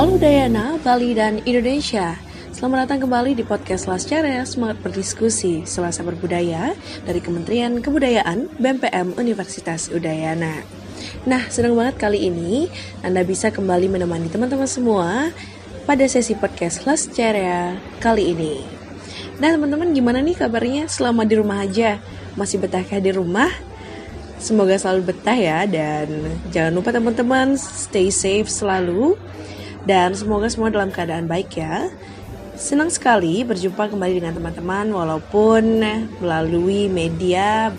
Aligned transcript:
Halo 0.00 0.16
Dayana, 0.16 0.80
Bali, 0.80 1.12
dan 1.12 1.44
Indonesia. 1.44 2.16
Selamat 2.56 2.88
datang 2.88 3.04
kembali 3.04 3.36
di 3.36 3.44
podcast 3.44 3.84
Lascara 3.84 4.40
Semangat 4.48 4.80
Berdiskusi 4.80 5.68
Selasa 5.68 6.00
Berbudaya 6.00 6.72
dari 7.04 7.20
Kementerian 7.20 7.84
Kebudayaan 7.84 8.48
BMPM 8.56 9.20
Universitas 9.20 9.92
Udayana. 9.92 10.64
Nah, 11.28 11.44
senang 11.52 11.76
banget 11.76 12.00
kali 12.00 12.32
ini 12.32 12.72
Anda 13.04 13.28
bisa 13.28 13.52
kembali 13.52 13.92
menemani 13.92 14.32
teman-teman 14.32 14.64
semua 14.64 15.36
pada 15.84 16.08
sesi 16.08 16.32
podcast 16.32 16.88
Lascara 16.88 17.76
kali 18.00 18.32
ini. 18.32 18.56
Nah, 19.36 19.52
teman-teman 19.52 19.92
gimana 19.92 20.24
nih 20.24 20.40
kabarnya 20.40 20.88
selama 20.88 21.28
di 21.28 21.36
rumah 21.36 21.60
aja? 21.60 22.00
Masih 22.40 22.56
betahkah 22.56 23.04
di 23.04 23.12
rumah? 23.12 23.52
Semoga 24.40 24.80
selalu 24.80 25.12
betah 25.12 25.36
ya 25.36 25.68
dan 25.68 26.40
jangan 26.48 26.72
lupa 26.72 26.88
teman-teman 26.88 27.60
stay 27.60 28.08
safe 28.08 28.48
selalu 28.48 29.20
dan 29.88 30.12
semoga 30.12 30.50
semua 30.50 30.68
dalam 30.68 30.92
keadaan 30.92 31.24
baik 31.30 31.56
ya. 31.56 31.88
Senang 32.60 32.92
sekali 32.92 33.40
berjumpa 33.40 33.88
kembali 33.88 34.20
dengan 34.20 34.36
teman-teman 34.36 34.92
walaupun 34.92 35.80
melalui 36.20 36.92
media 36.92 37.72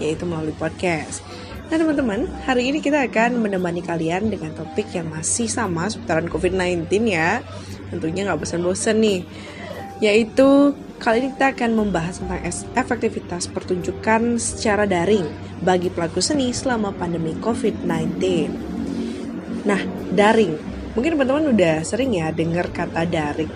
yaitu 0.00 0.24
melalui 0.24 0.56
podcast. 0.56 1.20
Nah 1.68 1.80
teman-teman, 1.80 2.28
hari 2.44 2.68
ini 2.68 2.84
kita 2.84 3.00
akan 3.08 3.40
menemani 3.40 3.80
kalian 3.80 4.28
dengan 4.28 4.52
topik 4.52 4.92
yang 4.92 5.08
masih 5.08 5.48
sama 5.48 5.88
seputaran 5.88 6.28
COVID-19 6.28 6.84
ya. 7.08 7.40
Tentunya 7.88 8.28
nggak 8.28 8.44
bosan-bosan 8.44 9.00
nih. 9.00 9.20
Yaitu 10.04 10.76
kali 11.00 11.24
ini 11.24 11.28
kita 11.32 11.56
akan 11.56 11.70
membahas 11.72 12.20
tentang 12.20 12.44
efektivitas 12.76 13.48
pertunjukan 13.48 14.36
secara 14.36 14.84
daring 14.84 15.24
bagi 15.64 15.88
pelaku 15.88 16.20
seni 16.20 16.52
selama 16.52 16.92
pandemi 16.92 17.32
COVID-19. 17.40 18.20
Nah, 19.64 19.80
daring. 20.12 20.71
Mungkin 20.92 21.16
teman-teman 21.16 21.56
udah 21.56 21.76
sering 21.84 22.12
ya 22.12 22.28
dengar 22.32 22.68
kata 22.68 23.08
daring. 23.08 23.52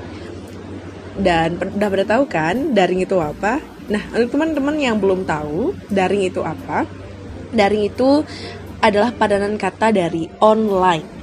Dan 1.17 1.56
udah 1.56 1.89
pada 1.89 2.05
tahu 2.05 2.25
kan 2.28 2.73
daring 2.77 3.05
itu 3.05 3.17
apa? 3.20 3.61
Nah, 3.87 4.03
untuk 4.12 4.37
teman-teman 4.37 4.77
yang 4.77 4.97
belum 4.98 5.25
tahu 5.25 5.73
daring 5.89 6.27
itu 6.27 6.43
apa, 6.43 6.84
daring 7.55 7.89
itu 7.89 8.25
adalah 8.83 9.15
padanan 9.15 9.56
kata 9.56 9.95
dari 9.95 10.28
online. 10.43 11.17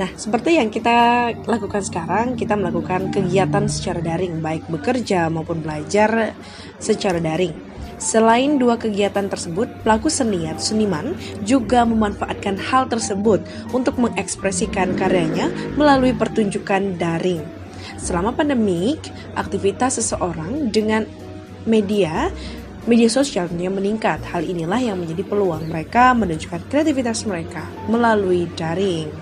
Nah, 0.00 0.10
seperti 0.16 0.56
yang 0.56 0.72
kita 0.72 1.28
lakukan 1.44 1.84
sekarang, 1.84 2.32
kita 2.32 2.56
melakukan 2.56 3.12
kegiatan 3.12 3.68
secara 3.68 4.00
daring, 4.00 4.40
baik 4.40 4.64
bekerja 4.72 5.28
maupun 5.28 5.60
belajar 5.60 6.32
secara 6.80 7.20
daring. 7.20 7.69
Selain 8.00 8.56
dua 8.56 8.80
kegiatan 8.80 9.28
tersebut, 9.28 9.68
pelaku 9.84 10.08
seni 10.08 10.48
atau 10.48 10.72
seniman 10.72 11.12
juga 11.44 11.84
memanfaatkan 11.84 12.56
hal 12.56 12.88
tersebut 12.88 13.44
untuk 13.76 14.00
mengekspresikan 14.00 14.96
karyanya 14.96 15.52
melalui 15.76 16.16
pertunjukan 16.16 16.96
daring. 16.96 17.44
Selama 18.00 18.32
pandemik, 18.32 19.04
aktivitas 19.36 20.00
seseorang 20.00 20.72
dengan 20.72 21.04
media 21.68 22.32
media 22.88 23.12
sosial 23.12 23.52
yang 23.60 23.76
meningkat. 23.76 24.24
Hal 24.32 24.48
inilah 24.48 24.80
yang 24.80 24.96
menjadi 24.96 25.20
peluang 25.28 25.68
mereka 25.68 26.16
menunjukkan 26.16 26.72
kreativitas 26.72 27.28
mereka 27.28 27.68
melalui 27.92 28.48
daring. 28.56 29.12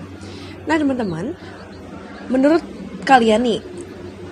Nah 0.63 0.79
teman-teman, 0.79 1.35
menurut 2.31 2.63
kalian 3.03 3.43
nih, 3.43 3.59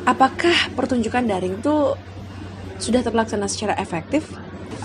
apakah 0.07 0.71
pertunjukan 0.71 1.27
daring 1.27 1.59
itu 1.59 1.99
sudah 2.77 3.01
terlaksana 3.03 3.45
secara 3.49 3.73
efektif? 3.77 4.25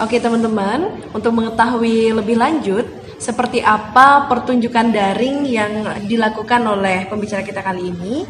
Oke 0.00 0.16
teman-teman, 0.18 1.04
untuk 1.12 1.36
mengetahui 1.36 2.16
lebih 2.16 2.40
lanjut 2.40 2.88
seperti 3.20 3.62
apa 3.62 4.26
pertunjukan 4.26 4.90
daring 4.90 5.46
yang 5.46 5.86
dilakukan 6.08 6.64
oleh 6.66 7.06
pembicara 7.06 7.44
kita 7.44 7.62
kali 7.62 7.92
ini, 7.92 8.26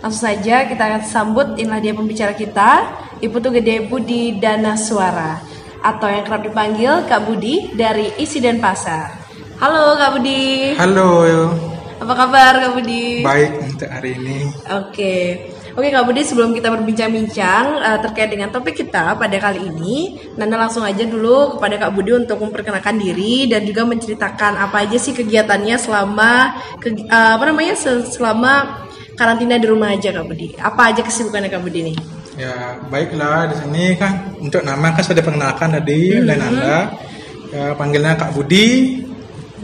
langsung 0.00 0.30
saja 0.30 0.64
kita 0.64 0.80
akan 0.80 1.02
sambut 1.04 1.46
inilah 1.60 1.82
dia 1.82 1.92
pembicara 1.92 2.32
kita, 2.32 2.88
Ibu 3.20 3.36
Tuh 3.42 3.52
Gede 3.52 3.84
Budi 3.84 4.40
Dana 4.40 4.78
Suara 4.78 5.36
atau 5.80 6.08
yang 6.08 6.24
kerap 6.24 6.44
dipanggil 6.44 7.04
Kak 7.08 7.24
Budi 7.28 7.72
dari 7.76 8.12
Isi 8.20 8.40
dan 8.40 8.60
Pasar. 8.60 9.12
Halo 9.60 9.96
Kak 9.96 10.16
Budi. 10.16 10.76
Halo. 10.76 11.52
Apa 12.00 12.12
kabar 12.16 12.52
Kak 12.64 12.72
Budi? 12.80 13.20
Baik 13.20 13.60
untuk 13.60 13.88
hari 13.92 14.16
ini. 14.16 14.48
Oke. 14.72 15.16
Oke 15.70 15.86
Kak 15.94 16.02
Budi, 16.02 16.26
sebelum 16.26 16.50
kita 16.50 16.66
berbincang-bincang 16.74 17.64
uh, 17.78 17.98
terkait 18.02 18.26
dengan 18.26 18.50
topik 18.50 18.74
kita 18.74 19.14
pada 19.14 19.36
kali 19.38 19.70
ini, 19.70 20.18
Nanda 20.34 20.58
langsung 20.58 20.82
aja 20.82 21.06
dulu 21.06 21.56
kepada 21.56 21.78
Kak 21.78 21.94
Budi 21.94 22.10
untuk 22.26 22.42
memperkenalkan 22.42 22.98
diri 22.98 23.46
dan 23.46 23.62
juga 23.62 23.86
menceritakan 23.86 24.58
apa 24.58 24.82
aja 24.82 24.98
sih 24.98 25.14
kegiatannya 25.14 25.78
selama 25.78 26.58
ke, 26.82 27.06
uh, 27.06 27.38
apa 27.38 27.44
namanya 27.46 27.78
selama 28.02 28.82
karantina 29.14 29.62
di 29.62 29.66
rumah 29.70 29.94
aja 29.94 30.10
Kak 30.10 30.26
Budi. 30.26 30.58
Apa 30.58 30.90
aja 30.90 31.06
kesibukannya 31.06 31.46
Kak 31.46 31.62
Budi 31.62 31.80
nih? 31.92 31.96
Ya 32.34 32.80
baiklah 32.90 33.54
di 33.54 33.56
sini 33.62 33.84
kan 33.94 34.34
untuk 34.42 34.66
nama 34.66 34.90
kan 34.90 35.06
sudah 35.06 35.22
perkenalkan 35.22 35.70
tadi 35.70 36.00
mm 36.02 36.14
-hmm. 36.18 36.24
oleh 36.26 36.36
Nanda. 36.40 36.78
Ya, 37.50 37.64
panggilnya 37.74 38.14
Kak 38.18 38.34
Budi, 38.34 38.98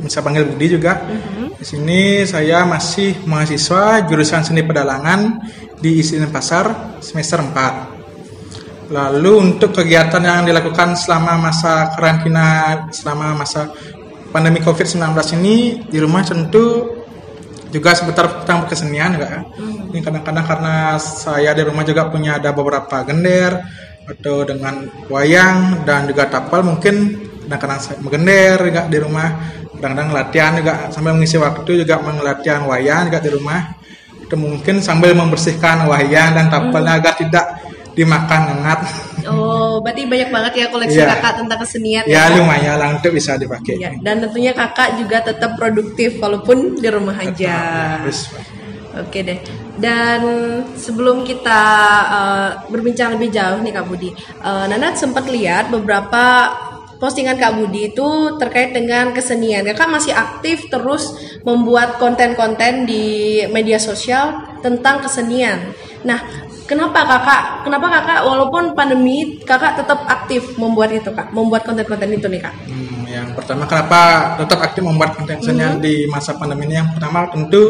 bisa 0.02 0.22
panggil 0.22 0.46
Budi 0.46 0.66
juga. 0.78 1.02
Mm 1.02 1.18
-hmm. 1.18 1.35
Di 1.56 1.64
sini 1.64 2.20
saya 2.28 2.68
masih 2.68 3.24
mahasiswa 3.24 4.04
jurusan 4.04 4.44
seni 4.44 4.60
pedalangan 4.60 5.40
di 5.80 6.04
Isinen 6.04 6.28
Pasar 6.28 7.00
semester 7.00 7.40
4. 7.40 8.92
Lalu 8.92 9.32
untuk 9.40 9.72
kegiatan 9.72 10.20
yang 10.20 10.44
dilakukan 10.44 11.00
selama 11.00 11.48
masa 11.48 11.96
karantina, 11.96 12.84
selama 12.92 13.40
masa 13.40 13.72
pandemi 14.28 14.60
COVID-19 14.60 15.16
ini 15.40 15.80
di 15.88 15.96
rumah 15.96 16.20
tentu 16.28 16.92
juga 17.72 17.96
sebentar 17.96 18.44
tentang 18.44 18.68
kesenian 18.68 19.16
enggak 19.16 19.30
ya. 19.32 19.42
Ini 19.96 19.98
kadang-kadang 20.04 20.44
karena 20.44 21.00
saya 21.00 21.56
di 21.56 21.64
rumah 21.64 21.88
juga 21.88 22.12
punya 22.12 22.36
ada 22.36 22.52
beberapa 22.52 23.00
gender 23.08 23.64
atau 24.04 24.44
dengan 24.44 24.86
wayang 25.08 25.88
dan 25.88 26.04
juga 26.04 26.28
tapal 26.28 26.62
mungkin 26.62 27.16
kadang-kadang 27.48 27.80
saya 27.80 27.96
menggender 28.04 28.60
enggak 28.60 28.86
di 28.92 28.98
rumah 29.00 29.28
kadang-kadang 29.78 30.10
latihan 30.12 30.52
juga 30.56 30.72
sambil 30.88 31.12
mengisi 31.16 31.36
waktu 31.36 31.84
juga 31.84 32.00
mengelatihan 32.00 32.64
wayang 32.64 33.08
juga 33.08 33.20
di 33.20 33.30
rumah 33.32 33.60
itu 34.26 34.34
mungkin 34.34 34.82
sambil 34.82 35.14
membersihkan 35.14 35.86
wayang 35.86 36.34
dan 36.34 36.50
tapelnya 36.50 36.98
hmm. 36.98 37.00
agar 37.00 37.14
tidak 37.14 37.46
dimakan 37.96 38.40
hangat. 38.52 38.80
Oh, 39.24 39.80
berarti 39.80 40.04
banyak 40.04 40.28
banget 40.28 40.52
ya 40.60 40.66
koleksi 40.68 41.00
ya. 41.00 41.16
kakak 41.16 41.32
tentang 41.40 41.58
kesenian 41.64 42.04
ya. 42.04 42.28
Ya 42.28 42.36
lumayan 42.36 42.76
lah 42.76 42.88
untuk 42.92 43.16
bisa 43.16 43.40
dipakai. 43.40 43.80
Ya, 43.80 43.90
dan 44.04 44.20
tentunya 44.20 44.52
kakak 44.52 45.00
juga 45.00 45.24
tetap 45.24 45.56
produktif 45.56 46.20
walaupun 46.20 46.76
di 46.76 46.88
rumah 46.92 47.16
aja. 47.16 48.04
Ya, 48.04 48.04
Oke 48.96 49.20
deh. 49.24 49.40
Dan 49.76 50.20
sebelum 50.72 51.24
kita 51.24 51.62
uh, 52.08 52.48
berbincang 52.72 53.16
lebih 53.16 53.28
jauh 53.28 53.60
nih 53.60 53.72
Kak 53.76 53.84
Budi, 53.84 54.08
uh, 54.40 54.64
Nana 54.64 54.96
sempat 54.96 55.28
lihat 55.28 55.68
beberapa 55.68 56.48
postingan 56.98 57.36
Kak 57.38 57.56
Budi 57.60 57.92
itu 57.92 58.08
terkait 58.40 58.72
dengan 58.72 59.12
kesenian. 59.12 59.64
Kakak 59.64 59.88
masih 59.88 60.12
aktif 60.12 60.68
terus 60.68 61.16
membuat 61.44 61.96
konten-konten 62.02 62.84
di 62.84 63.44
media 63.52 63.80
sosial 63.80 64.58
tentang 64.60 65.04
kesenian. 65.04 65.72
Nah, 66.02 66.20
kenapa 66.66 67.06
kakak? 67.06 67.42
Kenapa 67.64 67.86
kakak 67.88 68.20
walaupun 68.26 68.74
pandemi 68.74 69.38
kakak 69.42 69.78
tetap 69.80 70.04
aktif 70.10 70.58
membuat 70.58 70.92
itu 70.92 71.10
kak? 71.14 71.30
Membuat 71.30 71.62
konten-konten 71.64 72.10
itu 72.12 72.26
nih 72.26 72.42
kak? 72.42 72.54
Hmm, 72.66 73.05
yang 73.16 73.32
pertama 73.32 73.64
kenapa 73.64 74.34
tetap 74.36 74.60
aktif 74.60 74.84
membuat 74.84 75.16
konten 75.16 75.40
kesenian 75.40 75.80
hmm. 75.80 75.82
di 75.82 76.04
masa 76.04 76.36
pandemi 76.36 76.68
ini? 76.68 76.76
Yang 76.76 77.00
pertama 77.00 77.24
tentu 77.32 77.62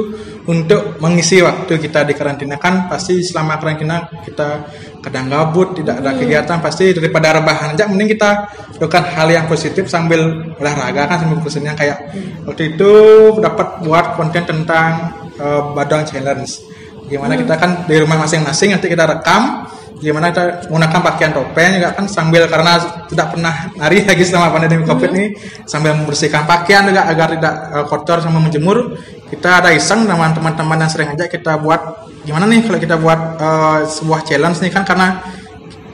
untuk 0.50 0.98
mengisi 0.98 1.38
waktu 1.38 1.78
kita 1.78 2.02
di 2.02 2.18
karantina 2.18 2.58
kan 2.58 2.90
pasti 2.90 3.22
selama 3.22 3.54
karantina 3.62 4.10
kita 4.26 4.66
kadang 4.98 5.30
gabut 5.30 5.78
tidak 5.78 6.02
ada 6.02 6.10
hmm. 6.10 6.18
kegiatan 6.18 6.58
pasti 6.58 6.90
daripada 6.90 7.38
rebahan 7.38 7.78
aja 7.78 7.86
mending 7.86 8.18
kita 8.18 8.30
lakukan 8.74 9.04
hal 9.06 9.28
yang 9.30 9.46
positif 9.46 9.86
sambil 9.86 10.50
olahraga 10.58 11.06
kan 11.06 11.22
sambil 11.22 11.38
kesenian 11.38 11.78
kayak 11.78 12.10
hmm. 12.10 12.50
waktu 12.50 12.74
itu 12.74 12.92
dapat 13.38 13.86
buat 13.86 14.18
konten 14.18 14.42
tentang 14.42 15.14
uh, 15.38 15.70
badang 15.78 16.02
challenge 16.02 16.58
gimana 17.06 17.38
hmm. 17.38 17.46
kita 17.46 17.54
kan 17.54 17.70
di 17.86 17.96
rumah 18.02 18.18
masing-masing 18.26 18.74
nanti 18.74 18.90
kita 18.90 19.06
rekam 19.06 19.70
gimana 19.96 20.28
kita 20.28 20.68
menggunakan 20.68 21.00
pakaian 21.00 21.32
topeng 21.32 21.80
juga 21.80 21.96
kan 21.96 22.04
sambil 22.04 22.44
karena 22.52 22.76
tidak 23.08 23.26
pernah 23.32 23.54
nari 23.80 24.04
lagi 24.04 24.24
selama 24.28 24.52
pandemi 24.52 24.84
covid 24.84 25.10
ini. 25.16 25.26
Sambil 25.64 25.96
membersihkan 25.96 26.44
pakaian 26.44 26.84
juga 26.84 27.08
agar 27.08 27.32
tidak 27.32 27.54
uh, 27.72 27.84
kotor 27.88 28.20
sama 28.20 28.36
menjemur. 28.36 28.92
Kita 29.26 29.64
ada 29.64 29.72
iseng 29.72 30.04
dengan 30.04 30.30
teman-teman 30.36 30.78
yang 30.84 30.90
sering 30.92 31.08
aja 31.16 31.26
kita 31.26 31.58
buat 31.58 32.06
gimana 32.28 32.44
nih 32.44 32.62
kalau 32.68 32.78
kita 32.78 32.96
buat 33.00 33.20
uh, 33.40 33.78
sebuah 33.88 34.20
challenge 34.28 34.60
nih 34.60 34.70
kan 34.70 34.84
karena 34.84 35.24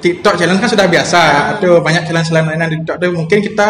TikTok 0.02 0.34
challenge 0.34 0.60
kan 0.60 0.70
sudah 0.74 0.86
biasa. 0.90 1.20
Atau 1.56 1.78
banyak 1.78 2.02
challenge 2.10 2.28
lain 2.34 2.46
lain 2.50 2.62
di 2.74 2.76
TikTok. 2.82 2.96
Itu 2.98 3.08
mungkin 3.14 3.38
kita 3.38 3.68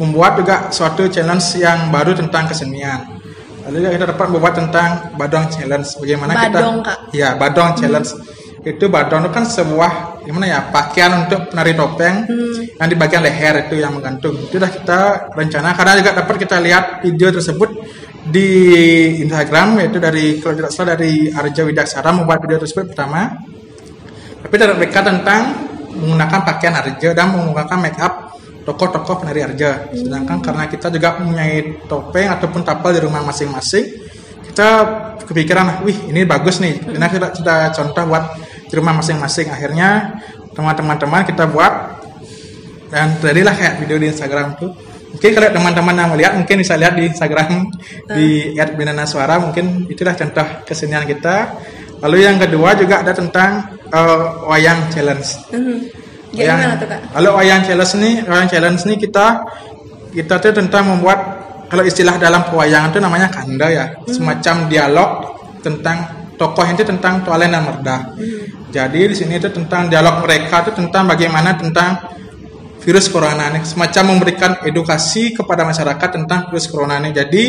membuat 0.00 0.40
juga 0.40 0.72
suatu 0.72 1.12
challenge 1.12 1.60
yang 1.60 1.92
baru 1.92 2.16
tentang 2.16 2.48
kesenian. 2.48 3.20
Lalu 3.68 4.00
kita 4.00 4.16
dapat 4.16 4.32
membuat 4.32 4.56
tentang 4.56 5.12
badong 5.20 5.52
challenge. 5.52 5.92
Bagaimana 6.00 6.32
badong, 6.32 6.80
kita 6.80 6.88
kak. 6.88 6.98
ya 7.12 7.28
badong 7.36 7.70
challenge. 7.76 8.16
hmm 8.16 8.37
itu 8.74 8.84
badon 8.92 9.24
itu 9.24 9.32
kan 9.32 9.44
sebuah 9.48 10.20
gimana 10.28 10.44
ya 10.44 10.60
pakaian 10.68 11.24
untuk 11.24 11.48
penari 11.48 11.72
topeng 11.72 12.28
hmm. 12.28 12.76
yang 12.76 12.88
di 12.88 12.96
bagian 12.98 13.22
leher 13.24 13.54
itu 13.64 13.80
yang 13.80 13.96
menggantung 13.96 14.36
itu 14.36 14.60
dah 14.60 14.68
kita 14.68 15.00
rencana 15.32 15.72
karena 15.72 15.92
juga 16.04 16.10
dapat 16.20 16.36
kita 16.36 16.56
lihat 16.60 16.84
video 17.00 17.32
tersebut 17.32 17.70
di 18.28 18.48
Instagram 19.24 19.80
yaitu 19.80 19.96
dari 19.96 20.36
kalau 20.38 20.54
tidak 20.58 20.72
salah 20.72 20.94
dari 20.94 21.32
Arja 21.32 21.64
Widaksara 21.64 22.12
membuat 22.12 22.44
video 22.44 22.60
tersebut 22.60 22.92
pertama. 22.92 23.40
Tapi 24.38 24.54
dari 24.54 24.72
mereka 24.76 25.02
tentang 25.02 25.40
menggunakan 25.96 26.40
pakaian 26.44 26.74
Arja 26.76 27.08
dan 27.16 27.26
menggunakan 27.34 27.78
make 27.80 27.98
up 27.98 28.36
tokoh-tokoh 28.68 29.24
penari 29.24 29.40
Arja. 29.42 29.88
Sedangkan 29.96 30.44
karena 30.44 30.68
kita 30.68 30.92
juga 30.92 31.16
mempunyai 31.18 31.88
topeng 31.88 32.28
ataupun 32.28 32.60
tapel 32.62 33.00
di 33.00 33.00
rumah 33.02 33.24
masing-masing 33.24 34.06
kita 34.52 34.70
kepikiran 35.24 35.86
wih 35.86 36.12
ini 36.12 36.28
bagus 36.28 36.60
nih. 36.60 36.82
Karena 36.84 37.08
kita 37.08 37.32
sudah 37.32 37.72
contoh 37.72 38.04
buat 38.12 38.24
di 38.68 38.74
rumah 38.76 38.94
masing-masing. 39.00 39.48
Akhirnya 39.48 40.20
teman-teman 40.52 41.24
kita 41.24 41.48
buat 41.48 41.98
dan 42.88 43.16
jadilah 43.20 43.54
kayak 43.54 43.74
video 43.84 43.96
di 44.00 44.06
Instagram 44.12 44.56
tuh. 44.56 44.72
Mungkin 45.08 45.30
kalau 45.32 45.48
teman-teman 45.50 45.94
yang 45.96 46.10
melihat 46.12 46.32
mungkin 46.36 46.56
bisa 46.60 46.76
lihat 46.76 46.94
di 46.96 47.08
Instagram 47.08 47.64
di 48.12 48.52
@binana 48.76 49.08
suara 49.08 49.40
mungkin 49.40 49.88
itulah 49.88 50.12
contoh 50.12 50.46
kesenian 50.68 51.08
kita. 51.08 51.56
Lalu 52.04 52.16
yang 52.28 52.36
kedua 52.38 52.78
juga 52.78 53.02
ada 53.02 53.12
tentang 53.16 53.64
uh, 53.90 54.46
wayang 54.46 54.92
challenge. 54.92 55.48
Mhm. 55.50 55.78
wayang 56.36 56.60
Gimana 56.60 56.76
tuh 56.76 56.88
kak? 56.92 57.00
kalau 57.16 57.30
wayang 57.40 57.64
challenge 57.64 57.94
nih 57.96 58.14
wayang 58.28 58.48
challenge 58.52 58.84
nih 58.84 58.96
kita 59.00 59.26
kita 60.12 60.34
tuh 60.44 60.52
tentang 60.52 60.84
membuat 60.92 61.18
kalau 61.72 61.84
istilah 61.84 62.20
dalam 62.20 62.44
pewayangan 62.48 62.92
itu 62.92 63.00
namanya 63.00 63.28
kanda 63.32 63.66
ya. 63.68 63.84
Semacam 64.08 64.68
dialog 64.68 65.10
tentang 65.64 66.04
tokoh 66.38 66.64
itu 66.70 66.86
tentang 66.86 67.26
Tualen 67.26 67.50
dan 67.50 67.66
Merda 67.66 67.96
jadi 68.68 69.08
di 69.08 69.16
sini 69.16 69.40
itu 69.40 69.48
tentang 69.48 69.88
dialog 69.88 70.20
mereka 70.28 70.60
itu 70.68 70.76
tentang 70.76 71.08
bagaimana 71.08 71.56
tentang 71.56 72.18
virus 72.84 73.08
corona 73.08 73.48
ini. 73.52 73.64
Semacam 73.64 74.16
memberikan 74.16 74.60
edukasi 74.64 75.32
kepada 75.32 75.64
masyarakat 75.64 76.08
tentang 76.08 76.52
virus 76.52 76.68
corona 76.68 77.00
ini. 77.00 77.16
Jadi 77.16 77.44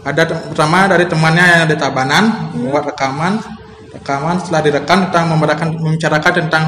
ada 0.00 0.24
pertama 0.24 0.88
dari 0.88 1.04
temannya 1.04 1.44
yang 1.44 1.60
ada 1.68 1.76
Tabanan 1.76 2.24
membuat 2.56 2.88
rekaman. 2.96 3.36
Rekaman 3.92 4.40
setelah 4.40 4.60
direkam 4.64 4.98
tentang 5.10 5.28
membicarakan 5.28 5.68
membicarakan 5.76 6.32
tentang 6.46 6.64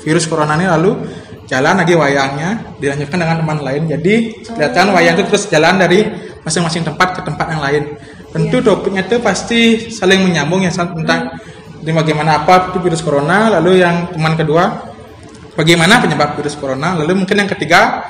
virus 0.00 0.24
corona 0.24 0.56
ini 0.56 0.64
lalu 0.64 0.96
jalan 1.44 1.76
lagi 1.76 1.92
wayangnya. 1.92 2.50
Dilanjutkan 2.80 3.20
dengan 3.20 3.36
teman 3.44 3.58
lain. 3.60 3.82
Jadi 3.84 4.14
kelihatan 4.48 4.96
wayang 4.96 5.14
itu 5.20 5.24
terus 5.28 5.44
jalan 5.52 5.76
dari 5.76 6.08
masing-masing 6.40 6.88
tempat 6.88 7.20
ke 7.20 7.20
tempat 7.20 7.46
yang 7.52 7.60
lain. 7.60 7.84
Tentu 8.32 8.64
topiknya 8.64 9.04
itu 9.04 9.20
pasti 9.20 9.92
saling 9.92 10.24
menyambung 10.24 10.64
ya 10.64 10.72
tentang 10.72 11.36
di 11.80 11.90
bagaimana 11.90 12.44
apa 12.44 12.72
itu 12.72 12.78
virus 12.80 13.00
corona 13.00 13.48
lalu 13.60 13.80
yang 13.80 14.12
teman 14.12 14.36
kedua 14.36 14.64
bagaimana 15.56 16.00
penyebab 16.00 16.36
virus 16.36 16.54
corona 16.56 16.96
lalu 17.00 17.24
mungkin 17.24 17.40
yang 17.40 17.50
ketiga 17.50 18.04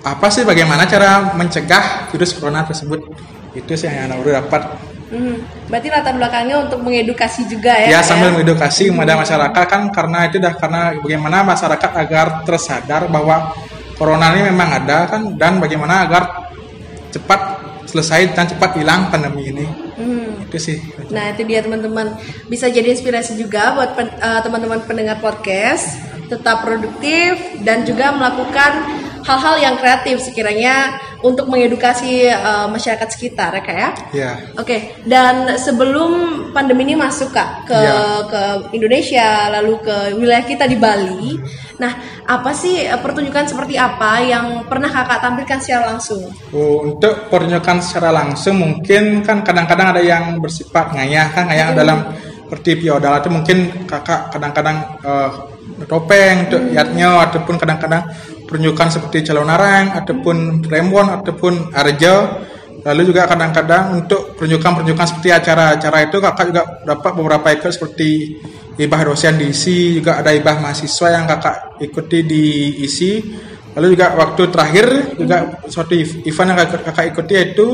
apa 0.00 0.26
sih 0.32 0.48
bagaimana 0.48 0.88
cara 0.88 1.36
mencegah 1.36 2.08
virus 2.08 2.32
corona 2.32 2.64
tersebut 2.64 3.04
itu 3.52 3.72
sih 3.76 3.88
yang 3.88 4.16
udah 4.16 4.40
dapat 4.40 4.62
Mhm. 5.10 5.66
Berarti 5.66 5.88
latar 5.90 6.14
belakangnya 6.14 6.56
untuk 6.70 6.86
mengedukasi 6.86 7.50
juga 7.50 7.74
ya? 7.74 7.98
ya 7.98 8.00
Kak, 8.02 8.14
sambil 8.14 8.30
mengedukasi 8.30 8.94
kepada 8.94 9.18
masyarakat 9.18 9.64
kan 9.66 9.82
karena 9.90 10.18
itu 10.30 10.38
dah 10.38 10.54
karena 10.54 10.82
bagaimana 11.02 11.42
masyarakat 11.42 11.90
agar 11.98 12.26
tersadar 12.46 13.10
bahwa 13.10 13.50
corona 13.98 14.30
ini 14.38 14.54
memang 14.54 14.70
ada 14.70 15.10
kan 15.10 15.34
dan 15.34 15.58
bagaimana 15.58 16.06
agar 16.06 16.46
cepat 17.10 17.58
selesai 17.90 18.30
dan 18.38 18.46
cepat 18.46 18.78
hilang 18.78 19.10
pandemi 19.10 19.50
ini. 19.50 19.66
Mhm. 19.98 20.46
itu 20.50 20.58
sih. 20.58 20.78
Nah 21.14 21.30
itu 21.30 21.46
dia 21.46 21.62
teman-teman. 21.62 22.18
Bisa 22.50 22.66
jadi 22.66 22.90
inspirasi 22.90 23.38
juga 23.38 23.74
buat 23.74 23.94
pen- 23.94 24.18
eh, 24.18 24.40
teman-teman 24.42 24.82
pendengar 24.82 25.22
podcast 25.22 25.86
tetap 26.30 26.62
produktif 26.62 27.38
dan 27.66 27.82
juga 27.82 28.14
melakukan 28.14 28.72
hal-hal 29.24 29.56
yang 29.60 29.74
kreatif 29.76 30.20
sekiranya 30.22 30.96
untuk 31.20 31.46
mengedukasi 31.52 32.28
eh, 32.28 32.66
masyarakat 32.68 33.08
sekitar 33.12 33.52
ya 33.56 33.62
kak 33.62 33.76
ya. 33.76 33.90
ya 34.16 34.32
Oke 34.56 34.96
dan 35.04 35.56
sebelum 35.60 36.10
pandemi 36.50 36.88
ini 36.88 36.96
masuk 36.96 37.30
kak 37.30 37.68
ke 37.68 37.76
Iya. 37.76 38.26
ke 38.26 38.42
Indonesia 38.76 39.28
lalu 39.52 39.74
ke 39.84 39.96
wilayah 40.18 40.44
kita 40.44 40.64
di 40.66 40.76
Bali, 40.76 41.38
nah 41.78 41.92
apa 42.26 42.50
sih 42.50 42.86
eh, 42.88 42.98
pertunjukan 42.98 43.46
seperti 43.46 43.76
apa 43.78 44.20
yang 44.24 44.64
pernah 44.66 44.90
kakak 44.90 45.20
tampilkan 45.22 45.58
secara 45.62 45.94
langsung? 45.94 46.26
Oh, 46.50 46.82
untuk 46.88 47.28
pertunjukan 47.30 47.78
secara 47.84 48.10
langsung 48.10 48.58
mungkin 48.58 49.22
kan 49.22 49.44
kadang-kadang 49.46 49.94
ada 49.96 50.02
yang 50.02 50.38
bersifat 50.42 50.96
ngayah 50.96 51.30
kan 51.30 51.46
ngayah 51.48 51.68
dalam 51.76 51.98
seperti 52.50 52.82
piodal 52.82 53.14
itu 53.22 53.30
mungkin 53.30 53.58
kakak 53.86 54.34
kadang-kadang 54.34 54.76
eh, 55.06 55.30
topeng 55.86 56.50
untuk 56.50 56.62
yatnya 56.74 57.30
ataupun 57.30 57.54
kadang-kadang 57.56 58.02
pertunjukan 58.50 58.88
seperti 58.90 59.30
calon 59.30 59.46
narang 59.46 59.94
ataupun 59.94 60.66
rembon 60.66 61.06
ataupun 61.22 61.70
arjo 61.70 62.42
lalu 62.82 63.02
juga 63.12 63.30
kadang-kadang 63.30 64.02
untuk 64.02 64.34
pertunjukan-pertunjukan 64.34 65.06
seperti 65.06 65.30
acara-acara 65.30 65.98
itu 66.10 66.16
kakak 66.18 66.44
juga 66.50 66.62
dapat 66.82 67.12
beberapa 67.14 67.48
ikut 67.54 67.70
seperti 67.70 68.10
ibah 68.80 69.00
dosen 69.06 69.38
diisi 69.38 70.00
juga 70.00 70.18
ada 70.18 70.34
ibah 70.34 70.58
mahasiswa 70.58 71.08
yang 71.14 71.24
kakak 71.30 71.78
ikuti 71.78 72.18
diisi 72.26 73.12
Lalu 73.70 73.94
juga 73.94 74.18
waktu 74.18 74.42
terakhir 74.50 74.86
juga 75.14 75.36
suatu 75.70 75.94
ev- 75.94 76.26
event 76.26 76.48
yang 76.50 76.58
kakak, 76.58 76.80
kakak 76.90 77.06
ikuti 77.14 77.32
yaitu 77.38 77.66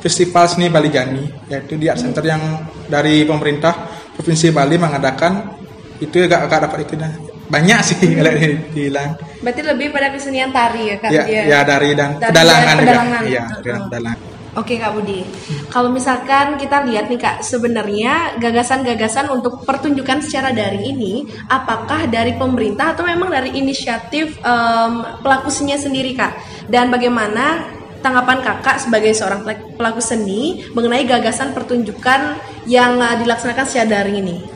Festival 0.00 0.48
Seni 0.48 0.72
Bali 0.72 0.88
Jani 0.88 1.24
yaitu 1.52 1.76
di 1.76 1.88
Art 1.92 2.00
Center 2.00 2.24
yang 2.24 2.64
dari 2.88 3.28
pemerintah 3.28 3.76
Provinsi 4.16 4.48
Bali 4.54 4.80
mengadakan. 4.80 5.60
Itu 6.00 6.24
juga 6.24 6.48
kakak 6.48 6.60
dapat 6.68 6.78
ikutnya 6.88 7.10
banyak 7.44 7.78
sih 7.82 7.96
kalau 8.16 8.32
di- 8.32 8.58
dibilang 8.70 9.10
Berarti 9.44 9.60
lebih 9.60 9.92
pada 9.92 10.08
kesenian 10.08 10.48
tari 10.48 10.88
ya 10.88 10.96
kak? 10.96 11.10
ya, 11.10 11.22
dia? 11.22 11.42
ya 11.44 11.60
dari 11.62 11.92
dan 11.92 12.16
Dari 12.16 12.32
pedalangan 12.32 12.74
juga 12.74 12.86
pedalangan. 12.88 13.22
ya 13.26 13.44
Uh-uh. 13.44 13.60
dari 13.60 13.80
pedalangan 13.82 14.20
Oke 14.54 14.78
Kak 14.78 14.94
Budi, 14.94 15.18
kalau 15.66 15.90
misalkan 15.90 16.54
kita 16.54 16.86
lihat 16.86 17.10
nih 17.10 17.18
Kak, 17.18 17.42
sebenarnya 17.42 18.38
gagasan-gagasan 18.38 19.26
untuk 19.26 19.66
pertunjukan 19.66 20.22
secara 20.22 20.54
daring 20.54 20.94
ini, 20.94 21.26
apakah 21.50 22.06
dari 22.06 22.38
pemerintah 22.38 22.94
atau 22.94 23.02
memang 23.02 23.34
dari 23.34 23.50
inisiatif 23.50 24.38
em, 24.38 24.92
pelaku 25.18 25.50
seninya 25.50 25.74
sendiri 25.74 26.14
Kak? 26.14 26.32
Dan 26.70 26.86
bagaimana 26.86 27.66
tanggapan 27.98 28.46
Kakak 28.46 28.78
sebagai 28.78 29.10
seorang 29.10 29.42
pelak- 29.42 29.74
pelaku 29.74 29.98
seni 29.98 30.62
mengenai 30.70 31.02
gagasan 31.02 31.50
pertunjukan 31.50 32.38
yang 32.70 33.02
eh, 33.02 33.26
dilaksanakan 33.26 33.66
secara 33.66 33.90
daring 33.90 34.22
ini? 34.22 34.53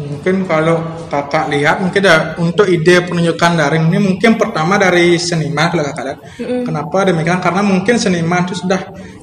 Mungkin 0.00 0.48
kalau 0.48 0.80
kakak 1.12 1.52
lihat 1.52 1.84
mungkin 1.84 2.00
ada 2.08 2.34
untuk 2.40 2.64
ide 2.64 3.04
penunjukan 3.04 3.52
daring 3.60 3.92
ini 3.92 3.98
mungkin 4.00 4.40
pertama 4.40 4.80
dari 4.80 5.20
seniman 5.20 5.68
kalau 5.68 5.84
kakak 5.92 6.04
lihat. 6.08 6.18
Kenapa 6.64 6.98
demikian? 7.04 7.40
Karena 7.44 7.60
mungkin 7.60 8.00
seniman 8.00 8.48
itu 8.48 8.56
sudah 8.64 8.80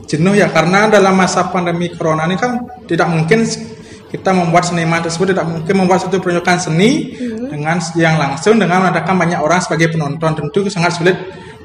jenuh 0.07 0.37
ya 0.37 0.47
karena 0.53 0.87
dalam 0.87 1.17
masa 1.17 1.51
pandemi 1.51 1.91
corona 1.91 2.29
ini 2.29 2.39
kan 2.39 2.63
tidak 2.87 3.11
mungkin 3.11 3.43
kita 4.07 4.31
membuat 4.31 4.63
seniman 4.63 5.03
tersebut 5.03 5.35
tidak 5.35 5.45
mungkin 5.51 5.75
membuat 5.83 6.07
satu 6.07 6.23
pertunjukan 6.23 6.57
seni 6.71 7.11
dengan 7.51 7.75
yang 7.99 8.15
langsung 8.15 8.55
dengan 8.55 8.87
mengadakan 8.87 9.19
banyak 9.19 9.39
orang 9.43 9.59
sebagai 9.59 9.91
penonton 9.91 10.31
tentu 10.31 10.63
sangat 10.71 10.95
sulit 10.95 11.15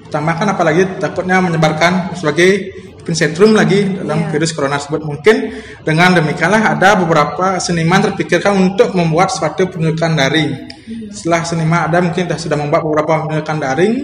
pertama 0.03 0.35
kan 0.35 0.51
apalagi 0.51 0.99
takutnya 0.99 1.39
menyebarkan 1.39 2.13
sebagai 2.19 2.75
epicentrum 3.03 3.53
lagi 3.53 3.99
dalam 3.99 4.31
virus 4.31 4.55
corona 4.55 4.79
tersebut. 4.79 5.03
Mungkin 5.03 5.37
dengan 5.83 6.15
demikianlah 6.15 6.79
ada 6.79 6.95
beberapa 6.95 7.59
seniman 7.59 7.99
terpikirkan 8.11 8.55
untuk 8.55 8.95
membuat 8.95 9.35
suatu 9.35 9.67
pertunjukan 9.67 10.15
daring. 10.15 10.51
Setelah 11.11 11.43
seniman 11.43 11.81
ada 11.91 11.99
mungkin 11.99 12.31
sudah 12.31 12.39
sudah 12.39 12.57
membuat 12.57 12.87
beberapa 12.87 13.27
pertunjukan 13.27 13.59
daring 13.59 13.95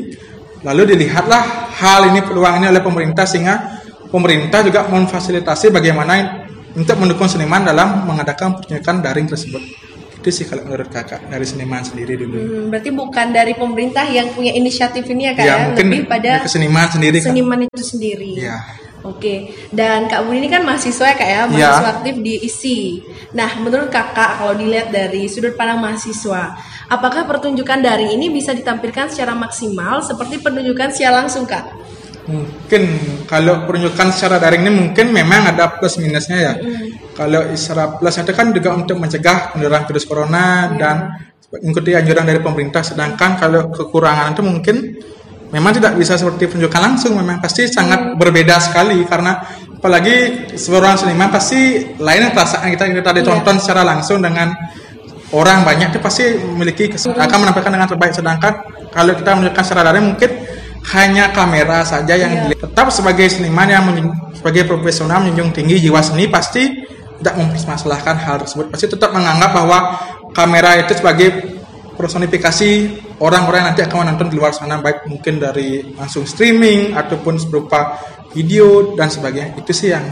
lalu 0.66 0.94
dilihatlah 0.94 1.70
hal 1.78 2.10
ini 2.10 2.20
peluang 2.26 2.58
ini 2.58 2.66
oleh 2.66 2.82
pemerintah 2.82 3.22
sehingga 3.22 3.78
pemerintah 4.10 4.66
juga 4.66 4.90
memfasilitasi 4.90 5.70
bagaimana 5.70 6.42
untuk 6.74 6.98
mendukung 6.98 7.30
seniman 7.30 7.62
dalam 7.62 8.06
mengadakan 8.06 8.58
pertunjukan 8.58 8.96
daring 8.98 9.30
tersebut. 9.30 9.62
Itu 10.18 10.34
sih 10.34 10.50
kalau 10.50 10.66
menurut 10.66 10.90
kakak 10.90 11.30
dari 11.30 11.46
seniman 11.46 11.86
sendiri 11.86 12.18
dulu. 12.18 12.36
Hmm, 12.42 12.64
berarti 12.74 12.90
bukan 12.90 13.26
dari 13.30 13.54
pemerintah 13.54 14.02
yang 14.10 14.34
punya 14.34 14.50
inisiatif 14.50 15.06
ini 15.06 15.30
ya 15.30 15.32
Kak 15.38 15.44
ya 15.46 15.46
ya, 15.46 15.56
mungkin 15.70 15.86
lebih 15.86 16.02
pada 16.10 16.30
seniman 16.50 16.86
sendiri 16.90 17.18
kan 17.22 17.30
seniman 17.30 17.58
itu 17.62 17.82
sendiri. 17.86 18.30
ya 18.34 18.58
Oke, 19.06 19.54
dan 19.70 20.10
Kak 20.10 20.26
Budi 20.26 20.42
ini 20.42 20.48
kan 20.50 20.66
mahasiswa 20.66 21.06
ya 21.06 21.14
Kak 21.14 21.28
ya, 21.28 21.34
Iya. 21.38 21.44
mahasiswa 21.46 21.90
aktif 22.02 22.14
di 22.18 22.34
ISI. 22.42 22.78
Nah, 23.30 23.50
menurut 23.62 23.94
Kakak 23.94 24.42
kalau 24.42 24.58
dilihat 24.58 24.90
dari 24.90 25.30
sudut 25.30 25.54
pandang 25.54 25.78
mahasiswa, 25.78 26.58
apakah 26.90 27.22
pertunjukan 27.30 27.78
daring 27.78 28.18
ini 28.18 28.26
bisa 28.34 28.50
ditampilkan 28.50 29.14
secara 29.14 29.38
maksimal 29.38 30.02
seperti 30.02 30.42
pertunjukan 30.42 30.90
secara 30.90 31.22
langsung 31.22 31.46
Kak? 31.46 31.70
Mungkin 32.28 32.82
kalau 33.24 33.64
pertunjukan 33.64 34.12
secara 34.12 34.36
daring 34.42 34.66
ini 34.66 34.72
mungkin 34.74 35.14
memang 35.14 35.54
ada 35.54 35.78
plus 35.78 35.96
minusnya 35.96 36.38
ya. 36.42 36.52
Kalau 37.14 37.54
secara 37.56 37.96
plus 37.96 38.18
itu 38.18 38.32
kan 38.34 38.50
juga 38.52 38.74
untuk 38.76 38.98
mencegah 39.00 39.54
penularan 39.56 39.88
virus 39.88 40.04
corona 40.04 40.74
dan 40.76 41.16
mengikuti 41.48 41.96
anjuran 41.96 42.28
dari 42.28 42.40
pemerintah. 42.44 42.84
Sedangkan 42.84 43.40
kalau 43.40 43.72
kekurangan 43.72 44.36
itu 44.36 44.42
mungkin 44.44 44.76
memang 45.48 45.72
tidak 45.76 45.96
bisa 45.96 46.14
seperti 46.14 46.48
pertunjukan 46.48 46.80
langsung. 46.80 47.16
Memang 47.16 47.40
pasti 47.40 47.64
sangat 47.66 48.14
berbeda 48.14 48.56
sekali 48.60 49.02
karena 49.08 49.38
apalagi 49.78 50.48
seorang 50.58 50.98
seniman 50.98 51.30
pasti 51.30 51.94
lain 51.96 52.34
perasaan 52.34 52.68
kita 52.74 52.90
kita 52.90 53.12
ditonton 53.22 53.56
secara 53.62 53.86
langsung 53.86 54.18
dengan 54.18 54.50
orang 55.30 55.62
banyak 55.62 55.94
itu 55.94 56.00
pasti 56.02 56.24
memiliki 56.34 56.90
kes- 56.90 57.06
akan 57.06 57.38
menampilkan 57.46 57.70
dengan 57.70 57.86
terbaik 57.86 58.10
sedangkan 58.16 58.52
kalau 58.90 59.12
kita 59.14 59.36
menunjukkan 59.36 59.62
secara 59.62 59.82
daring 59.92 60.16
mungkin 60.16 60.30
hanya 60.88 61.30
kamera 61.36 61.84
saja 61.84 62.16
yang 62.16 62.32
Iya. 62.32 62.40
dilihat. 62.48 62.60
Tetap 62.72 62.86
sebagai 62.88 63.28
seniman 63.28 63.68
yang 63.68 63.84
sebagai 64.32 64.64
profesional 64.64 65.20
menjunjung 65.20 65.52
tinggi 65.52 65.84
jiwa 65.84 66.00
seni 66.00 66.26
pasti 66.32 66.64
tidak 67.20 67.34
mempermasalahkan 67.36 68.16
hal 68.18 68.36
tersebut. 68.42 68.72
Pasti 68.72 68.86
tetap 68.88 69.10
menganggap 69.12 69.50
bahwa 69.52 69.78
kamera 70.32 70.80
itu 70.80 70.96
sebagai 70.96 71.28
personifikasi 71.98 72.70
orang-orang 73.18 73.58
yang 73.62 73.68
nanti 73.74 73.82
akan 73.84 73.98
menonton 74.06 74.28
di 74.30 74.36
luar 74.38 74.52
sana 74.54 74.78
baik 74.78 75.06
mungkin 75.10 75.42
dari 75.42 75.94
langsung 75.94 76.24
streaming 76.26 76.94
ataupun 76.94 77.38
berupa 77.50 77.98
video 78.32 78.94
dan 78.94 79.10
sebagainya. 79.10 79.58
Itu 79.58 79.72
sih 79.74 79.90
yang 79.90 80.04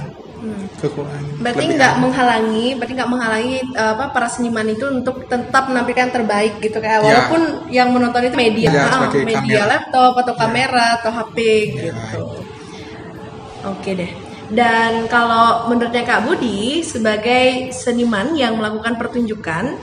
kekurangan. 0.77 1.23
Hmm. 1.25 1.41
Berarti 1.41 1.65
kelebihan. 1.65 1.79
nggak 1.81 1.95
menghalangi, 2.05 2.67
berarti 2.77 2.93
nggak 2.95 3.11
menghalangi 3.11 3.57
eh, 3.73 3.93
apa 3.97 4.05
para 4.13 4.29
seniman 4.29 4.67
itu 4.69 4.85
untuk 4.87 5.25
tetap 5.27 5.73
menampilkan 5.73 6.09
terbaik 6.13 6.61
gitu 6.61 6.79
kayak 6.79 7.01
Ya. 7.01 7.05
walaupun 7.05 7.43
yang 7.73 7.89
menonton 7.97 8.23
itu 8.29 8.37
media, 8.37 8.69
Ya, 8.71 8.85
ah, 8.93 9.09
media 9.11 9.41
kamera. 9.41 9.57
Ya. 9.57 9.65
laptop 9.67 10.13
atau 10.21 10.35
kamera 10.37 10.87
atau 11.01 11.11
HP 11.13 11.37
gitu. 11.81 12.23
Oke 13.67 13.91
deh. 13.97 14.13
Dan 14.47 15.11
kalau 15.11 15.67
menurutnya 15.67 16.07
Kak 16.07 16.23
Budi 16.23 16.79
sebagai 16.87 17.75
seniman 17.75 18.31
yang 18.39 18.55
melakukan 18.55 18.95
pertunjukan 18.95 19.75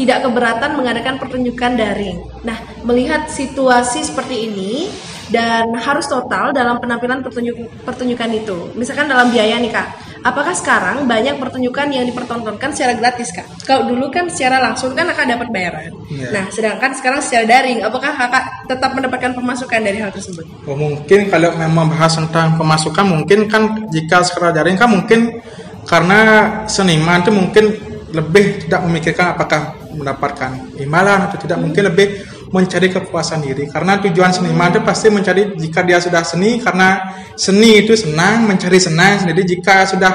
tidak 0.00 0.24
keberatan 0.24 0.80
mengadakan 0.80 1.20
pertunjukan 1.20 1.76
daring. 1.76 2.24
Nah, 2.40 2.56
melihat 2.88 3.28
situasi 3.28 4.00
seperti 4.00 4.48
ini 4.48 4.88
dan 5.28 5.76
harus 5.76 6.08
total 6.08 6.56
dalam 6.56 6.80
penampilan 6.80 7.20
pertunjuk 7.20 7.84
pertunjukan 7.84 8.30
itu. 8.32 8.72
Misalkan 8.80 9.12
dalam 9.12 9.28
biaya 9.28 9.60
nih 9.60 9.68
Kak, 9.68 9.88
apakah 10.24 10.56
sekarang 10.56 11.04
banyak 11.04 11.36
pertunjukan 11.36 11.92
yang 11.92 12.08
dipertontonkan 12.08 12.72
secara 12.72 12.96
gratis 12.96 13.28
Kak? 13.28 13.44
Kalau 13.68 13.92
dulu 13.92 14.08
kan 14.08 14.32
secara 14.32 14.56
langsung 14.56 14.96
kan 14.96 15.04
akan 15.12 15.26
dapat 15.36 15.52
bayaran. 15.52 15.92
Iya. 16.08 16.28
Nah, 16.32 16.44
sedangkan 16.48 16.96
sekarang 16.96 17.20
secara 17.20 17.44
daring, 17.44 17.84
apakah 17.84 18.16
Kakak 18.16 18.44
tetap 18.72 18.90
mendapatkan 18.96 19.36
pemasukan 19.36 19.80
dari 19.84 20.00
hal 20.00 20.10
tersebut? 20.16 20.48
Oh, 20.64 20.80
mungkin 20.80 21.28
kalau 21.28 21.52
memang 21.60 21.92
bahas 21.92 22.16
tentang 22.16 22.56
pemasukan 22.56 23.04
mungkin 23.04 23.52
kan 23.52 23.84
jika 23.92 24.24
sekarang 24.24 24.56
daring 24.56 24.80
kan 24.80 24.88
mungkin 24.88 25.44
karena 25.84 26.18
seniman 26.64 27.20
itu 27.20 27.32
mungkin 27.34 27.89
lebih 28.10 28.66
tidak 28.66 28.80
memikirkan 28.86 29.34
apakah 29.34 29.78
mendapatkan 29.94 30.78
imbalan 30.78 31.30
atau 31.30 31.38
tidak. 31.38 31.58
Mungkin 31.62 31.90
lebih 31.90 32.22
mencari 32.50 32.90
kepuasan 32.90 33.42
diri. 33.42 33.70
Karena 33.70 33.98
tujuan 34.02 34.30
seniman 34.34 34.70
itu 34.74 34.80
pasti 34.82 35.06
mencari 35.10 35.54
jika 35.54 35.80
dia 35.86 35.98
sudah 36.02 36.22
seni. 36.26 36.58
Karena 36.58 37.14
seni 37.38 37.82
itu 37.82 37.94
senang 37.94 38.46
mencari 38.46 38.78
senang. 38.78 39.26
Jadi 39.26 39.42
jika 39.56 39.86
sudah 39.86 40.12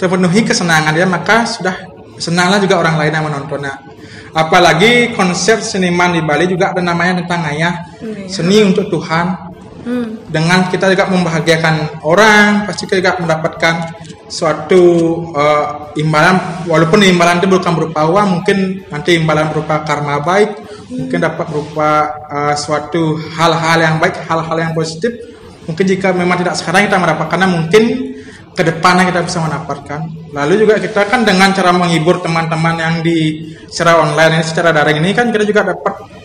terpenuhi 0.00 0.40
kesenangan 0.46 0.96
dia 0.96 1.04
maka 1.04 1.44
sudah 1.44 1.76
senanglah 2.16 2.60
juga 2.60 2.80
orang 2.80 2.96
lain 3.00 3.12
yang 3.12 3.24
menontonnya. 3.28 3.74
Apalagi 4.30 5.10
konsep 5.18 5.58
seniman 5.58 6.14
di 6.14 6.22
Bali 6.22 6.46
juga 6.46 6.70
ada 6.70 6.78
namanya 6.78 7.24
tentang 7.24 7.50
ayah 7.50 7.74
seni 8.30 8.62
untuk 8.62 8.86
Tuhan 8.86 9.49
Hmm. 9.80 10.28
dengan 10.28 10.68
kita 10.68 10.92
juga 10.92 11.08
membahagiakan 11.08 12.04
orang 12.04 12.68
pasti 12.68 12.84
kita 12.84 13.00
juga 13.00 13.16
mendapatkan 13.16 13.74
suatu 14.30 14.84
eh, 15.34 15.66
imbalan. 15.98 16.64
Walaupun 16.68 17.02
imbalan 17.02 17.42
itu 17.42 17.48
bukan 17.50 17.72
berupa 17.74 18.06
uang 18.06 18.28
mungkin 18.40 18.86
nanti 18.92 19.18
imbalan 19.18 19.50
berupa 19.50 19.82
karma 19.82 20.22
baik 20.22 20.54
mungkin 20.92 21.18
dapat 21.18 21.46
berupa 21.50 21.90
eh, 22.28 22.54
suatu 22.60 23.18
hal-hal 23.40 23.78
yang 23.82 23.96
baik 23.98 24.20
hal-hal 24.28 24.56
yang 24.60 24.72
positif. 24.72 25.16
Mungkin 25.64 25.84
jika 25.86 26.12
memang 26.12 26.40
tidak 26.40 26.56
sekarang 26.56 26.88
kita 26.88 26.96
mendapatkannya 26.98 27.48
mungkin 27.50 27.84
ke 28.54 28.62
depannya 28.66 29.08
kita 29.08 29.20
bisa 29.24 29.38
mendapatkan. 29.40 30.00
Lalu 30.34 30.66
juga 30.66 30.74
kita 30.76 31.06
kan 31.06 31.24
dengan 31.24 31.50
cara 31.56 31.70
menghibur 31.72 32.20
teman-teman 32.20 32.76
yang 32.76 32.94
di 33.00 33.50
secara 33.70 34.02
online 34.02 34.40
ini 34.40 34.44
secara 34.44 34.74
daring 34.74 34.98
ini 35.00 35.10
kan 35.14 35.30
kita 35.30 35.44
juga 35.46 35.72
dapat 35.74 36.19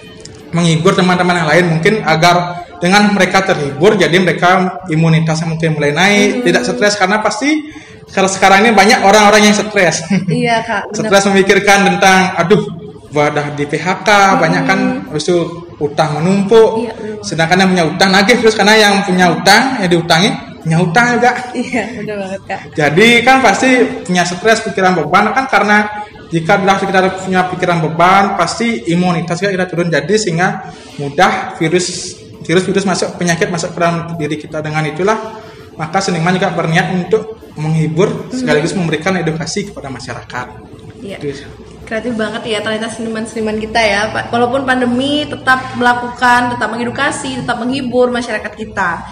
menghibur 0.55 0.95
teman-teman 0.95 1.43
yang 1.43 1.49
lain 1.51 1.65
mungkin 1.77 1.93
agar 2.07 2.65
dengan 2.79 3.11
mereka 3.11 3.43
terhibur 3.43 3.99
jadi 3.99 4.15
mereka 4.15 4.79
imunitasnya 4.87 5.51
mungkin 5.51 5.75
mulai 5.75 5.91
naik 5.91 6.47
tidak 6.47 6.63
stres 6.63 6.95
karena 6.95 7.19
pasti 7.19 7.67
karena 8.11 8.29
sekarang 8.29 8.57
ini 8.63 8.71
banyak 8.71 8.99
orang-orang 9.01 9.49
yang 9.51 9.55
stres. 9.55 10.05
Iya 10.29 10.63
Kak, 10.63 10.93
stres 10.95 11.25
memikirkan 11.27 11.83
tentang 11.89 12.37
aduh 12.39 12.63
wadah 13.11 13.55
di 13.55 13.63
PHK 13.63 14.09
banyak 14.39 14.63
kan 14.67 14.79
habis 15.09 15.27
itu 15.27 15.67
utang 15.79 16.21
menumpuk. 16.21 16.87
Iya, 16.87 16.93
benar. 16.95 17.23
sedangkan 17.25 17.57
yang 17.59 17.69
punya 17.71 17.85
utang 17.89 18.09
nagih 18.15 18.37
terus 18.39 18.55
karena 18.55 18.75
yang 18.79 18.93
punya 19.03 19.25
utang 19.33 19.61
yang 19.83 19.89
diutangi 19.91 20.29
punya 20.65 20.77
utang 20.81 21.05
juga. 21.17 21.31
Iya, 21.53 21.83
benar 22.01 22.15
banget 22.25 22.41
Kak. 22.47 22.59
jadi 22.73 23.07
kan 23.25 23.37
pasti 23.41 23.69
punya 24.05 24.23
stres 24.23 24.63
pikiran 24.63 24.93
beban 24.97 25.33
kan 25.33 25.45
karena 25.49 25.77
jika 26.33 26.57
adalah 26.57 26.81
kita 26.81 27.21
punya 27.21 27.45
pikiran 27.49 27.77
beban 27.85 28.23
pasti 28.37 28.89
imunitas 28.89 29.37
kita, 29.37 29.51
kita 29.53 29.67
turun 29.69 29.87
jadi 29.93 30.15
sehingga 30.17 30.73
mudah 30.97 31.57
virus 31.61 32.17
virus 32.45 32.63
virus 32.65 32.85
masuk 32.85 33.17
penyakit 33.17 33.49
masuk 33.49 33.73
ke 33.73 33.79
dalam 33.81 34.13
diri 34.17 34.37
kita 34.37 34.61
dengan 34.61 34.85
itulah 34.85 35.17
maka 35.75 35.99
seniman 35.99 36.35
juga 36.35 36.55
berniat 36.55 36.87
untuk 36.95 37.35
menghibur 37.55 38.31
sekaligus 38.31 38.75
memberikan 38.75 39.15
edukasi 39.19 39.71
kepada 39.71 39.91
masyarakat. 39.91 40.47
Iya. 41.03 41.17
Kreatif 41.85 42.17
banget 42.17 42.41
ya 42.49 42.59
ternyata 42.65 42.89
seniman-seniman 42.89 43.61
kita 43.61 43.79
ya. 43.79 44.01
Walaupun 44.33 44.65
pandemi 44.65 45.27
tetap 45.27 45.77
melakukan, 45.77 46.57
tetap 46.57 46.67
mengedukasi, 46.73 47.45
tetap 47.45 47.61
menghibur 47.61 48.09
masyarakat 48.09 48.53
kita. 48.57 49.05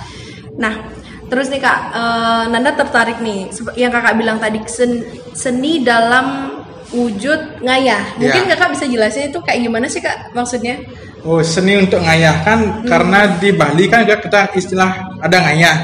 Nah, 0.58 0.90
terus 1.30 1.54
nih 1.54 1.62
Kak, 1.62 1.80
eh, 1.94 2.44
Nanda 2.50 2.74
tertarik 2.74 3.22
nih 3.22 3.54
yang 3.78 3.94
Kakak 3.94 4.16
bilang 4.18 4.42
tadi 4.42 4.60
sen- 4.66 5.06
seni 5.38 5.86
dalam 5.86 6.60
wujud 6.94 7.66
ngayah. 7.66 8.16
Mungkin 8.22 8.42
Ya. 8.46 8.56
Kakak 8.56 8.78
bisa 8.78 8.86
jelasin 8.86 9.34
itu 9.34 9.40
kayak 9.42 9.60
gimana 9.66 9.86
sih 9.90 10.00
Kak 10.00 10.32
maksudnya? 10.38 10.78
Oh 11.24 11.40
seni 11.40 11.80
untuk 11.80 12.04
ngayah 12.04 12.44
kan 12.44 12.84
karena 12.84 13.40
di 13.40 13.56
Bali 13.56 13.88
kan 13.88 14.04
juga 14.04 14.20
kita 14.20 14.40
istilah 14.60 15.16
ada 15.24 15.38
ngayah. 15.40 15.76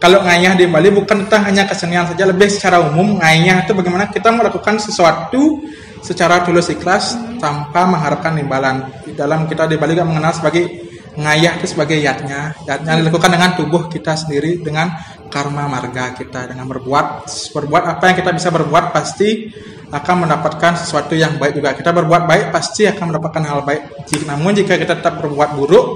Kalau 0.00 0.24
ngayah 0.24 0.56
di 0.56 0.64
Bali 0.64 0.88
bukan 0.88 1.28
tentang 1.28 1.44
hanya 1.52 1.68
kesenian 1.68 2.08
saja, 2.08 2.24
lebih 2.24 2.48
secara 2.48 2.80
umum 2.80 3.20
ngayah 3.20 3.68
itu 3.68 3.76
bagaimana 3.76 4.08
kita 4.08 4.32
melakukan 4.32 4.80
sesuatu 4.80 5.60
secara 6.00 6.40
tulus 6.48 6.72
ikhlas 6.72 7.12
tanpa 7.36 7.84
mengharapkan 7.84 8.40
imbalan. 8.40 8.88
Di 9.04 9.12
dalam 9.12 9.44
kita 9.44 9.68
di 9.68 9.76
Bali 9.76 9.92
juga 9.92 10.08
mengenal 10.08 10.32
sebagai 10.32 10.64
ngayah 11.12 11.60
itu 11.60 11.76
sebagai 11.76 12.00
yatnya. 12.00 12.56
Yatnya 12.64 13.04
dilakukan 13.04 13.36
dengan 13.36 13.50
tubuh 13.60 13.84
kita 13.92 14.16
sendiri 14.16 14.64
dengan 14.64 14.96
karma 15.30 15.70
marga 15.70 16.16
kita 16.16 16.50
dengan 16.50 16.66
berbuat 16.66 17.28
berbuat 17.54 17.82
apa 17.86 18.02
yang 18.10 18.16
kita 18.18 18.30
bisa 18.34 18.48
berbuat 18.50 18.90
pasti 18.90 19.46
akan 19.90 20.26
mendapatkan 20.26 20.72
sesuatu 20.78 21.18
yang 21.18 21.34
baik 21.36 21.58
juga. 21.58 21.74
Kita 21.74 21.90
berbuat 21.90 22.24
baik 22.30 22.44
pasti 22.54 22.86
akan 22.86 23.10
mendapatkan 23.10 23.42
hal 23.42 23.60
baik. 23.66 24.06
Jika, 24.06 24.24
namun 24.30 24.54
jika 24.54 24.78
kita 24.78 25.02
tetap 25.02 25.18
berbuat 25.18 25.58
buruk, 25.58 25.86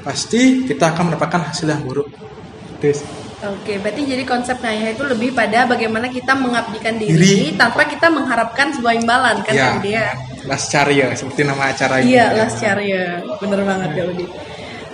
pasti 0.00 0.64
kita 0.64 0.96
akan 0.96 1.12
mendapatkan 1.12 1.52
hasil 1.52 1.68
yang 1.68 1.84
buruk. 1.84 2.08
Itu. 2.80 3.04
Oke, 3.44 3.76
berarti 3.76 4.08
jadi 4.08 4.24
konsep 4.24 4.56
ngayah 4.56 4.96
itu 4.96 5.04
lebih 5.04 5.36
pada 5.36 5.68
bagaimana 5.68 6.08
kita 6.08 6.32
mengabdikan 6.32 6.96
diri, 6.96 7.12
Diri. 7.12 7.48
tanpa 7.52 7.84
kita 7.84 8.08
mengharapkan 8.08 8.72
sebuah 8.72 8.96
imbalan 8.96 9.44
kan 9.44 9.52
Ya. 9.52 9.76
Budi 9.76 9.90
ya? 9.92 10.16
Lascaria 10.48 11.12
seperti 11.12 11.44
nama 11.44 11.68
acara 11.68 12.00
ini. 12.00 12.16
Iya, 12.16 12.26
Lascaria. 12.40 13.20
Bener 13.36 13.60
banget 13.68 13.88
Kak 13.92 14.04
Budi. 14.16 14.26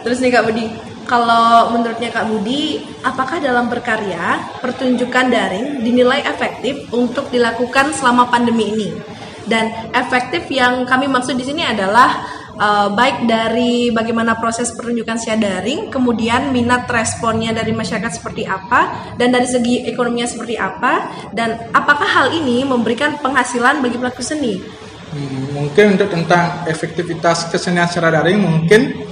Terus 0.02 0.18
nih 0.18 0.30
Kak 0.34 0.42
Budi, 0.50 0.64
kalau 1.10 1.74
menurutnya 1.74 2.14
Kak 2.14 2.30
Budi, 2.30 2.86
apakah 3.02 3.42
dalam 3.42 3.66
berkarya 3.66 4.38
pertunjukan 4.62 5.26
daring 5.26 5.82
dinilai 5.82 6.22
efektif 6.22 6.86
untuk 6.94 7.26
dilakukan 7.34 7.90
selama 7.90 8.30
pandemi 8.30 8.70
ini? 8.70 8.94
Dan 9.42 9.90
efektif 9.90 10.46
yang 10.54 10.86
kami 10.86 11.10
maksud 11.10 11.34
di 11.34 11.42
sini 11.42 11.66
adalah 11.66 12.22
eh, 12.54 12.88
baik 12.94 13.26
dari 13.26 13.90
bagaimana 13.90 14.38
proses 14.38 14.70
pertunjukan 14.70 15.18
secara 15.18 15.58
daring, 15.58 15.90
kemudian 15.90 16.54
minat 16.54 16.86
responnya 16.86 17.50
dari 17.50 17.74
masyarakat 17.74 18.22
seperti 18.22 18.46
apa, 18.46 19.10
dan 19.18 19.34
dari 19.34 19.50
segi 19.50 19.82
ekonominya 19.90 20.30
seperti 20.30 20.54
apa, 20.54 21.10
dan 21.34 21.58
apakah 21.74 22.06
hal 22.06 22.26
ini 22.30 22.62
memberikan 22.62 23.18
penghasilan 23.18 23.82
bagi 23.82 23.98
pelaku 23.98 24.22
seni? 24.22 24.62
Hmm, 25.10 25.58
mungkin 25.58 25.98
untuk 25.98 26.06
tentang 26.06 26.62
efektivitas 26.70 27.50
kesenian 27.50 27.90
secara 27.90 28.22
daring 28.22 28.46
mungkin 28.46 29.09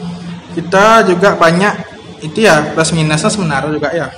kita 0.58 1.06
juga 1.06 1.38
banyak 1.38 1.74
itu 2.26 2.42
ya 2.42 2.74
plus 2.74 2.90
minusnya 2.90 3.30
sebenarnya 3.30 3.70
juga 3.70 3.94
ya. 3.94 4.10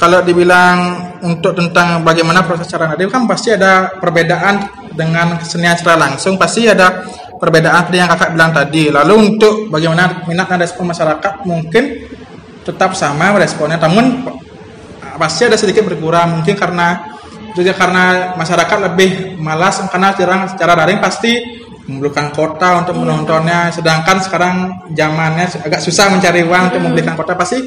Kalau 0.00 0.24
dibilang 0.24 0.96
untuk 1.20 1.52
tentang 1.52 2.00
bagaimana 2.00 2.40
proses 2.40 2.64
secara 2.64 2.96
daring 2.96 3.12
kan 3.12 3.28
pasti 3.28 3.52
ada 3.52 3.92
perbedaan 4.00 4.64
dengan 4.96 5.36
kesenian 5.36 5.76
secara 5.76 6.08
langsung 6.08 6.40
pasti 6.40 6.64
ada 6.64 7.04
perbedaan 7.36 7.92
yang 7.92 8.08
kakak 8.08 8.32
bilang 8.32 8.56
tadi. 8.56 8.88
Lalu 8.88 9.36
untuk 9.36 9.68
bagaimana 9.68 10.24
minat 10.24 10.48
dan 10.48 10.64
respon 10.64 10.88
masyarakat 10.88 11.44
mungkin 11.44 12.08
tetap 12.64 12.96
sama 12.96 13.36
responnya, 13.36 13.76
namun 13.76 14.24
pasti 15.20 15.44
ada 15.44 15.60
sedikit 15.60 15.84
berkurang 15.84 16.40
mungkin 16.40 16.56
karena 16.56 17.04
juga 17.52 17.76
karena 17.76 18.32
masyarakat 18.40 18.78
lebih 18.88 19.36
malas 19.36 19.84
karena 19.92 20.16
jarang 20.16 20.48
secara 20.48 20.72
daring 20.80 20.96
pasti 21.04 21.59
memerlukan 21.90 22.30
kota 22.30 22.86
untuk 22.86 23.02
menontonnya. 23.02 23.74
Sedangkan 23.74 24.22
sekarang 24.22 24.54
zamannya 24.94 25.50
agak 25.66 25.82
susah 25.82 26.14
mencari 26.14 26.46
uang 26.46 26.70
untuk 26.70 26.80
membelikan 26.86 27.18
kota. 27.18 27.34
Pasti 27.34 27.58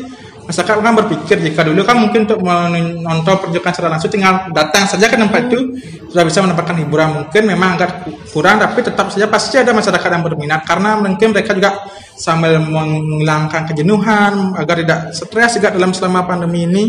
masyarakat 0.44 0.76
kan 0.84 0.96
berpikir 1.00 1.38
jika 1.40 1.62
dulu 1.64 1.82
kan 1.88 1.96
mungkin 1.96 2.28
untuk 2.28 2.40
menonton 2.44 3.34
pertunjukan 3.40 3.72
secara 3.72 3.90
langsung 3.96 4.12
tinggal 4.12 4.52
datang 4.52 4.84
saja 4.86 5.08
ke 5.08 5.16
tempat 5.16 5.48
itu 5.48 5.80
sudah 6.12 6.24
bisa 6.28 6.44
mendapatkan 6.44 6.76
hiburan. 6.84 7.10
Mungkin 7.24 7.44
memang 7.48 7.80
agak 7.80 8.06
kurang 8.30 8.60
tapi 8.60 8.84
tetap 8.84 9.08
saja 9.10 9.26
pasti 9.32 9.58
ada 9.58 9.72
masyarakat 9.72 10.10
yang 10.12 10.24
berminat. 10.24 10.62
Karena 10.68 11.00
mungkin 11.00 11.32
mereka 11.32 11.56
juga 11.56 11.88
sambil 12.14 12.60
menghilangkan 12.62 13.72
kejenuhan 13.72 14.54
agar 14.60 14.76
tidak 14.84 15.00
stres 15.16 15.58
juga 15.58 15.74
dalam 15.74 15.96
selama 15.96 16.28
pandemi 16.28 16.68
ini. 16.68 16.84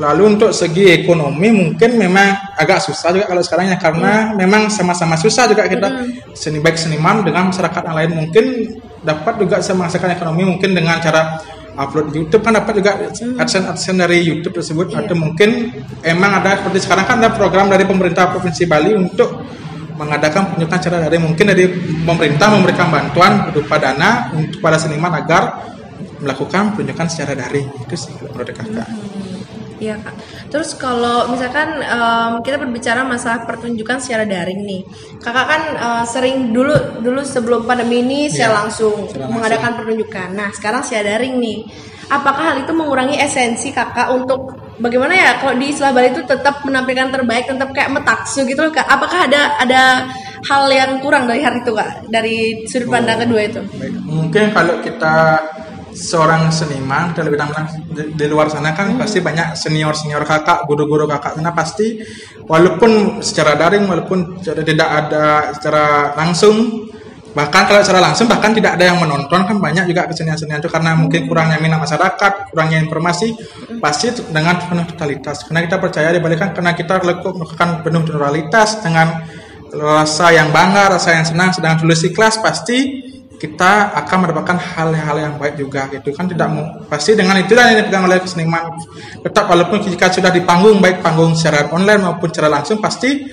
Lalu 0.00 0.22
untuk 0.36 0.56
segi 0.56 0.96
ekonomi 0.96 1.52
mungkin 1.52 2.00
memang 2.00 2.56
agak 2.56 2.80
susah 2.80 3.12
juga 3.12 3.28
kalau 3.28 3.44
sekarang 3.44 3.68
ya. 3.72 3.76
Karena 3.76 4.32
memang 4.32 4.72
sama-sama 4.72 5.16
susah 5.16 5.48
juga 5.48 5.68
kita 5.68 6.08
seni 6.32 6.60
baik 6.60 6.76
seniman 6.76 7.20
dengan 7.24 7.52
masyarakat 7.52 7.82
yang 7.84 7.96
lain. 7.96 8.10
Mungkin 8.16 8.44
dapat 9.00 9.40
juga 9.40 9.60
menghasilkan 9.60 10.12
ekonomi 10.16 10.44
mungkin 10.56 10.72
dengan 10.72 11.00
cara 11.00 11.40
upload 11.76 12.14
YouTube 12.14 12.42
kan 12.42 12.56
dapat 12.56 12.82
juga 12.82 12.92
adsense 13.38 13.66
adsense 13.66 13.98
dari 13.98 14.24
YouTube 14.24 14.54
tersebut. 14.56 14.90
Iya. 14.90 15.06
atau 15.06 15.16
mungkin 15.18 15.70
emang 16.02 16.40
ada 16.42 16.60
seperti 16.62 16.78
sekarang 16.86 17.06
kan 17.06 17.16
ada 17.22 17.30
program 17.34 17.70
dari 17.70 17.84
pemerintah 17.86 18.30
provinsi 18.30 18.66
Bali 18.66 18.96
untuk 18.96 19.44
mengadakan 20.00 20.54
penunjukan 20.54 20.78
secara 20.80 20.98
daring. 21.06 21.22
Mungkin 21.28 21.44
dari 21.44 21.64
pemerintah 22.06 22.48
memberikan 22.56 22.88
bantuan 22.88 23.52
berupa 23.52 23.76
dana 23.76 24.32
untuk 24.32 24.58
para 24.64 24.80
seniman 24.80 25.12
agar 25.12 25.68
melakukan 26.24 26.72
penunjukan 26.72 27.06
secara 27.12 27.36
daring. 27.36 27.68
Itu 27.84 27.94
sih 27.94 28.16
menurut 28.16 28.48
kakak 28.48 28.88
Iya 29.80 29.96
kak. 29.96 30.14
Terus 30.52 30.76
kalau 30.76 31.32
misalkan 31.32 31.80
em, 31.80 32.32
kita 32.44 32.60
berbicara 32.60 33.00
masalah 33.00 33.48
pertunjukan 33.48 33.96
secara 33.96 34.28
daring 34.28 34.60
nih, 34.62 34.84
kakak 35.18 35.46
kan 35.48 35.62
eh, 35.72 36.04
sering 36.04 36.52
dulu 36.52 37.00
dulu 37.00 37.24
sebelum 37.24 37.64
pandemi 37.64 38.04
ini 38.04 38.20
saya 38.28 38.52
Iya, 38.52 38.56
langsung 38.60 39.08
langsung. 39.08 39.32
mengadakan 39.32 39.80
pertunjukan. 39.80 40.28
Nah 40.36 40.52
sekarang 40.52 40.84
secara 40.84 41.16
daring 41.16 41.40
nih, 41.40 41.64
apakah 42.06 42.44
hal 42.52 42.56
itu 42.60 42.72
mengurangi 42.76 43.16
esensi 43.16 43.72
kakak 43.72 44.12
untuk 44.12 44.52
bagaimana 44.76 45.16
ya 45.16 45.30
kalau 45.40 45.56
di 45.56 45.72
Islah 45.72 45.96
Bali 45.96 46.12
itu 46.12 46.28
tetap 46.28 46.60
menampilkan 46.60 47.08
terbaik, 47.08 47.48
tetap 47.48 47.72
kayak 47.72 47.88
metaksu 47.88 48.44
gitu 48.44 48.60
loh 48.60 48.72
kak? 48.72 48.84
Apakah 48.84 49.32
ada 49.32 49.56
ada 49.56 49.82
hal 50.44 50.68
yang 50.68 51.00
kurang 51.00 51.24
dari 51.24 51.40
hari 51.40 51.64
itu 51.64 51.72
kak? 51.72 52.04
Dari 52.04 52.36
sudut 52.68 52.92
pandang 52.92 53.24
kedua 53.24 53.40
itu? 53.48 53.60
Baik. 53.80 53.96
Mungkin 54.04 54.44
kalau 54.52 54.76
kita 54.84 55.40
seorang 55.90 56.48
seniman 56.54 57.10
kita 57.10 57.26
lebih 57.26 57.38
tampil 57.38 57.62
di, 57.90 58.02
di 58.14 58.26
luar 58.30 58.46
sana 58.46 58.72
kan 58.72 58.94
pasti 58.94 59.18
banyak 59.18 59.58
senior 59.58 59.94
senior 59.94 60.22
kakak 60.22 60.64
guru-guru 60.66 61.06
kakak. 61.10 61.38
Sana 61.38 61.50
pasti 61.50 61.98
walaupun 62.46 63.22
secara 63.22 63.58
daring 63.58 63.86
walaupun 63.86 64.38
secara 64.42 64.62
tidak 64.62 64.88
ada 64.88 65.24
secara 65.54 65.84
langsung 66.14 66.86
bahkan 67.30 67.62
kalau 67.62 67.78
secara 67.78 68.02
langsung 68.10 68.26
bahkan 68.26 68.50
tidak 68.50 68.74
ada 68.74 68.90
yang 68.90 68.98
menonton 68.98 69.46
kan 69.46 69.56
banyak 69.62 69.86
juga 69.86 70.10
kesenian-kesenian 70.10 70.58
itu 70.58 70.66
karena 70.66 70.98
mungkin 70.98 71.30
kurangnya 71.30 71.62
minat 71.62 71.78
masyarakat 71.78 72.50
kurangnya 72.50 72.82
informasi 72.82 73.38
pasti 73.78 74.10
dengan 74.34 74.58
penuh 74.58 74.86
totalitas. 74.90 75.46
Karena 75.46 75.62
kita 75.62 75.76
percaya 75.78 76.10
dibalikan 76.10 76.50
karena 76.50 76.74
kita 76.74 76.98
melakukan 76.98 77.86
penuh 77.86 78.02
totalitas 78.02 78.82
dengan 78.82 79.22
rasa 79.70 80.34
yang 80.34 80.50
bangga 80.50 80.98
rasa 80.98 81.14
yang 81.14 81.26
senang 81.26 81.54
sedang 81.54 81.78
tulis 81.78 82.02
ikhlas 82.02 82.42
pasti 82.42 83.06
kita 83.40 83.96
akan 83.96 84.16
mendapatkan 84.28 84.58
hal-hal 84.60 85.16
yang 85.16 85.34
baik 85.40 85.56
juga 85.56 85.88
gitu 85.88 86.12
kan? 86.12 86.28
Tidak 86.28 86.48
mau 86.52 86.84
pasti 86.92 87.16
dengan 87.16 87.40
itulah 87.40 87.72
yang 87.72 87.80
dipegang 87.80 88.04
oleh 88.04 88.20
seniman. 88.28 88.76
Tetap 89.24 89.48
walaupun 89.48 89.80
jika 89.80 90.12
sudah 90.12 90.28
di 90.28 90.44
panggung 90.44 90.76
baik 90.84 91.00
panggung 91.00 91.32
secara 91.32 91.72
online 91.72 92.04
maupun 92.04 92.28
secara 92.28 92.60
langsung 92.60 92.76
pasti 92.84 93.24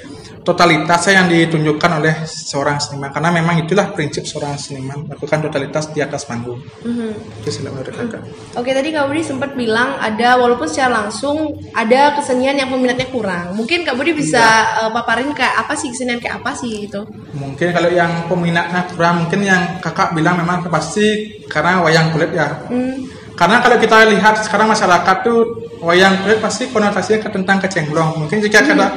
totalitasnya 0.48 1.14
yang 1.20 1.28
ditunjukkan 1.28 1.92
oleh 2.00 2.24
seorang 2.24 2.80
seniman 2.80 3.12
karena 3.12 3.36
memang 3.36 3.60
itulah 3.60 3.92
prinsip 3.92 4.24
seorang 4.24 4.56
seniman 4.56 5.04
melakukan 5.04 5.44
totalitas 5.44 5.92
di 5.92 6.00
atas 6.00 6.24
panggung 6.24 6.64
Mhm. 6.88 7.44
itu 7.44 7.60
menurut 7.68 7.92
kakak 7.92 8.24
Oke 8.56 8.72
tadi 8.72 8.96
Kak 8.96 9.12
Budi 9.12 9.28
sempat 9.28 9.52
bilang 9.54 10.00
ada 10.00 10.40
walaupun 10.40 10.72
secara 10.72 11.04
langsung 11.04 11.52
ada 11.76 12.16
kesenian 12.16 12.56
yang 12.56 12.72
peminatnya 12.72 13.12
kurang. 13.12 13.52
Mungkin 13.54 13.84
Kak 13.84 14.00
Budi 14.00 14.16
bisa 14.16 14.40
Iya. 14.40 14.88
eh, 14.88 14.92
paparin 14.96 15.36
kayak 15.36 15.68
apa 15.68 15.74
sih 15.76 15.92
kesenian 15.92 16.24
kayak 16.24 16.40
apa 16.40 16.56
sih 16.56 16.88
gitu? 16.88 17.04
mungkin 17.36 17.70
kalau 17.70 17.92
yang 17.92 18.26
peminatnya 18.32 18.88
kurang 18.90 19.28
mungkin 19.28 19.44
yang 19.44 19.78
kakak 19.78 20.16
bilang 20.16 20.40
memang 20.40 20.64
pasti 20.68 21.28
karena 21.46 21.84
wayang 21.84 22.10
kulit 22.10 22.32
ya 22.32 22.48
Hmm. 22.72 23.04
Karena 23.38 23.62
kalau 23.62 23.78
kita 23.78 24.02
lihat 24.10 24.42
sekarang 24.42 24.66
masyarakat 24.66 25.18
tuh 25.22 25.46
wayang 25.86 26.18
kulit 26.26 26.42
pasti 26.42 26.66
konotasinya 26.74 27.22
ke 27.22 27.30
tentang 27.30 27.62
kecenglong. 27.62 28.26
Mungkin 28.26 28.42
jika 28.42 28.66
kata 28.66 28.88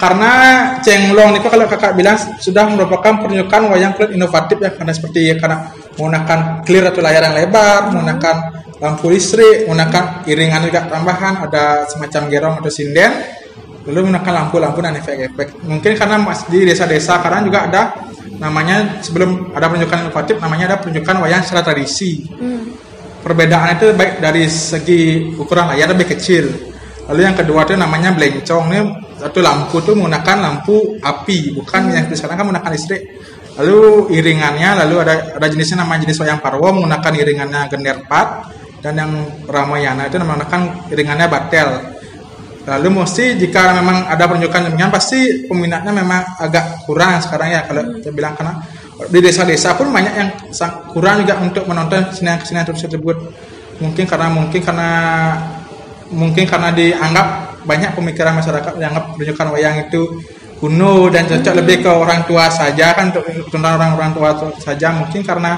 karena 0.00 0.32
cenglong 0.80 1.36
itu 1.36 1.52
kalau 1.52 1.68
kakak 1.68 1.92
bilang 1.92 2.16
sudah 2.40 2.64
merupakan 2.72 3.20
pertunjukan 3.20 3.68
wayang 3.68 3.92
kulit 3.92 4.16
inovatif 4.16 4.56
ya 4.56 4.72
karena 4.72 4.92
seperti 4.96 5.28
ya, 5.28 5.34
karena 5.36 5.68
menggunakan 6.00 6.64
clear 6.64 6.88
atau 6.88 7.04
layar 7.04 7.22
yang 7.28 7.36
lebar, 7.36 7.92
menggunakan 7.92 8.36
lampu 8.80 9.12
listrik, 9.12 9.68
menggunakan 9.68 10.24
iringan 10.24 10.60
juga 10.64 10.88
tambahan, 10.88 11.44
ada 11.44 11.84
semacam 11.84 12.22
gerong 12.32 12.54
atau 12.64 12.72
sinden, 12.72 13.12
lalu 13.84 14.08
menggunakan 14.08 14.32
lampu-lampu 14.40 14.78
dan 14.80 14.96
efek-efek. 14.96 15.68
Mungkin 15.68 15.92
karena 15.92 16.16
di 16.48 16.58
desa-desa 16.64 17.20
sekarang 17.20 17.44
juga 17.44 17.68
ada 17.68 17.82
namanya 18.40 19.04
sebelum 19.04 19.52
ada 19.52 19.68
pertunjukan 19.68 20.08
inovatif 20.08 20.40
namanya 20.40 20.64
ada 20.72 20.76
pertunjukan 20.80 21.16
wayang 21.20 21.44
secara 21.44 21.60
tradisi 21.60 22.24
perbedaan 23.20 23.76
itu 23.76 23.92
baik 23.92 24.24
dari 24.24 24.48
segi 24.48 25.36
ukuran 25.36 25.76
layar 25.76 25.92
lebih 25.92 26.16
kecil. 26.16 26.48
Lalu 27.12 27.20
yang 27.20 27.36
kedua 27.36 27.68
itu 27.68 27.76
namanya 27.76 28.16
blencong. 28.16 28.64
Ini 28.72 28.80
satu 29.20 29.44
lampu 29.44 29.84
itu 29.84 29.92
menggunakan 29.92 30.36
lampu 30.40 30.96
api, 30.96 31.52
bukan 31.52 31.92
yang 31.92 32.08
di 32.08 32.16
sekarang 32.16 32.40
kan 32.40 32.44
menggunakan 32.48 32.72
listrik. 32.72 33.02
Lalu 33.60 34.08
iringannya, 34.16 34.80
lalu 34.86 34.94
ada 35.04 35.36
ada 35.36 35.46
jenisnya 35.52 35.84
nama 35.84 36.00
jenis 36.00 36.16
wayang 36.16 36.40
parwo 36.40 36.72
menggunakan 36.72 37.12
iringannya 37.12 37.68
gender 37.68 38.08
pat 38.08 38.48
dan 38.80 38.96
yang 38.96 39.12
Ramayana 39.44 40.08
itu 40.08 40.16
menggunakan 40.16 40.88
iringannya 40.88 41.26
batel. 41.28 41.68
Lalu 42.64 42.88
mesti 43.02 43.36
jika 43.36 43.76
memang 43.76 44.08
ada 44.08 44.24
penunjukan 44.24 44.72
demikian 44.72 44.92
pasti 44.92 45.44
peminatnya 45.44 45.92
memang 45.92 46.22
agak 46.40 46.84
kurang 46.88 47.20
sekarang 47.20 47.48
ya 47.52 47.60
kalau 47.68 47.82
saya 48.00 48.12
bilang 48.12 48.32
karena 48.36 48.56
di 49.08 49.18
desa-desa 49.20 49.74
pun 49.80 49.88
banyak 49.88 50.12
yang 50.12 50.28
kurang 50.92 51.24
juga 51.24 51.40
untuk 51.40 51.64
menonton 51.68 52.08
kesenian-kesenian 52.12 52.68
tersebut. 52.68 53.16
Mungkin 53.80 54.04
karena 54.04 54.28
mungkin 54.28 54.60
karena 54.60 54.90
mungkin 56.12 56.44
karena 56.44 56.68
dianggap 56.72 57.49
banyak 57.64 57.92
pemikiran 57.92 58.36
masyarakat 58.36 58.72
yang 58.80 58.92
anggap 58.94 59.16
penunjukan 59.16 59.48
wayang 59.52 59.76
itu 59.88 60.02
kuno 60.60 61.08
dan 61.08 61.24
cocok 61.24 61.54
lebih 61.56 61.80
ke 61.80 61.90
orang 61.90 62.28
tua 62.28 62.52
saja 62.52 62.92
kan 62.92 63.08
untuk 63.08 63.24
tentang 63.48 63.80
orang-orang 63.80 64.12
tua 64.12 64.30
saja. 64.60 64.92
Mungkin 64.92 65.24
karena 65.24 65.56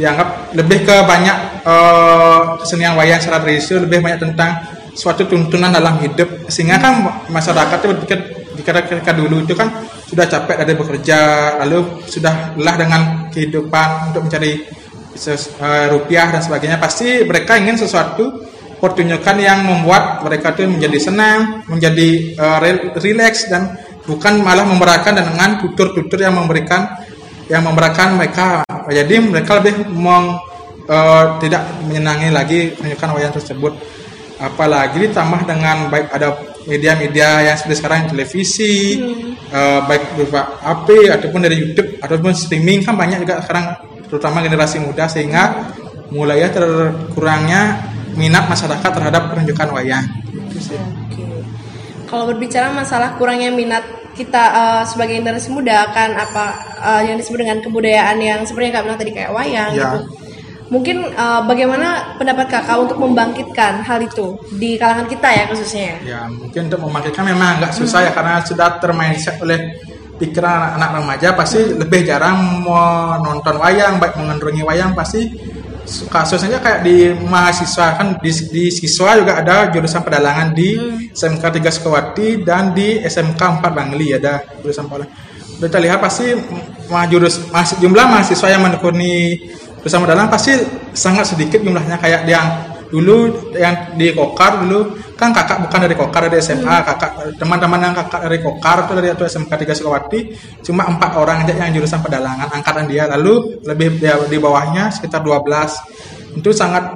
dianggap 0.00 0.56
lebih 0.56 0.88
ke 0.88 0.96
banyak 1.04 1.36
eh, 1.60 2.40
kesenian 2.64 2.96
wayang 2.96 3.20
secara 3.20 3.44
tradisi 3.44 3.76
lebih 3.76 4.00
banyak 4.00 4.20
tentang 4.24 4.64
suatu 4.96 5.28
tuntunan 5.28 5.68
dalam 5.68 6.00
hidup. 6.00 6.48
Sehingga 6.48 6.80
kan 6.80 7.04
masyarakat 7.28 7.76
itu 7.84 7.88
berpikir 7.92 8.18
ketika 8.60 9.12
dulu 9.12 9.44
itu 9.44 9.52
kan 9.52 9.68
sudah 10.08 10.26
capek 10.26 10.56
dari 10.64 10.76
bekerja 10.76 11.18
lalu 11.64 12.02
sudah 12.08 12.56
lelah 12.56 12.76
dengan 12.76 13.02
kehidupan 13.28 14.12
untuk 14.12 14.24
mencari 14.24 14.64
eh, 15.20 15.86
rupiah 15.92 16.32
dan 16.32 16.40
sebagainya. 16.40 16.80
Pasti 16.80 17.28
mereka 17.28 17.60
ingin 17.60 17.76
sesuatu 17.76 18.40
pertunjukan 18.80 19.36
yang 19.38 19.62
membuat 19.62 20.24
mereka 20.24 20.56
itu 20.56 20.64
menjadi 20.64 20.98
senang 20.98 21.62
menjadi 21.68 22.34
rel- 22.64 22.96
relax 22.96 23.46
dan 23.52 23.76
bukan 24.10 24.42
malah 24.42 24.66
memberatkan 24.66 25.14
dengan 25.14 25.60
tutur-tutur 25.62 26.18
yang 26.18 26.34
memberikan 26.34 26.88
yang 27.50 27.66
memberatkan 27.66 28.14
mereka. 28.14 28.62
Jadi 28.86 29.14
mereka 29.22 29.58
lebih 29.58 29.86
meng, 29.90 30.38
eh, 30.86 31.24
tidak 31.42 31.62
menyenangi 31.86 32.28
lagi 32.30 32.60
penunjukan 32.78 33.10
wayang 33.18 33.34
tersebut. 33.34 33.74
Apalagi 34.40 35.04
ditambah 35.04 35.44
dengan 35.44 35.92
baik 35.92 36.16
ada 36.16 36.32
media-media 36.64 37.44
yang 37.44 37.56
seperti 37.58 37.76
sekarang 37.82 38.08
televisi 38.08 38.96
eh, 39.50 39.80
baik 39.84 40.16
berupa 40.16 40.62
HP 40.62 41.10
ataupun 41.10 41.40
dari 41.42 41.56
YouTube 41.58 41.98
ataupun 42.00 42.32
streaming 42.32 42.86
kan 42.86 42.94
banyak 42.94 43.26
juga 43.26 43.42
sekarang 43.42 43.66
terutama 44.06 44.42
generasi 44.42 44.82
muda 44.82 45.06
sehingga 45.06 45.70
mulai 46.10 46.42
terkurangnya 46.50 47.89
minat 48.14 48.46
masyarakat 48.46 48.90
terhadap 48.90 49.30
penunjukan 49.30 49.68
wayang 49.70 50.06
Itu 50.50 50.58
sih. 50.58 50.78
Oke. 50.78 51.24
Kalau 52.06 52.24
berbicara 52.26 52.70
masalah 52.70 53.14
kurangnya 53.14 53.54
minat 53.54 53.82
kita 54.10 54.42
eh, 54.50 54.82
sebagai 54.84 55.22
generasi 55.22 55.48
muda 55.50 55.86
akan 55.88 56.08
apa 56.18 56.44
eh, 56.82 57.02
yang 57.12 57.16
disebut 57.16 57.38
dengan 57.40 57.58
kebudayaan 57.62 58.16
yang 58.18 58.40
seperti 58.42 58.68
yang 58.68 58.74
kak 58.74 58.84
bilang 58.86 58.98
tadi 58.98 59.12
kayak 59.14 59.30
wayang 59.30 59.70
Ya. 59.72 59.94
gitu. 59.94 59.98
Mungkin 60.70 60.96
eh, 61.10 61.40
bagaimana 61.46 62.14
pendapat 62.18 62.46
kakak 62.46 62.76
untuk 62.78 62.98
membangkitkan 62.98 63.82
hal 63.82 63.98
itu 64.02 64.38
di 64.54 64.74
kalangan 64.74 65.06
kita 65.06 65.28
ya 65.30 65.44
khususnya? 65.50 65.98
ya 66.02 66.20
mungkin 66.26 66.66
untuk 66.70 66.80
membangkitkan 66.82 67.24
memang 67.26 67.48
agak 67.58 67.72
susah 67.74 68.06
ya 68.06 68.12
karena 68.14 68.42
sudah 68.42 68.78
termindset 68.78 69.38
oleh 69.42 69.58
pikiran 70.20 70.76
anak-anak 70.76 71.00
remaja 71.00 71.28
pasti 71.32 71.60
lebih 71.74 72.04
jarang 72.04 72.60
menonton 72.60 73.56
wayang 73.56 73.96
baik 73.96 74.20
mengendrungi 74.20 74.60
wayang 74.60 74.92
pasti 74.92 75.32
kasusnya 76.06 76.62
kayak 76.62 76.80
di 76.86 77.10
mahasiswa 77.26 77.98
kan 77.98 78.08
di, 78.22 78.30
di 78.30 78.64
siswa 78.70 79.18
juga 79.18 79.42
ada 79.42 79.68
jurusan 79.74 80.06
pedalangan 80.06 80.54
di 80.54 80.78
SMK 81.10 81.42
3 81.42 81.76
Sukawati 81.76 82.46
dan 82.46 82.70
di 82.70 83.02
SMK 83.02 83.40
4 83.58 83.74
Bangli 83.74 84.14
ada 84.14 84.40
jurusan 84.62 84.86
pedalangan. 84.86 85.12
Kita 85.60 85.76
lihat 85.76 85.98
pasti 86.00 86.32
jurus 87.10 87.50
jumlah 87.82 88.06
mahasiswa 88.06 88.48
yang 88.48 88.62
menekuni 88.64 89.44
jurusan 89.82 90.00
pedalangan 90.06 90.30
pasti 90.30 90.52
sangat 90.94 91.34
sedikit 91.34 91.60
jumlahnya 91.60 91.98
kayak 91.98 92.24
yang 92.30 92.69
dulu 92.90 93.50
yang 93.54 93.94
di 93.94 94.10
Kokar 94.10 94.66
dulu 94.66 94.98
kan 95.14 95.30
kakak 95.30 95.62
bukan 95.62 95.78
dari 95.86 95.94
Kokar 95.94 96.26
dari 96.26 96.42
SMA 96.42 96.66
Hmm. 96.66 96.82
kakak 96.82 97.10
teman-teman 97.38 97.78
yang 97.78 97.94
kakak 97.94 98.26
dari 98.26 98.38
Kokar 98.42 98.76
itu 98.86 98.92
dari 98.98 99.08
atau 99.14 99.24
SMK 99.24 99.50
3 99.54 99.78
Sukawati 99.78 100.20
cuma 100.66 100.84
empat 100.90 101.14
orang 101.14 101.46
aja 101.46 101.54
yang 101.54 101.70
jurusan 101.78 102.02
pedalangan 102.02 102.50
angkatan 102.50 102.90
dia. 102.90 103.06
Lalu 103.06 103.62
lebih 103.62 104.02
dia- 104.02 104.18
di 104.26 104.38
bawahnya 104.42 104.90
sekitar 104.90 105.22
12 105.22 105.78
itu 106.34 106.50
sangat 106.50 106.90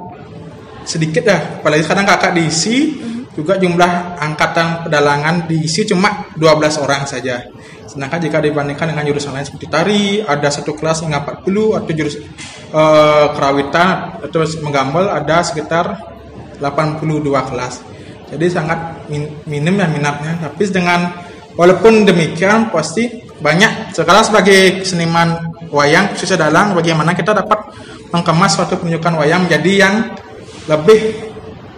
sedikit 0.85 1.25
ya 1.25 1.37
apalagi 1.63 1.81
kadang 1.87 2.05
kakak 2.05 2.37
diisi 2.37 2.93
juga 3.35 3.59
jumlah 3.59 4.15
angkatan 4.21 4.87
pedalangan 4.87 5.43
diisi 5.49 5.83
cuma 5.83 6.29
12 6.37 6.79
orang 6.79 7.03
saja 7.03 7.41
sedangkan 7.95 8.19
jika 8.19 8.43
dibandingkan 8.43 8.91
dengan 8.91 9.07
jurusan 9.07 9.31
lain 9.31 9.47
seperti 9.47 9.67
tari 9.71 10.19
ada 10.19 10.51
satu 10.51 10.75
kelas 10.75 11.07
hingga 11.07 11.23
40 11.23 11.79
atau 11.79 11.91
jurus 11.95 12.19
eh, 12.75 13.25
kerawitan 13.31 14.19
atau 14.19 14.43
menggambel 14.59 15.07
ada 15.07 15.39
sekitar 15.47 15.95
82 16.59 17.23
kelas. 17.23 17.73
Jadi 18.35 18.45
sangat 18.51 19.07
min- 19.07 19.31
minim 19.47 19.79
ya 19.79 19.87
minatnya. 19.87 20.35
Tapi 20.43 20.63
dengan 20.67 21.07
walaupun 21.55 22.03
demikian 22.03 22.67
pasti 22.67 23.23
banyak 23.39 23.95
sekarang 23.95 24.23
sebagai 24.27 24.83
seniman 24.83 25.55
wayang 25.71 26.11
khususnya 26.15 26.47
dalang 26.47 26.75
bagaimana 26.75 27.15
kita 27.15 27.31
dapat 27.31 27.71
mengemas 28.11 28.55
suatu 28.59 28.79
penunjukan 28.79 29.23
wayang 29.23 29.47
menjadi 29.47 29.71
yang 29.87 29.95
lebih 30.67 30.99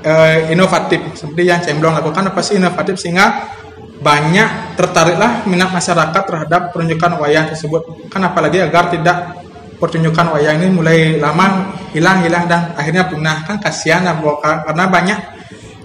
eh, 0.02 0.50
inovatif. 0.50 1.14
Seperti 1.14 1.46
yang 1.46 1.62
Cemblong 1.62 1.94
lakukan 1.94 2.34
pasti 2.34 2.58
inovatif 2.58 2.98
sehingga 2.98 3.54
banyak 3.98 4.78
tertariklah 4.78 5.46
minat 5.50 5.74
masyarakat 5.74 6.22
terhadap 6.24 6.62
pertunjukan 6.74 7.18
wayang 7.18 7.50
tersebut. 7.50 8.10
Kan 8.14 8.22
apalagi 8.26 8.62
agar 8.62 8.94
tidak 8.94 9.42
pertunjukan 9.78 10.38
wayang 10.38 10.62
ini 10.62 10.70
mulai 10.74 10.98
lama 11.18 11.74
hilang-hilang 11.94 12.46
dan 12.46 12.78
akhirnya 12.78 13.10
punah. 13.10 13.46
Kan 13.46 13.58
kasihan 13.58 14.06
karena 14.06 14.86
banyak 14.90 15.20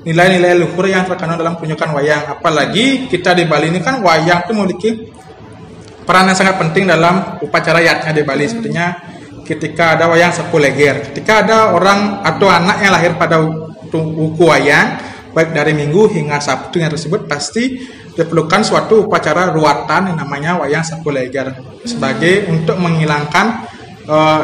nilai-nilai 0.02 0.58
luhur 0.58 0.88
yang 0.90 1.08
terkandung 1.08 1.40
dalam 1.40 1.56
pertunjukan 1.56 1.88
wayang. 1.96 2.22
Apalagi 2.38 3.08
kita 3.08 3.32
di 3.32 3.48
Bali 3.48 3.72
ini 3.72 3.80
kan 3.80 4.04
wayang 4.04 4.44
itu 4.44 4.52
memiliki 4.52 4.90
peran 6.02 6.28
yang 6.28 6.36
sangat 6.36 6.58
penting 6.60 6.90
dalam 6.90 7.40
upacara 7.40 7.80
yatnya 7.80 8.12
di 8.12 8.22
Bali. 8.26 8.44
Sepertinya 8.44 9.12
ketika 9.42 9.98
ada 9.98 10.06
wayang 10.08 10.30
sepu 10.30 10.56
leger 10.58 11.12
ketika 11.12 11.42
ada 11.42 11.58
orang 11.74 12.22
atau 12.22 12.46
anak 12.46 12.78
yang 12.78 12.92
lahir 12.94 13.12
pada 13.18 13.42
buku 13.90 14.42
wayang 14.42 14.96
baik 15.32 15.50
dari 15.52 15.72
minggu 15.74 16.08
hingga 16.12 16.38
sabtu 16.38 16.80
yang 16.80 16.92
tersebut 16.92 17.26
pasti 17.26 17.80
diperlukan 18.12 18.60
suatu 18.60 19.08
upacara 19.08 19.48
ruatan 19.52 20.12
yang 20.12 20.18
namanya 20.20 20.60
wayang 20.60 20.84
leger. 20.84 21.56
Sebagai 21.84 22.52
untuk 22.52 22.76
menghilangkan 22.76 23.46
eh, 24.04 24.40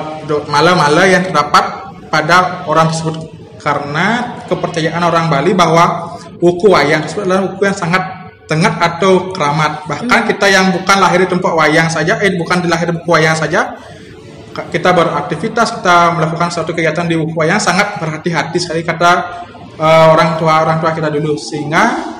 mala-mala 0.48 1.04
yang 1.04 1.28
terdapat 1.28 1.64
pada 2.08 2.64
orang 2.64 2.88
tersebut. 2.88 3.36
Karena 3.58 4.38
kepercayaan 4.46 5.02
orang 5.02 5.28
Bali 5.28 5.52
bahwa 5.52 6.16
buku 6.38 6.72
wayang 6.72 7.04
tersebut 7.04 7.26
adalah 7.26 7.42
buku 7.52 7.66
yang 7.66 7.76
sangat 7.76 8.02
tengah 8.48 8.80
atau 8.80 9.34
keramat. 9.34 9.84
Bahkan 9.84 10.20
kita 10.24 10.46
yang 10.48 10.72
bukan 10.72 10.96
lahir 10.96 11.26
di 11.26 11.28
tempat 11.28 11.52
wayang 11.52 11.90
saja, 11.92 12.16
eh 12.22 12.32
bukan 12.38 12.64
di 12.64 12.68
lahir 12.70 12.88
di 12.88 12.94
buku 12.96 13.10
wayang 13.12 13.36
saja, 13.36 13.76
kita 14.72 14.90
beraktivitas, 14.96 15.82
kita 15.82 16.16
melakukan 16.16 16.48
suatu 16.48 16.72
kegiatan 16.72 17.04
di 17.04 17.18
buku 17.20 17.36
wayang 17.36 17.60
sangat 17.60 18.00
berhati-hati 18.00 18.56
sekali 18.56 18.80
kata 18.86 19.10
eh, 19.76 20.06
orang 20.08 20.40
tua 20.40 20.64
orang 20.64 20.80
tua 20.80 20.96
kita 20.96 21.12
dulu. 21.12 21.36
Sehingga 21.36 22.16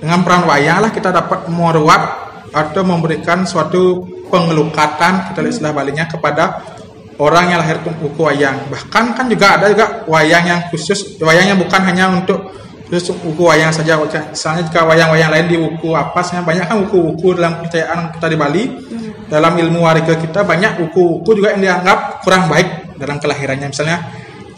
dengan 0.00 0.24
peran 0.24 0.48
wayang 0.48 0.80
lah 0.80 0.90
kita 0.90 1.12
dapat 1.12 1.46
meruat 1.52 2.02
atau 2.50 2.82
memberikan 2.82 3.46
suatu 3.46 4.02
pengelukatan 4.32 5.30
kita 5.30 5.38
lihat 5.44 5.54
istilah 5.54 5.72
balinya 5.76 6.08
kepada 6.08 6.64
orang 7.20 7.52
yang 7.52 7.58
lahir 7.60 7.78
buku 7.84 8.16
wayang. 8.16 8.56
Bahkan 8.72 9.04
kan 9.14 9.28
juga 9.28 9.60
ada 9.60 9.68
juga 9.68 10.08
wayang 10.08 10.44
yang 10.48 10.60
khusus 10.72 11.20
wayangnya 11.20 11.54
bukan 11.54 11.80
hanya 11.84 12.08
untuk 12.10 12.48
khusus 12.88 13.12
buku 13.20 13.42
wayang 13.44 13.70
saja. 13.70 14.00
Misalnya 14.00 14.66
jika 14.66 14.88
wayang-wayang 14.88 15.30
lain 15.30 15.46
di 15.46 15.56
buku 15.60 15.92
apa 15.92 16.24
sih 16.24 16.40
banyak 16.40 16.64
kan 16.64 16.80
buku-buku 16.88 17.36
dalam 17.36 17.60
kepercayaan 17.60 18.16
kita 18.16 18.26
di 18.26 18.36
Bali. 18.40 18.64
Dalam 19.30 19.54
ilmu 19.54 19.86
warga 19.86 20.18
kita 20.18 20.42
banyak 20.42 20.82
buku-buku 20.82 21.38
juga 21.38 21.54
yang 21.54 21.62
dianggap 21.62 22.24
kurang 22.26 22.50
baik 22.50 22.98
dalam 22.98 23.22
kelahirannya. 23.22 23.70
Misalnya 23.70 24.02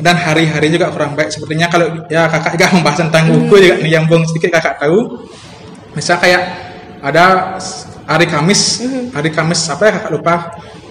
dan 0.03 0.19
hari-hari 0.19 0.75
juga 0.75 0.91
kurang 0.91 1.15
baik. 1.15 1.31
Sepertinya 1.31 1.71
kalau 1.71 2.03
ya 2.11 2.27
kakak 2.27 2.59
juga 2.59 2.67
membahas 2.75 2.99
tentang 3.07 3.25
buku 3.31 3.55
juga 3.63 3.75
nih 3.79 3.91
yang 3.95 4.05
belum 4.11 4.27
sedikit 4.27 4.59
kakak 4.59 4.83
tahu. 4.83 5.23
Misal 5.95 6.19
kayak 6.19 6.43
ada 7.03 7.57
hari 8.03 8.27
Kamis 8.27 8.83
hari 9.15 9.31
Kamis 9.31 9.63
apa 9.71 9.83
ya 9.89 9.91
kakak 10.03 10.13
lupa. 10.13 10.35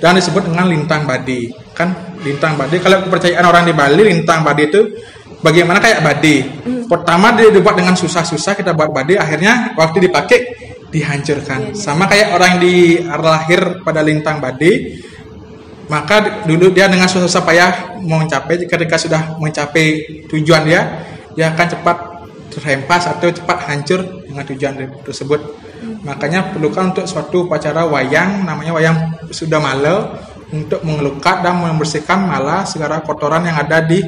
Dan 0.01 0.17
disebut 0.17 0.49
dengan 0.49 0.65
lintang 0.65 1.05
badi. 1.05 1.53
Kan 1.77 1.93
lintang 2.25 2.57
badi 2.57 2.81
kalau 2.81 3.05
kepercayaan 3.05 3.45
orang 3.45 3.69
di 3.69 3.73
Bali 3.75 4.01
lintang 4.01 4.41
badi 4.41 4.65
itu 4.65 4.81
bagaimana 5.45 5.77
kayak 5.77 6.01
badi? 6.01 6.41
Pertama 6.89 7.37
dia 7.37 7.53
dibuat 7.53 7.77
dengan 7.77 7.93
susah-susah 7.93 8.57
kita 8.57 8.73
buat 8.73 8.89
badi 8.89 9.13
akhirnya 9.21 9.77
waktu 9.77 10.09
dipakai 10.09 10.39
dihancurkan. 10.89 11.77
Sama 11.77 12.09
kayak 12.09 12.33
orang 12.33 12.57
di 12.57 12.97
lahir 13.05 13.85
pada 13.85 14.01
lintang 14.01 14.41
badi 14.41 14.97
maka 15.91 16.47
dulu 16.47 16.71
dia 16.71 16.87
dengan 16.87 17.03
susah-susah 17.11 17.43
payah 17.43 17.71
mau 18.07 18.23
mencapai 18.23 18.63
ketika 18.63 18.95
sudah 18.95 19.35
mencapai 19.35 20.07
tujuan 20.31 20.63
dia 20.63 21.03
dia 21.35 21.51
akan 21.51 21.67
cepat 21.67 21.97
terhempas 22.47 23.11
atau 23.11 23.27
cepat 23.27 23.67
hancur 23.67 24.23
dengan 24.27 24.43
tujuan 24.47 24.73
tersebut. 25.03 25.39
Makanya 26.07 26.55
perlukan 26.55 26.95
untuk 26.95 27.07
suatu 27.07 27.47
upacara 27.47 27.83
wayang 27.87 28.47
namanya 28.47 28.71
wayang 28.71 28.97
sudah 29.31 29.59
malau 29.59 30.15
untuk 30.51 30.83
mengelukat 30.83 31.43
dan 31.43 31.59
membersihkan 31.59 32.27
malah 32.27 32.63
segala 32.67 33.03
kotoran 33.03 33.43
yang 33.47 33.59
ada 33.59 33.83
di 33.83 34.03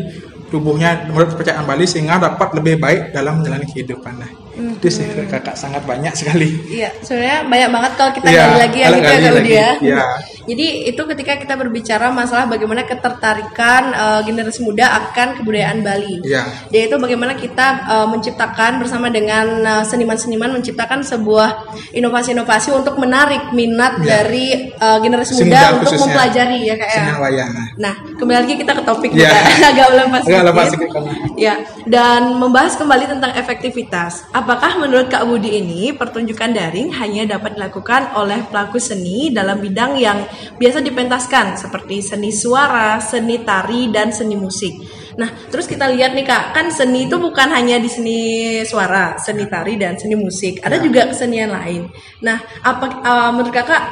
tubuhnya 0.51 1.07
menurut 1.07 1.35
kepercayaan 1.35 1.67
Bali 1.67 1.87
sehingga 1.87 2.19
dapat 2.19 2.51
lebih 2.59 2.79
baik 2.79 3.15
dalam 3.15 3.43
menjalani 3.43 3.67
kehidupan. 3.67 4.13
nah 4.19 4.42
itu 4.53 4.87
sih 4.87 5.05
kakak 5.25 5.53
sangat 5.53 5.81
banyak 5.83 6.13
sekali 6.13 6.53
Iya, 6.69 6.93
sebenarnya 7.01 7.39
banyak 7.45 7.69
banget 7.69 7.91
kalau 7.97 8.11
kita 8.13 8.25
Iya, 8.27 8.41
gali 8.43 8.57
lagi 8.59 8.77
ya 8.77 8.87
gitu 8.87 9.01
ya 9.03 9.17
Kak 9.17 9.33
Budi 9.33 9.53
ya. 9.53 9.69
Jadi 10.43 10.67
itu 10.91 11.01
ketika 11.07 11.39
kita 11.39 11.55
berbicara 11.55 12.11
masalah 12.11 12.45
bagaimana 12.45 12.83
ketertarikan 12.83 13.81
eh, 13.89 14.21
generasi 14.23 14.59
muda 14.61 14.85
akan 14.99 15.39
kebudayaan 15.39 15.79
Bali. 15.81 16.19
Iya. 16.21 16.43
Yaitu 16.69 16.95
bagaimana 16.97 17.33
kita 17.33 17.67
eh, 17.87 18.07
menciptakan 18.07 18.77
bersama 18.77 19.07
dengan 19.07 19.45
eh, 19.63 19.83
seniman-seniman 19.83 20.51
menciptakan 20.53 20.99
sebuah 21.01 21.63
inovasi-inovasi 21.95 22.69
untuk 22.71 22.99
menarik 22.99 23.49
minat 23.51 23.97
Iya. 23.97 24.05
dari 24.25 24.47
eh, 24.69 24.97
generasi 24.99 25.31
Si 25.33 25.43
muda 25.43 25.79
untuk 25.79 25.95
khususnya. 25.95 26.01
mempelajari 26.05 26.57
ya 26.61 26.75
Kak 26.75 26.89
ya. 27.31 27.45
Nah. 27.79 27.95
Kembali 28.13 28.37
lagi 28.39 28.53
kita 28.55 28.71
ke 28.75 28.83
topik 28.83 29.09
kita 29.11 29.37
agak 29.71 29.87
lepas 29.95 30.21
Agak 30.23 30.43
lepas 30.45 30.65
sedikit. 30.69 31.01
Ya, 31.35 31.55
dan 31.85 32.35
membahas 32.35 32.75
kembali 32.75 33.07
tentang 33.07 33.31
efektivitas. 33.33 34.27
Apakah 34.43 34.75
menurut 34.75 35.07
Kak 35.07 35.23
Budi 35.23 35.55
ini 35.55 35.95
pertunjukan 35.95 36.51
daring 36.51 36.91
hanya 36.99 37.39
dapat 37.39 37.55
dilakukan 37.55 38.11
oleh 38.19 38.43
pelaku 38.51 38.75
seni 38.75 39.31
dalam 39.31 39.55
bidang 39.55 39.95
yang 39.95 40.19
biasa 40.59 40.83
dipentaskan 40.83 41.55
seperti 41.55 42.03
seni 42.03 42.27
suara, 42.27 42.99
seni 42.99 43.39
tari, 43.39 43.87
dan 43.87 44.11
seni 44.11 44.35
musik. 44.35 44.75
Nah, 45.15 45.31
terus 45.47 45.63
kita 45.63 45.87
lihat 45.87 46.11
nih 46.11 46.27
Kak, 46.27 46.51
kan 46.51 46.67
seni 46.75 47.07
itu 47.07 47.15
bukan 47.15 47.55
hanya 47.55 47.79
di 47.79 47.87
seni 47.87 48.19
suara, 48.67 49.15
seni 49.15 49.47
tari, 49.47 49.79
dan 49.79 49.95
seni 49.95 50.19
musik. 50.19 50.59
Ada 50.59 50.83
juga 50.83 51.07
kesenian 51.07 51.47
lain. 51.47 51.87
Nah, 52.19 52.43
apa 52.67 52.99
eh, 52.99 53.29
menurut 53.31 53.55
Kakak 53.55 53.83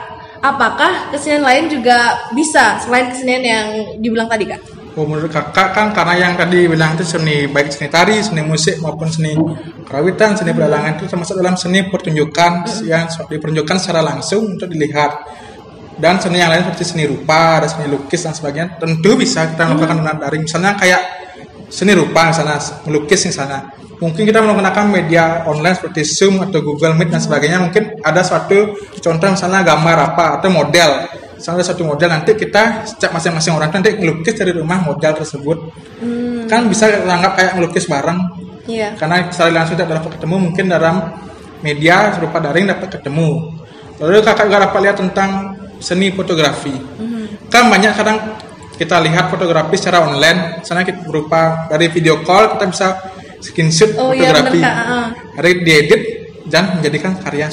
apakah 0.44 1.16
kesenian 1.16 1.48
lain 1.48 1.72
juga 1.72 2.28
bisa 2.36 2.76
selain 2.84 3.08
kesenian 3.08 3.40
yang 3.40 3.68
dibilang 4.04 4.28
tadi 4.28 4.52
Kak? 4.52 4.81
Oh, 4.92 5.08
menurut 5.08 5.32
kakak 5.32 5.72
kan 5.72 5.96
karena 5.96 6.20
yang 6.20 6.34
tadi 6.36 6.68
bilang 6.68 7.00
itu 7.00 7.08
seni 7.08 7.48
baik 7.48 7.72
seni 7.72 7.88
tari, 7.88 8.20
seni 8.20 8.44
musik 8.44 8.76
maupun 8.84 9.08
seni 9.08 9.32
kerawitan, 9.88 10.36
seni 10.36 10.52
pedalangan 10.52 11.00
itu 11.00 11.08
termasuk 11.08 11.40
dalam 11.40 11.56
seni 11.56 11.88
pertunjukan 11.88 12.68
yang 12.84 13.08
dipertunjukkan 13.08 13.78
secara 13.80 14.04
langsung 14.04 14.52
untuk 14.60 14.68
dilihat. 14.68 15.24
Dan 15.96 16.20
seni 16.20 16.44
yang 16.44 16.52
lain 16.52 16.68
seperti 16.68 16.84
seni 16.84 17.04
rupa, 17.08 17.64
ada 17.64 17.72
seni 17.72 17.88
lukis 17.88 18.20
dan 18.20 18.36
sebagainya 18.36 18.84
tentu 18.84 19.16
bisa 19.16 19.48
kita 19.48 19.64
melakukan 19.64 19.96
dengan 20.04 20.16
daring. 20.28 20.44
Misalnya 20.44 20.76
kayak 20.76 21.02
seni 21.72 21.96
rupa 21.96 22.28
misalnya 22.28 22.60
melukis 22.84 23.22
misalnya. 23.32 23.72
Mungkin 24.04 24.28
kita 24.28 24.44
menggunakan 24.44 24.86
media 24.92 25.48
online 25.48 25.78
seperti 25.78 26.04
Zoom 26.04 26.44
atau 26.44 26.60
Google 26.60 27.00
Meet 27.00 27.16
dan 27.16 27.22
sebagainya. 27.24 27.64
Mungkin 27.64 28.04
ada 28.04 28.28
suatu 28.28 28.76
contoh 29.00 29.28
misalnya 29.30 29.64
gambar 29.64 29.98
apa 30.12 30.26
atau 30.42 30.50
model 30.52 30.92
misalnya 31.42 31.66
satu 31.66 31.82
model 31.82 32.10
nanti 32.14 32.38
kita 32.38 32.86
setiap 32.86 33.18
masing-masing 33.18 33.58
orang 33.58 33.74
nanti 33.74 33.98
ngelukis 33.98 34.38
dari 34.38 34.54
rumah 34.54 34.78
model 34.86 35.12
tersebut. 35.18 35.58
Kan 36.46 36.70
bisa 36.70 36.86
dianggap 37.02 37.34
kayak 37.34 37.52
ngelukis 37.58 37.90
bareng. 37.90 38.20
Iya. 38.62 38.94
karena 38.94 39.26
secara 39.34 39.50
langsung 39.50 39.74
tidak 39.74 40.06
dapat 40.06 40.22
ketemu 40.22 40.36
mungkin 40.38 40.70
dalam 40.70 40.96
media 41.66 42.14
serupa 42.14 42.38
daring 42.38 42.70
dapat 42.70 42.94
ketemu. 42.94 43.58
Lalu 43.98 44.22
kakak 44.22 44.46
juga 44.54 44.70
dapat 44.70 44.80
lihat 44.86 44.98
tentang 45.02 45.30
seni 45.82 46.14
fotografi. 46.14 46.70
Kan 47.50 47.74
banyak 47.74 47.90
kadang 47.98 48.38
kita 48.78 49.02
lihat 49.02 49.34
fotografi 49.34 49.82
secara 49.82 50.06
online. 50.06 50.62
Misalnya 50.62 50.86
kita 50.86 51.02
berupa 51.02 51.66
dari 51.74 51.90
video 51.90 52.22
call 52.22 52.54
kita 52.54 52.66
bisa 52.70 52.88
screenshot 53.42 53.98
Oh, 53.98 54.14
iya, 54.14 54.30
fotografi. 54.30 54.62
bener, 54.62 54.70
Kak. 54.70 54.76
Ah. 54.86 55.08
hari 55.34 55.52
diedit 55.66 56.02
dan 56.52 56.78
menjadikan 56.78 57.16
karya 57.16 57.48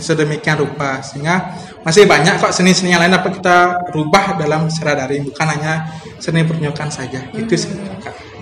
sedemikian 0.00 0.56
rupa 0.56 1.04
sehingga 1.04 1.52
masih 1.84 2.08
banyak 2.08 2.40
kok 2.40 2.56
seni-seni 2.56 2.96
yang 2.96 3.04
lain 3.04 3.12
dapat 3.12 3.36
kita 3.36 3.56
rubah 3.92 4.40
dalam 4.40 4.72
secara 4.72 5.04
daring 5.04 5.28
bukan 5.28 5.46
hanya 5.52 5.92
seni 6.16 6.42
pertunjukan 6.42 6.88
saja 6.88 7.20
hmm. 7.28 7.44
itu 7.44 7.54
sih 7.54 7.72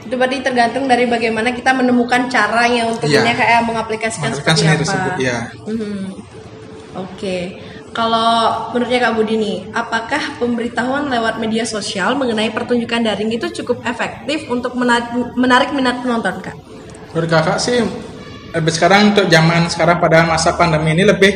itu 0.07 0.15
berarti 0.15 0.39
tergantung 0.39 0.87
dari 0.87 1.11
bagaimana 1.11 1.51
kita 1.51 1.75
menemukan 1.75 2.31
caranya 2.31 2.87
untuk 2.87 3.11
ya. 3.11 3.27
kayak 3.27 3.67
mengaplikasikan 3.67 4.31
seperti 4.31 4.63
apa 4.63 4.79
tersebut, 4.79 5.15
ya. 5.19 5.51
Hmm. 5.67 6.15
Oke. 6.95 7.11
Okay. 7.19 7.43
Kalau 7.91 8.71
menurutnya 8.77 9.09
Kak 9.09 9.15
Budi 9.17 9.35
nih, 9.41 9.57
apakah 9.73 10.37
pemberitahuan 10.37 11.09
lewat 11.09 11.41
media 11.41 11.65
sosial 11.65 12.13
mengenai 12.13 12.53
pertunjukan 12.53 13.01
daring 13.01 13.33
itu 13.33 13.49
cukup 13.51 13.81
efektif 13.89 14.45
untuk 14.53 14.77
menarik, 14.77 15.09
menarik 15.33 15.73
minat 15.73 16.05
penonton, 16.05 16.45
Kak? 16.45 16.53
Menurut 17.17 17.31
Kakak 17.33 17.57
sih, 17.57 17.81
lebih 18.55 18.73
sekarang 18.73 19.17
untuk 19.17 19.27
zaman 19.27 19.67
sekarang 19.67 19.99
pada 19.99 20.27
masa 20.29 20.55
pandemi 20.55 20.95
ini 20.95 21.05
lebih 21.09 21.33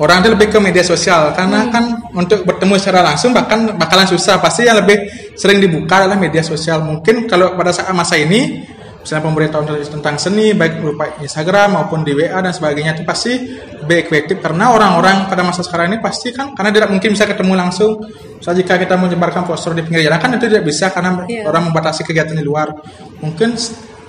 orang 0.00 0.24
itu 0.24 0.28
lebih 0.34 0.48
ke 0.50 0.58
media 0.58 0.84
sosial. 0.86 1.30
Karena 1.36 1.66
hmm. 1.66 1.70
kan 1.70 1.84
untuk 2.16 2.42
bertemu 2.42 2.74
secara 2.80 3.06
langsung 3.06 3.30
bahkan 3.30 3.76
bakalan 3.76 4.08
susah. 4.08 4.42
Pasti 4.42 4.64
yang 4.66 4.80
lebih 4.80 5.06
sering 5.38 5.62
dibuka 5.62 6.06
adalah 6.06 6.18
media 6.18 6.42
sosial. 6.42 6.82
Mungkin 6.82 7.30
kalau 7.30 7.54
pada 7.54 7.70
saat 7.70 7.92
masa 7.92 8.16
ini 8.18 8.64
misalnya 9.02 9.26
pemberitahuan 9.26 9.66
tentang 9.82 10.14
seni 10.14 10.54
baik 10.54 10.78
berupa 10.78 11.18
Instagram 11.18 11.74
maupun 11.74 12.06
di 12.06 12.14
WA 12.14 12.38
dan 12.38 12.54
sebagainya 12.54 12.94
itu 12.94 13.02
pasti 13.02 13.34
lebih 13.82 13.96
efektif. 14.06 14.38
Karena 14.38 14.70
orang-orang 14.74 15.26
pada 15.26 15.42
masa 15.42 15.66
sekarang 15.66 15.94
ini 15.94 15.98
pasti 15.98 16.30
kan 16.30 16.54
karena 16.54 16.70
tidak 16.70 16.88
mungkin 16.90 17.14
bisa 17.14 17.26
ketemu 17.26 17.54
langsung. 17.58 17.98
Misalnya 18.38 18.58
jika 18.66 18.74
kita 18.78 18.94
menyebarkan 18.98 19.42
poster 19.46 19.70
di 19.74 19.86
pinggir 19.86 20.06
jalan 20.06 20.18
kan 20.18 20.30
itu 20.34 20.50
tidak 20.50 20.66
bisa 20.66 20.90
karena 20.90 21.22
yeah. 21.30 21.46
orang 21.46 21.70
membatasi 21.70 22.02
kegiatan 22.02 22.34
di 22.34 22.42
luar. 22.42 22.74
Mungkin 23.22 23.54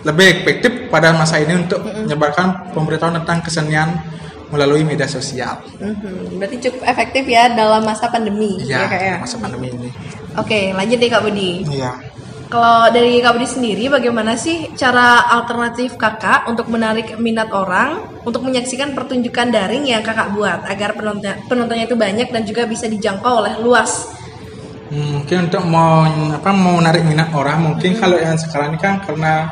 lebih 0.03 0.43
efektif 0.43 0.71
pada 0.91 1.15
masa 1.15 1.39
ini 1.39 1.63
untuk 1.63 1.83
menyebarkan 1.83 2.75
pemberitahuan 2.75 3.23
tentang 3.23 3.39
kesenian 3.43 3.89
melalui 4.53 4.85
media 4.85 5.09
sosial. 5.09 5.57
Mm-hmm. 5.81 6.37
Berarti 6.37 6.57
cukup 6.69 6.81
efektif 6.85 7.23
ya 7.25 7.49
dalam 7.49 7.81
masa 7.81 8.05
pandemi. 8.13 8.61
Iya, 8.61 8.85
ya, 8.85 8.99
ya? 9.01 9.15
masa 9.17 9.41
pandemi 9.41 9.73
ini. 9.73 9.89
Oke, 10.37 10.69
lanjut 10.77 10.97
deh 11.01 11.09
Kak 11.09 11.23
Budi. 11.25 11.65
Iya. 11.73 11.91
Kalau 12.53 12.85
dari 12.93 13.17
Kak 13.17 13.33
Budi 13.33 13.49
sendiri, 13.49 13.89
bagaimana 13.89 14.37
sih 14.37 14.69
cara 14.77 15.25
alternatif 15.25 15.97
kakak 15.97 16.45
untuk 16.45 16.69
menarik 16.69 17.17
minat 17.17 17.49
orang 17.49 18.21
untuk 18.21 18.45
menyaksikan 18.45 18.93
pertunjukan 18.93 19.49
daring 19.49 19.89
yang 19.89 20.05
kakak 20.05 20.29
buat 20.37 20.61
agar 20.69 20.93
penonton 20.93 21.33
penontonnya 21.49 21.89
itu 21.89 21.97
banyak 21.97 22.29
dan 22.29 22.45
juga 22.45 22.69
bisa 22.69 22.85
dijangkau 22.85 23.41
oleh 23.41 23.57
luas? 23.57 24.05
Hmm, 24.93 25.25
mungkin 25.25 25.49
untuk 25.49 25.65
mau 25.65 26.05
apa 26.05 26.53
mau 26.53 26.77
menarik 26.77 27.01
minat 27.01 27.33
orang, 27.33 27.73
mungkin 27.73 27.97
hmm. 27.97 27.99
kalau 28.05 28.21
yang 28.21 28.37
sekarang 28.37 28.77
ini 28.77 28.79
kan 28.79 29.01
karena 29.01 29.49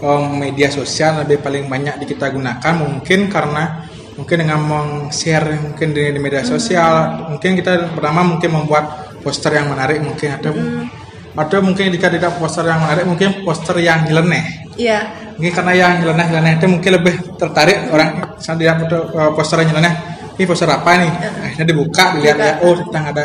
um, 0.00 0.40
media 0.40 0.72
sosial 0.72 1.22
lebih 1.22 1.42
paling 1.44 1.68
banyak 1.68 2.00
di 2.02 2.06
kita 2.10 2.32
gunakan, 2.32 2.74
mungkin 2.80 3.28
karena 3.30 3.86
mungkin 4.14 4.46
dengan 4.46 4.58
meng-share 4.62 5.58
mungkin 5.58 5.90
di, 5.90 6.14
di 6.14 6.20
media 6.22 6.46
sosial, 6.46 6.94
hmm. 6.94 7.36
mungkin 7.36 7.50
kita 7.58 7.92
pertama 7.94 8.22
mungkin 8.22 8.50
membuat 8.50 8.84
poster 9.22 9.58
yang 9.58 9.70
menarik 9.70 9.98
mungkin 10.02 10.38
atau 10.38 10.54
hmm. 10.54 11.34
atau 11.34 11.58
mungkin 11.64 11.90
jika 11.90 12.08
tidak 12.12 12.38
poster 12.38 12.62
yang 12.62 12.78
menarik 12.78 13.04
mungkin 13.10 13.42
poster 13.42 13.76
yang 13.82 14.06
nyeleneh. 14.06 14.70
Iya. 14.78 15.00
Mungkin 15.34 15.50
karena 15.50 15.72
yang 15.74 15.92
nyeleneh 16.02 16.26
nyeleneh 16.30 16.52
itu 16.62 16.66
mungkin 16.70 16.90
lebih 16.94 17.14
tertarik 17.34 17.90
orang 17.90 18.38
saat 18.38 18.58
dia 18.62 18.78
foto 18.78 19.10
uh, 19.18 19.34
poster 19.34 19.66
yang 19.66 19.74
nyeleneh 19.74 19.94
ini 20.34 20.44
poster 20.46 20.66
apa 20.66 20.90
nih? 20.98 21.10
Iya. 21.10 21.30
akhirnya 21.46 21.66
dibuka 21.66 22.04
dilihat 22.18 22.38
ya 22.38 22.52
oh 22.62 22.74
tentang 22.74 23.04
ada 23.10 23.24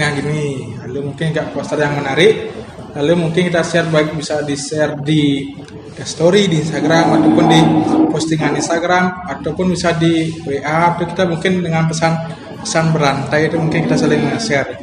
yang 0.00 0.12
gini. 0.16 0.72
Lalu 0.88 1.00
mungkin 1.12 1.24
juga 1.32 1.44
poster 1.52 1.76
yang 1.80 2.00
menarik 2.00 2.52
lalu 2.90 3.12
mungkin 3.14 3.46
kita 3.46 3.62
share 3.62 3.86
baik 3.86 4.18
bisa 4.18 4.42
di 4.42 4.56
share 4.58 4.98
di 4.98 5.54
story 6.04 6.50
di 6.50 6.60
Instagram 6.62 7.20
ataupun 7.20 7.44
di 7.48 7.60
postingan 8.10 8.56
Instagram 8.58 9.24
ataupun 9.28 9.72
bisa 9.72 9.94
di 9.96 10.34
WA 10.44 10.94
atau 10.96 11.04
kita 11.06 11.24
mungkin 11.28 11.64
dengan 11.64 11.86
pesan 11.86 12.12
pesan 12.60 12.92
berantai 12.92 13.48
itu 13.48 13.56
mungkin 13.56 13.88
kita 13.88 13.96
saling 13.96 14.36
share. 14.36 14.76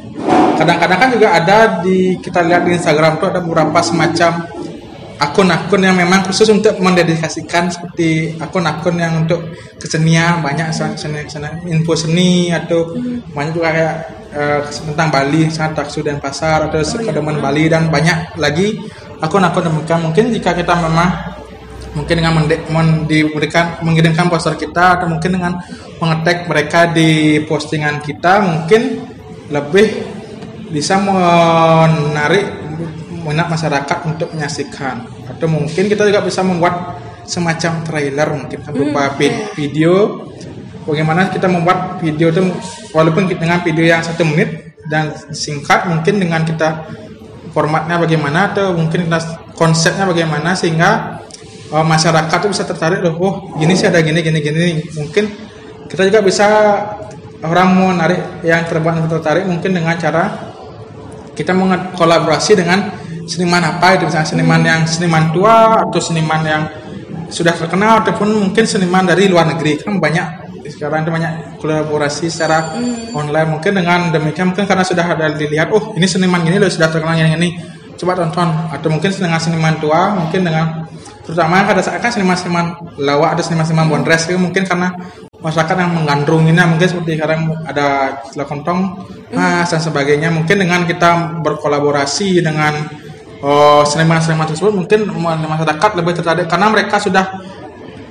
Kadang-kadang 0.58 0.98
kan 0.98 1.08
juga 1.14 1.28
ada 1.38 1.58
di 1.82 2.18
kita 2.18 2.42
lihat 2.42 2.66
di 2.66 2.74
Instagram 2.74 3.22
tuh 3.22 3.30
ada 3.30 3.38
beberapa 3.38 3.78
semacam 3.78 4.50
akun-akun 5.18 5.82
yang 5.82 5.98
memang 5.98 6.22
khusus 6.26 6.46
untuk 6.50 6.78
mendedikasikan 6.78 7.70
seperti 7.70 8.38
akun-akun 8.38 8.94
yang 8.98 9.26
untuk 9.26 9.50
kesenian 9.78 10.38
banyak 10.42 10.70
seni, 10.70 11.26
seni, 11.26 11.48
info 11.70 11.98
seni 11.98 12.54
atau 12.54 12.94
banyak 13.34 13.52
juga 13.54 13.68
kayak 13.74 13.94
uh, 14.34 14.60
tentang 14.66 15.08
Bali 15.10 15.50
sangat 15.50 15.82
taksu 15.82 16.06
dan 16.06 16.22
pasar 16.22 16.70
atau 16.70 16.78
kedeman 16.82 17.42
Bali 17.42 17.66
dan 17.66 17.90
banyak 17.90 18.38
lagi 18.38 18.78
akun-akun 19.18 19.66
demikian 19.66 20.00
mungkin 20.04 20.30
jika 20.30 20.54
kita 20.54 20.74
memang 20.78 21.38
mungkin 21.96 22.14
dengan 22.20 22.32
diberikan 23.08 23.82
mengirimkan 23.82 24.30
poster 24.30 24.54
kita 24.54 25.00
atau 25.00 25.06
mungkin 25.10 25.34
dengan 25.34 25.58
mengetek 25.98 26.46
mereka 26.46 26.90
di 26.92 27.42
postingan 27.48 27.98
kita 28.04 28.44
mungkin 28.44 29.02
lebih 29.48 29.88
bisa 30.68 31.00
menarik 31.00 32.44
minat 33.24 33.48
masyarakat 33.50 33.98
untuk 34.08 34.28
menyaksikan. 34.32 35.04
Atau 35.28 35.48
mungkin 35.50 35.88
kita 35.88 36.08
juga 36.08 36.24
bisa 36.24 36.40
membuat 36.40 36.96
semacam 37.28 37.84
trailer 37.84 38.28
mungkin 38.32 38.58
berupa 38.64 39.12
hmm, 39.12 39.52
video. 39.52 40.24
Bagaimana 40.88 41.28
kita 41.28 41.44
membuat 41.52 42.00
video 42.00 42.32
itu 42.32 42.48
walaupun 42.96 43.28
dengan 43.28 43.60
video 43.60 43.84
yang 43.84 44.00
satu 44.00 44.24
menit 44.24 44.72
dan 44.88 45.12
singkat 45.36 45.84
mungkin 45.84 46.16
dengan 46.16 46.48
kita 46.48 46.88
formatnya 47.52 47.96
bagaimana 47.98 48.52
atau 48.52 48.76
mungkin 48.76 49.08
konsepnya 49.56 50.04
bagaimana 50.06 50.54
sehingga 50.54 51.20
uh, 51.72 51.84
masyarakat 51.84 52.38
itu 52.44 52.48
bisa 52.52 52.64
tertarik 52.64 53.00
loh 53.02 53.14
oh 53.18 53.34
gini 53.58 53.74
sih 53.74 53.88
ada 53.88 54.00
gini 54.00 54.20
gini 54.20 54.38
gini. 54.40 54.82
Mungkin 54.94 55.24
kita 55.88 56.06
juga 56.08 56.20
bisa 56.20 56.46
orang 57.42 57.68
mau 57.74 57.90
narik 57.94 58.42
yang 58.42 58.66
terbuat 58.66 59.06
tertarik 59.06 59.46
mungkin 59.46 59.70
dengan 59.72 59.94
cara 59.94 60.48
kita 61.38 61.54
kolaborasi 61.94 62.58
dengan 62.58 62.90
seniman 63.28 63.62
apa 63.62 63.94
itu 63.94 64.10
misalnya 64.10 64.26
seniman 64.26 64.60
yang 64.66 64.80
seniman 64.90 65.24
tua 65.30 65.86
atau 65.86 66.00
seniman 66.02 66.42
yang 66.42 66.62
sudah 67.30 67.54
terkenal 67.54 68.02
ataupun 68.02 68.26
mungkin 68.48 68.64
seniman 68.66 69.06
dari 69.06 69.30
luar 69.30 69.46
negeri. 69.46 69.78
Kan 69.78 70.02
banyak 70.02 70.26
sekarang 70.70 71.04
itu 71.04 71.10
banyak 71.12 71.32
kolaborasi 71.60 72.28
secara 72.28 72.76
hmm. 72.76 73.16
online. 73.16 73.48
Mungkin 73.58 73.72
dengan 73.74 74.08
demikian 74.12 74.52
mungkin 74.52 74.64
karena 74.68 74.84
sudah 74.84 75.04
ada 75.04 75.32
dilihat 75.34 75.72
oh 75.72 75.92
ini 75.96 76.06
seniman 76.06 76.44
gini 76.44 76.60
loh 76.60 76.70
sudah 76.70 76.88
terkenal 76.92 77.16
yang 77.16 77.34
ini. 77.36 77.58
Coba 77.98 78.14
tonton. 78.14 78.48
Atau 78.70 78.88
mungkin 78.92 79.10
dengan 79.10 79.40
seniman 79.42 79.76
tua 79.82 80.14
mungkin 80.14 80.40
dengan 80.46 80.86
terutama 81.26 81.60
pada 81.68 81.84
saat 81.84 82.00
kan 82.00 82.08
seniman-seniman 82.08 82.96
lawak 83.04 83.36
ada 83.36 83.42
seniman-seniman 83.44 83.92
bondres 83.92 84.24
itu 84.24 84.40
mungkin 84.40 84.64
karena 84.64 84.96
masyarakat 85.44 85.76
yang 85.76 85.92
menggandrunginya 85.92 86.64
mungkin 86.64 86.88
seperti 86.88 87.20
sekarang 87.20 87.52
ada 87.68 88.16
kontong 88.48 89.04
mas 89.34 89.68
dan 89.68 89.80
sebagainya. 89.82 90.28
Mungkin 90.32 90.56
dengan 90.56 90.88
kita 90.88 91.40
berkolaborasi 91.44 92.40
dengan 92.40 92.88
oh, 93.42 93.82
seniman-seniman 93.86 94.46
tersebut 94.50 94.72
mungkin 94.74 95.10
masyarakat 95.18 95.90
lebih 95.98 96.12
tertarik 96.18 96.46
karena 96.50 96.66
mereka 96.70 96.98
sudah 96.98 97.24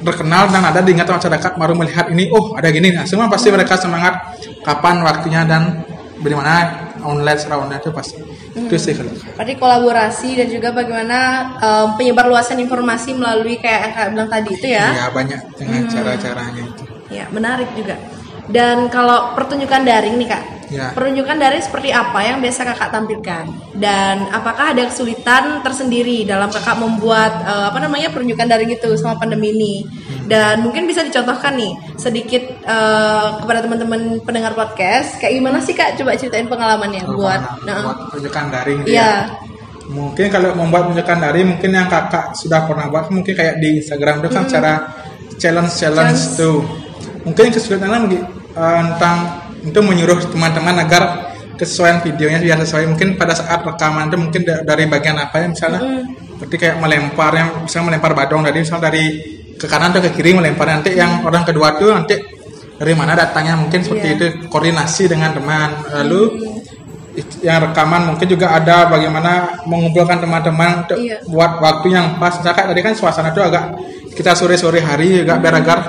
terkenal 0.01 0.49
dan 0.53 0.61
ada 0.61 0.79
di 0.83 0.93
ingatan 0.93 1.17
masyarakat 1.17 1.51
baru 1.57 1.73
melihat 1.73 2.05
ini 2.13 2.29
oh 2.29 2.53
ada 2.53 2.69
gini. 2.69 2.93
Nah 2.93 3.05
semua 3.09 3.29
pasti 3.29 3.49
mereka 3.49 3.77
semangat 3.77 4.37
kapan 4.61 5.01
waktunya 5.01 5.41
dan 5.47 5.85
bagaimana 6.21 6.87
online 7.05 7.37
secara 7.37 7.65
itu 7.77 7.89
pasti. 7.93 8.19
Hmm. 8.21 8.65
itu 8.65 8.77
sih 8.81 8.93
kalau. 8.97 9.13
Berarti 9.13 9.53
kolaborasi 9.57 10.29
dan 10.33 10.47
juga 10.49 10.73
bagaimana 10.73 11.19
um, 11.61 11.87
penyebar 11.93 12.25
luasan 12.25 12.57
informasi 12.57 13.13
melalui 13.13 13.61
kayak 13.61 13.81
yang 13.85 13.93
kak 13.93 14.07
bilang 14.13 14.29
tadi 14.29 14.49
itu 14.49 14.67
ya? 14.73 14.85
Iya 14.93 15.05
banyak 15.13 15.41
dengan 15.53 15.81
hmm. 15.85 15.91
cara-caranya 15.93 16.63
itu. 16.65 16.83
Ya 17.07 17.25
menarik 17.29 17.69
juga 17.77 17.95
dan 18.47 18.87
kalau 18.87 19.35
pertunjukan 19.35 19.83
daring 19.83 20.15
nih 20.15 20.27
kak, 20.31 20.43
ya. 20.71 20.87
pertunjukan 20.95 21.35
daring 21.35 21.59
seperti 21.59 21.91
apa 21.91 22.19
yang 22.23 22.39
biasa 22.39 22.63
kakak 22.63 22.89
tampilkan? 22.95 23.45
Dan 23.75 24.31
apakah 24.31 24.71
ada 24.71 24.87
kesulitan 24.87 25.59
tersendiri 25.59 26.23
dalam 26.23 26.47
kakak 26.47 26.79
membuat 26.79 27.43
uh, 27.43 27.67
apa 27.67 27.83
namanya 27.83 28.07
pertunjukan 28.07 28.47
daring 28.47 28.71
itu 28.71 28.87
selama 28.95 29.19
pandemi 29.19 29.51
ini? 29.51 29.75
Hmm. 29.83 30.31
Dan 30.31 30.55
mungkin 30.63 30.87
bisa 30.87 31.03
dicontohkan 31.03 31.59
nih 31.59 31.75
sedikit 31.99 32.43
uh, 32.63 33.43
kepada 33.43 33.67
teman-teman 33.67 34.23
pendengar 34.23 34.55
podcast, 34.55 35.19
kayak 35.19 35.35
gimana 35.35 35.59
sih 35.59 35.75
kak? 35.75 35.99
Coba 35.99 36.15
ceritain 36.15 36.47
pengalamannya 36.47 37.03
oh, 37.03 37.19
buat, 37.19 37.41
nah, 37.67 37.83
buat 37.83 37.97
pertunjukan 38.07 38.45
daring. 38.47 38.79
Ya. 38.87 38.95
ya. 38.95 39.11
Mungkin 39.91 40.31
kalau 40.31 40.55
membuat 40.55 40.91
pertunjukan 40.91 41.19
daring, 41.19 41.47
mungkin 41.51 41.69
yang 41.75 41.91
kakak 41.91 42.31
sudah 42.31 42.63
pernah 42.63 42.87
buat, 42.87 43.11
mungkin 43.11 43.35
kayak 43.35 43.59
di 43.59 43.83
Instagram 43.83 44.23
itu 44.23 44.29
kan 44.31 44.43
hmm. 44.47 44.51
cara 44.55 44.73
challenge 45.37 45.73
challenge 45.75 46.21
tuh 46.33 46.87
mungkin 47.27 47.51
kesulitannya 47.51 47.99
uh, 48.57 48.81
tentang 48.93 49.17
untuk 49.61 49.83
menyuruh 49.85 50.17
teman-teman 50.25 50.75
agar 50.81 51.03
kesesuaian 51.57 51.99
videonya 52.05 52.39
biar 52.39 52.57
sesuai 52.61 52.85
mungkin 52.85 53.17
pada 53.17 53.33
saat 53.33 53.65
rekaman 53.65 54.13
itu 54.13 54.17
mungkin 54.17 54.41
dari 54.45 54.85
bagian 54.85 55.17
apa 55.17 55.41
ya 55.41 55.47
misalnya 55.49 55.81
mm. 55.81 56.03
seperti 56.37 56.55
kayak 56.61 56.77
melempar 56.77 57.33
yang 57.33 57.49
misalnya 57.65 57.85
melempar 57.93 58.11
badong 58.13 58.45
dari 58.45 58.61
misalnya 58.61 58.93
dari 58.93 59.05
ke 59.57 59.65
kanan 59.65 59.89
atau 59.89 60.05
ke 60.05 60.13
kiri 60.13 60.37
melempar 60.37 60.69
nanti 60.69 60.93
yang 60.93 61.25
orang 61.25 61.41
kedua 61.41 61.73
tuh 61.81 61.89
nanti 61.89 62.15
dari 62.77 62.93
mana 62.93 63.17
datangnya 63.17 63.57
mungkin 63.57 63.81
seperti 63.81 64.05
yeah. 64.05 64.15
itu 64.21 64.25
koordinasi 64.53 65.03
dengan 65.09 65.33
teman 65.33 65.69
lalu 65.89 66.21
mm. 66.37 67.41
yang 67.41 67.73
rekaman 67.73 68.13
mungkin 68.13 68.27
juga 68.29 68.53
ada 68.53 68.85
bagaimana 68.85 69.65
mengumpulkan 69.65 70.21
teman-teman 70.21 70.85
untuk 70.85 71.01
yeah. 71.01 71.17
buat 71.25 71.57
waktu 71.57 71.89
yang 71.89 72.21
pas 72.21 72.37
misalkan 72.37 72.69
tadi 72.69 72.81
kan 72.85 72.93
suasana 72.93 73.33
itu 73.33 73.41
agak 73.41 73.73
kita 74.13 74.37
sore-sore 74.37 74.77
hari 74.77 75.25
juga 75.25 75.41
biar 75.41 75.57
agar 75.57 75.79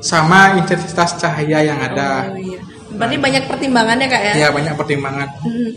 sama 0.00 0.56
intensitas 0.56 1.16
cahaya 1.20 1.64
yang 1.64 1.78
ada. 1.80 2.32
Oh, 2.32 2.36
iya. 2.36 2.60
Berarti 2.90 3.16
banyak 3.22 3.44
pertimbangannya 3.46 4.06
kak 4.10 4.22
ya? 4.22 4.32
Ya 4.34 4.48
banyak 4.50 4.74
pertimbangan. 4.74 5.28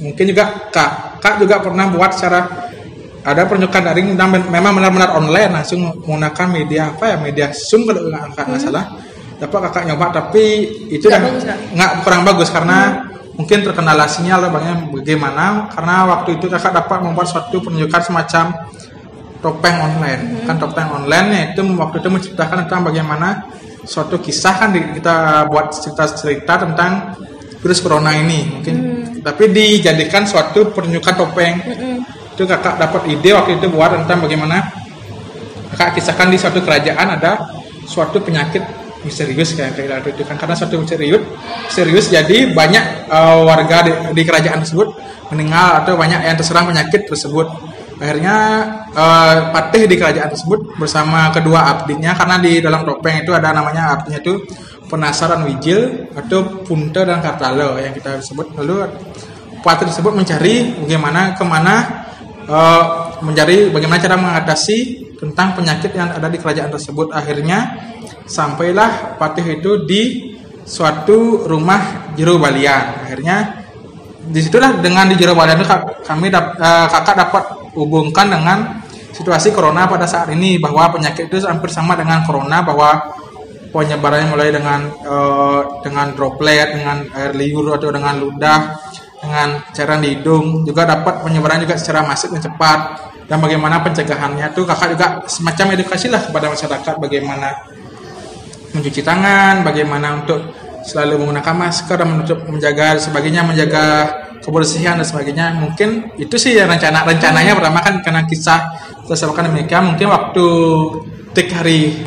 Mungkin 0.01 0.25
juga 0.25 0.45
kak, 0.73 1.21
kak 1.21 1.36
juga 1.38 1.62
pernah 1.62 1.86
buat 1.93 2.12
secara 2.17 2.41
ada 3.23 3.47
penunjukan 3.47 3.83
daring 3.88 4.19
dan 4.19 4.27
memang 4.51 4.75
benar-benar 4.75 5.15
online 5.15 5.51
langsung 5.55 5.79
menggunakan 6.03 6.47
media 6.51 6.91
apa 6.91 7.15
ya 7.15 7.17
media 7.21 7.47
zoom 7.55 7.88
kalau 7.88 8.09
nggak 8.09 8.33
nggak 8.33 8.62
salah. 8.62 8.86
Dapat 9.39 9.59
kakak 9.69 9.83
nyoba 9.91 10.05
tapi 10.12 10.43
itu 10.88 11.05
Nggak 11.07 11.21
bagus, 11.21 11.43
nggak 11.75 11.91
kurang 12.03 12.21
bagus 12.23 12.49
karena 12.51 12.77
mungkin 13.33 13.65
terkendala 13.65 14.05
sinyal 14.05 14.45
atau 14.45 14.51
bagaimana 14.93 15.67
karena 15.73 15.95
waktu 16.05 16.38
itu 16.38 16.45
kakak 16.49 16.73
dapat 16.73 17.01
membuat 17.01 17.27
suatu 17.29 17.57
penunjukan 17.65 18.01
semacam 18.01 18.45
topeng 19.41 19.77
online 19.81 20.45
kan 20.45 20.55
topeng 20.62 20.88
online 20.88 21.27
ya 21.33 21.41
itu 21.51 21.62
waktu 21.75 21.99
itu 21.99 22.09
menciptakan 22.13 22.63
tentang 22.63 22.86
bagaimana 22.86 23.43
suatu 23.84 24.19
kisah 24.19 24.56
kan 24.56 24.69
kita 24.72 25.48
buat 25.52 25.76
cerita-cerita 25.76 26.54
tentang 26.67 27.15
virus 27.63 27.80
corona 27.80 28.12
ini 28.15 28.60
mungkin. 28.60 28.76
Tapi 29.24 29.43
dijadikan 29.52 30.28
suatu 30.28 30.72
penunjukan 30.76 31.13
topeng. 31.15 31.56
Itu 32.36 32.43
kakak 32.50 32.82
dapat 32.82 33.02
ide 33.08 33.30
waktu 33.32 33.62
itu 33.62 33.72
buat 33.72 33.93
tentang 33.93 34.26
bagaimana 34.26 34.67
kakak 35.72 36.02
kisahkan 36.02 36.28
di 36.34 36.38
suatu 36.41 36.60
kerajaan 36.60 37.08
ada 37.15 37.48
suatu 37.88 38.19
penyakit 38.19 38.63
misterius 39.08 39.56
kayak 39.56 39.80
kayak 39.80 40.12
itu 40.12 40.24
kan. 40.28 40.36
Karena 40.36 40.56
suatu 40.60 40.76
misterius 40.76 41.24
serius 41.72 42.12
jadi 42.12 42.52
banyak 42.52 42.84
eh, 43.08 43.39
warga 43.48 43.88
di, 43.88 43.91
di 44.12 44.24
kerajaan 44.28 44.60
tersebut 44.65 44.91
meninggal 45.32 45.82
atau 45.86 45.96
banyak 45.96 46.19
yang 46.19 46.36
terserang 46.36 46.67
penyakit 46.67 47.08
tersebut 47.08 47.48
akhirnya 48.01 48.36
eh, 48.93 49.36
patih 49.53 49.84
di 49.86 49.95
kerajaan 49.97 50.29
tersebut 50.34 50.77
bersama 50.77 51.29
kedua 51.29 51.69
abdinya 51.69 52.13
karena 52.17 52.36
di 52.41 52.62
dalam 52.62 52.86
topeng 52.86 53.21
itu 53.21 53.32
ada 53.34 53.53
namanya 53.53 53.97
abdinya 53.97 54.19
itu 54.21 54.41
penasaran 54.89 55.45
wijil 55.49 56.10
atau 56.13 56.63
punta 56.65 57.01
dan 57.01 57.21
kartalo 57.21 57.82
yang 57.82 57.93
kita 57.93 58.21
sebut. 58.21 58.53
Lalu 58.58 58.89
patih 59.65 59.89
tersebut 59.89 60.13
mencari 60.13 60.77
bagaimana 60.84 61.34
ke 61.34 61.43
mana 61.45 61.75
eh, 62.45 62.84
mencari 63.23 63.69
bagaimana 63.73 63.99
cara 64.01 64.15
mengatasi 64.17 64.77
tentang 65.17 65.56
penyakit 65.56 65.95
yang 65.95 66.13
ada 66.13 66.27
di 66.27 66.38
kerajaan 66.38 66.69
tersebut. 66.69 67.13
Akhirnya 67.15 67.89
sampailah 68.27 69.19
patih 69.19 69.60
itu 69.60 69.84
di 69.84 70.34
suatu 70.63 71.43
rumah 71.43 72.13
jero 72.15 72.39
balian 72.39 73.03
akhirnya 73.03 73.67
di 74.23 74.39
situlah 74.39 74.79
dengan 74.79 75.12
di 75.12 75.19
jero 75.19 75.36
balian 75.36 75.60
itu 75.60 75.67
kami 76.08 76.32
dap- 76.32 76.56
eh, 76.56 76.88
kakak 76.88 77.15
dapat 77.19 77.43
hubungkan 77.73 78.29
dengan 78.29 78.57
situasi 79.13 79.53
corona 79.53 79.86
pada 79.86 80.09
saat 80.09 80.33
ini 80.33 80.57
bahwa 80.57 80.89
penyakit 80.89 81.29
itu 81.29 81.45
hampir 81.45 81.69
sama 81.69 81.93
dengan 81.93 82.25
corona 82.25 82.65
bahwa 82.65 83.13
penyebarannya 83.73 84.27
mulai 84.29 84.49
dengan 84.53 84.89
eh, 84.89 85.62
dengan 85.81 86.07
droplet 86.13 86.77
dengan 86.77 87.05
air 87.13 87.33
liur 87.33 87.73
atau 87.73 87.89
dengan 87.89 88.17
ludah 88.17 88.59
dengan 89.23 89.49
cairan 89.71 90.03
di 90.03 90.19
hidung 90.19 90.67
juga 90.67 90.83
dapat 90.83 91.23
penyebaran 91.23 91.63
juga 91.63 91.79
secara 91.79 92.03
masif 92.03 92.27
dan 92.36 92.43
cepat. 92.43 92.79
Dan 93.23 93.39
bagaimana 93.39 93.79
pencegahannya 93.79 94.51
tuh 94.51 94.67
kakak 94.67 94.99
juga 94.99 95.07
semacam 95.31 95.79
edukasi 95.79 96.12
lah 96.12 96.19
kepada 96.27 96.51
masyarakat 96.51 96.95
bagaimana 96.99 97.55
mencuci 98.75 98.99
tangan, 98.99 99.63
bagaimana 99.63 100.19
untuk 100.19 100.43
selalu 100.84 101.24
menggunakan 101.24 101.56
masker 101.56 101.96
dan 101.96 102.08
menutup 102.12 102.39
menjaga 102.48 103.00
sebagainya, 103.00 103.41
menjaga 103.48 103.86
kebersihan 104.43 105.00
dan 105.00 105.08
sebagainya. 105.08 105.56
Mungkin 105.56 106.19
itu 106.19 106.36
sih 106.36 106.60
yang 106.60 106.67
rencana 106.67 107.08
rencananya 107.08 107.56
pertama 107.56 107.80
kan 107.80 108.04
karena 108.04 108.22
kisah 108.28 108.60
tersebutkan 109.08 109.52
demikian. 109.52 109.96
Mungkin 109.96 110.08
waktu 110.12 110.46
tik 111.34 111.50
hari 111.56 112.04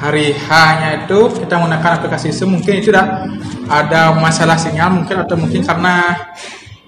hari 0.00 0.32
H-nya 0.32 1.04
itu 1.04 1.18
kita 1.44 1.60
menggunakan 1.60 2.00
aplikasi 2.00 2.32
Zoom 2.32 2.56
mungkin 2.56 2.80
itu 2.80 2.88
tidak 2.88 3.28
ada 3.68 4.16
masalah 4.16 4.56
sinyal 4.56 4.88
mungkin 4.88 5.16
atau 5.20 5.36
mungkin 5.36 5.60
karena 5.60 6.16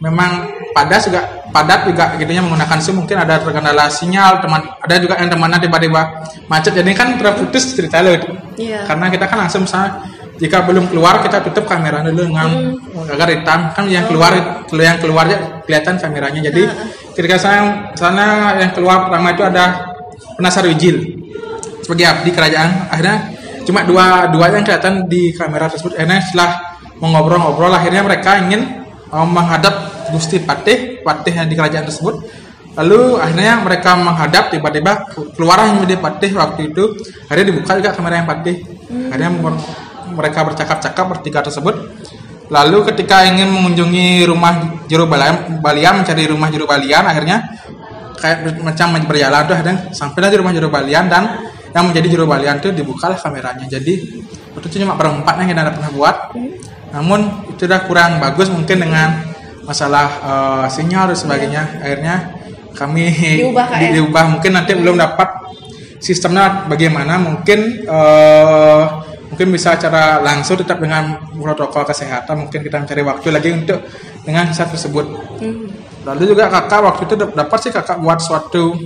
memang 0.00 0.48
padat 0.72 1.12
juga 1.12 1.20
padat 1.52 1.84
juga 1.84 2.16
gitunya 2.16 2.40
menggunakan 2.40 2.80
Zoom 2.80 3.04
mungkin 3.04 3.20
ada 3.20 3.36
terkendala 3.36 3.92
sinyal 3.92 4.40
teman 4.40 4.64
ada 4.80 4.94
juga 4.96 5.20
yang 5.20 5.28
temannya 5.28 5.60
tiba-tiba 5.60 6.02
macet 6.48 6.72
jadi 6.72 6.88
kan 6.96 7.20
terputus 7.20 7.76
cerita 7.76 8.00
loh 8.00 8.16
Iya. 8.56 8.88
karena 8.88 9.12
kita 9.12 9.28
kan 9.28 9.44
langsung 9.44 9.68
misalnya 9.68 10.00
jika 10.42 10.66
belum 10.66 10.90
keluar 10.90 11.22
kita 11.22 11.38
tutup 11.46 11.70
kamera 11.70 12.02
dulu 12.02 12.26
dengan 12.26 12.74
agar 13.14 13.30
hitam. 13.30 13.70
Kan 13.78 13.86
yang 13.86 14.10
keluar 14.10 14.34
yang 14.74 14.98
keluar 14.98 15.30
aja 15.30 15.62
kelihatan 15.62 16.02
kameranya. 16.02 16.50
Jadi 16.50 16.66
ketika 17.14 17.38
saya 17.38 17.60
sana 17.94 18.58
yang 18.58 18.74
keluar 18.74 19.06
pertama 19.06 19.30
itu 19.30 19.46
ada 19.46 19.94
penasar 20.34 20.66
wijil. 20.66 20.98
Sebagai 21.86 22.10
abdi 22.10 22.30
kerajaan. 22.34 22.90
Akhirnya 22.90 23.16
cuma 23.62 23.86
dua 23.86 24.26
dua 24.34 24.50
yang 24.50 24.66
kelihatan 24.66 25.06
di 25.06 25.30
kamera 25.30 25.70
tersebut. 25.70 25.94
Akhirnya 25.94 26.18
setelah 26.26 26.50
mengobrol-ngobrol 26.98 27.70
akhirnya 27.70 28.02
mereka 28.02 28.42
ingin 28.42 28.82
uh, 29.14 29.26
menghadap 29.26 30.06
Gusti 30.10 30.42
Patih 30.42 31.06
Patih 31.06 31.38
yang 31.38 31.46
di 31.46 31.54
kerajaan 31.54 31.86
tersebut. 31.86 32.18
Lalu 32.82 33.20
akhirnya 33.22 33.62
mereka 33.62 33.94
menghadap 33.94 34.50
tiba-tiba 34.50 35.06
keluar 35.38 35.62
yang 35.62 35.78
menjadi 35.78 36.02
Patih 36.02 36.30
waktu 36.34 36.74
itu. 36.74 36.98
Akhirnya 37.30 37.46
dibuka 37.54 37.78
juga 37.78 37.94
kamera 37.94 38.18
yang 38.18 38.26
Patih. 38.26 38.58
Akhirnya 39.06 39.30
mereka 40.12 40.44
bercakap-cakap 40.46 41.04
bertiga 41.08 41.40
tersebut. 41.42 41.74
Lalu 42.52 42.84
ketika 42.92 43.24
ingin 43.24 43.48
mengunjungi 43.48 44.28
rumah 44.28 44.84
juru 44.84 45.08
balian, 45.08 45.58
balian 45.64 46.04
mencari 46.04 46.28
rumah 46.28 46.52
juru 46.52 46.68
balian 46.68 47.00
akhirnya 47.08 47.40
kayak 48.20 48.60
macam 48.60 48.92
berjalan 49.08 49.42
tuh 49.48 49.54
akhirnya 49.56 49.76
sampailah 49.90 50.28
di 50.30 50.38
rumah 50.38 50.52
juru 50.52 50.68
balian 50.68 51.08
dan 51.08 51.42
yang 51.72 51.88
menjadi 51.88 52.08
juru 52.12 52.24
balian 52.28 52.60
tuh 52.60 52.70
dibukalah 52.76 53.16
kameranya. 53.16 53.64
Jadi 53.66 53.94
itu 54.52 54.66
cuma 54.78 54.94
berempat 54.94 55.40
yang 55.42 55.48
kita 55.50 55.72
pernah 55.72 55.90
buat. 55.96 56.16
Namun 56.92 57.20
itu 57.56 57.64
udah 57.64 57.80
kurang 57.88 58.20
bagus 58.20 58.52
mungkin 58.52 58.84
dengan 58.84 59.24
masalah 59.64 60.06
eh, 60.20 60.66
sinyal 60.68 61.10
dan 61.10 61.18
sebagainya. 61.18 61.62
Akhirnya 61.80 62.14
kami 62.76 63.08
Diubah, 63.40 63.64
Kak, 63.68 63.78
ya? 63.80 63.88
di- 63.88 63.92
diubah. 64.00 64.24
Mungkin 64.28 64.50
nanti 64.52 64.76
belum 64.76 65.00
dapat 65.00 65.28
sistemnya 66.04 66.68
bagaimana. 66.68 67.16
Mungkin 67.16 67.88
eh, 67.88 68.82
mungkin 69.32 69.48
bisa 69.48 69.80
cara 69.80 70.20
langsung 70.20 70.60
tetap 70.60 70.76
dengan 70.76 71.16
protokol 71.32 71.88
kesehatan 71.88 72.44
mungkin 72.46 72.60
kita 72.60 72.76
mencari 72.84 73.00
waktu 73.00 73.28
lagi 73.32 73.48
untuk 73.48 73.80
dengan 74.28 74.44
kisah 74.52 74.68
tersebut. 74.68 75.08
Lalu 76.04 76.36
juga 76.36 76.52
kakak 76.52 76.80
waktu 76.84 77.02
itu 77.08 77.14
dap- 77.16 77.32
dapat 77.32 77.58
sih 77.64 77.72
kakak 77.72 77.96
buat 78.04 78.20
suatu 78.20 78.76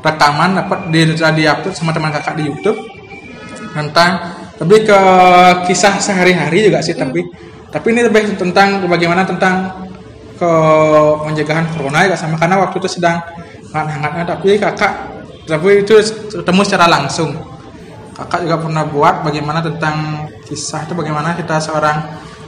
rekaman 0.00 0.56
dapat 0.56 0.88
di 0.88 1.04
di 1.12 1.44
upload 1.44 1.76
sama 1.76 1.92
teman 1.92 2.08
kakak 2.16 2.40
di 2.40 2.48
YouTube. 2.48 2.80
Tentang 3.76 4.10
lebih 4.60 4.88
ke 4.88 5.00
kisah 5.68 6.00
sehari-hari 6.00 6.68
juga 6.68 6.80
sih 6.80 6.96
tapi 6.96 7.20
tapi 7.68 7.86
ini 7.92 8.04
lebih 8.08 8.40
tentang 8.40 8.84
bagaimana 8.88 9.24
tentang 9.24 9.84
ke 10.36 10.52
pencegahan 11.28 11.68
corona 11.76 12.08
juga 12.08 12.16
sama 12.16 12.40
karena 12.40 12.56
waktu 12.60 12.76
itu 12.80 12.88
sedang 12.88 13.20
hangat-hangatnya 13.72 14.24
tapi 14.36 14.56
kakak 14.56 14.92
tapi 15.44 15.84
itu 15.84 15.94
ketemu 16.32 16.60
secara 16.64 16.88
langsung 16.88 17.49
kakak 18.20 18.44
juga 18.44 18.56
pernah 18.60 18.84
buat 18.84 19.14
bagaimana 19.24 19.64
tentang 19.64 20.28
kisah 20.44 20.84
itu 20.84 20.92
bagaimana 20.92 21.32
kita 21.32 21.56
seorang 21.56 21.98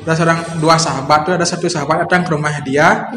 ada 0.03 0.13
seorang 0.19 0.39
dua 0.59 0.77
sahabat 0.77 1.25
tuh 1.25 1.33
ada 1.39 1.47
satu 1.47 1.71
sahabat 1.71 2.05
datang 2.05 2.27
ke 2.27 2.31
rumah 2.35 2.53
dia 2.61 3.09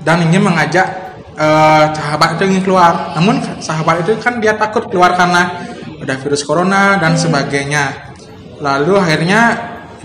dan 0.00 0.22
ingin 0.24 0.40
mengajak 0.40 0.86
eh, 1.34 1.84
sahabat 1.92 2.38
itu 2.38 2.48
ingin 2.48 2.62
keluar. 2.64 3.12
Namun 3.18 3.60
sahabat 3.60 4.06
itu 4.06 4.16
kan 4.22 4.38
dia 4.38 4.54
takut 4.54 4.86
keluar 4.86 5.18
karena 5.18 5.66
ada 5.98 6.14
virus 6.16 6.46
corona 6.46 6.96
dan 6.96 7.18
sebagainya. 7.18 8.14
Lalu 8.62 8.94
akhirnya 8.96 9.40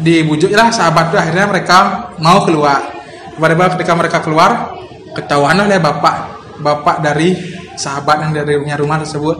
dibujuklah 0.01 0.73
sahabat 0.73 1.13
itu 1.13 1.17
akhirnya 1.21 1.45
mereka 1.47 1.77
mau 2.17 2.41
keluar. 2.43 2.81
Tiba-tiba 3.37 3.65
ketika 3.77 3.93
mereka 3.93 4.17
keluar 4.25 4.73
ketahuan 5.13 5.57
oleh 5.61 5.77
bapak 5.77 6.33
bapak 6.61 7.01
dari 7.01 7.37
sahabat 7.77 8.25
yang 8.25 8.31
dari 8.33 8.57
punya 8.57 8.77
rumah 8.77 9.01
tersebut 9.01 9.37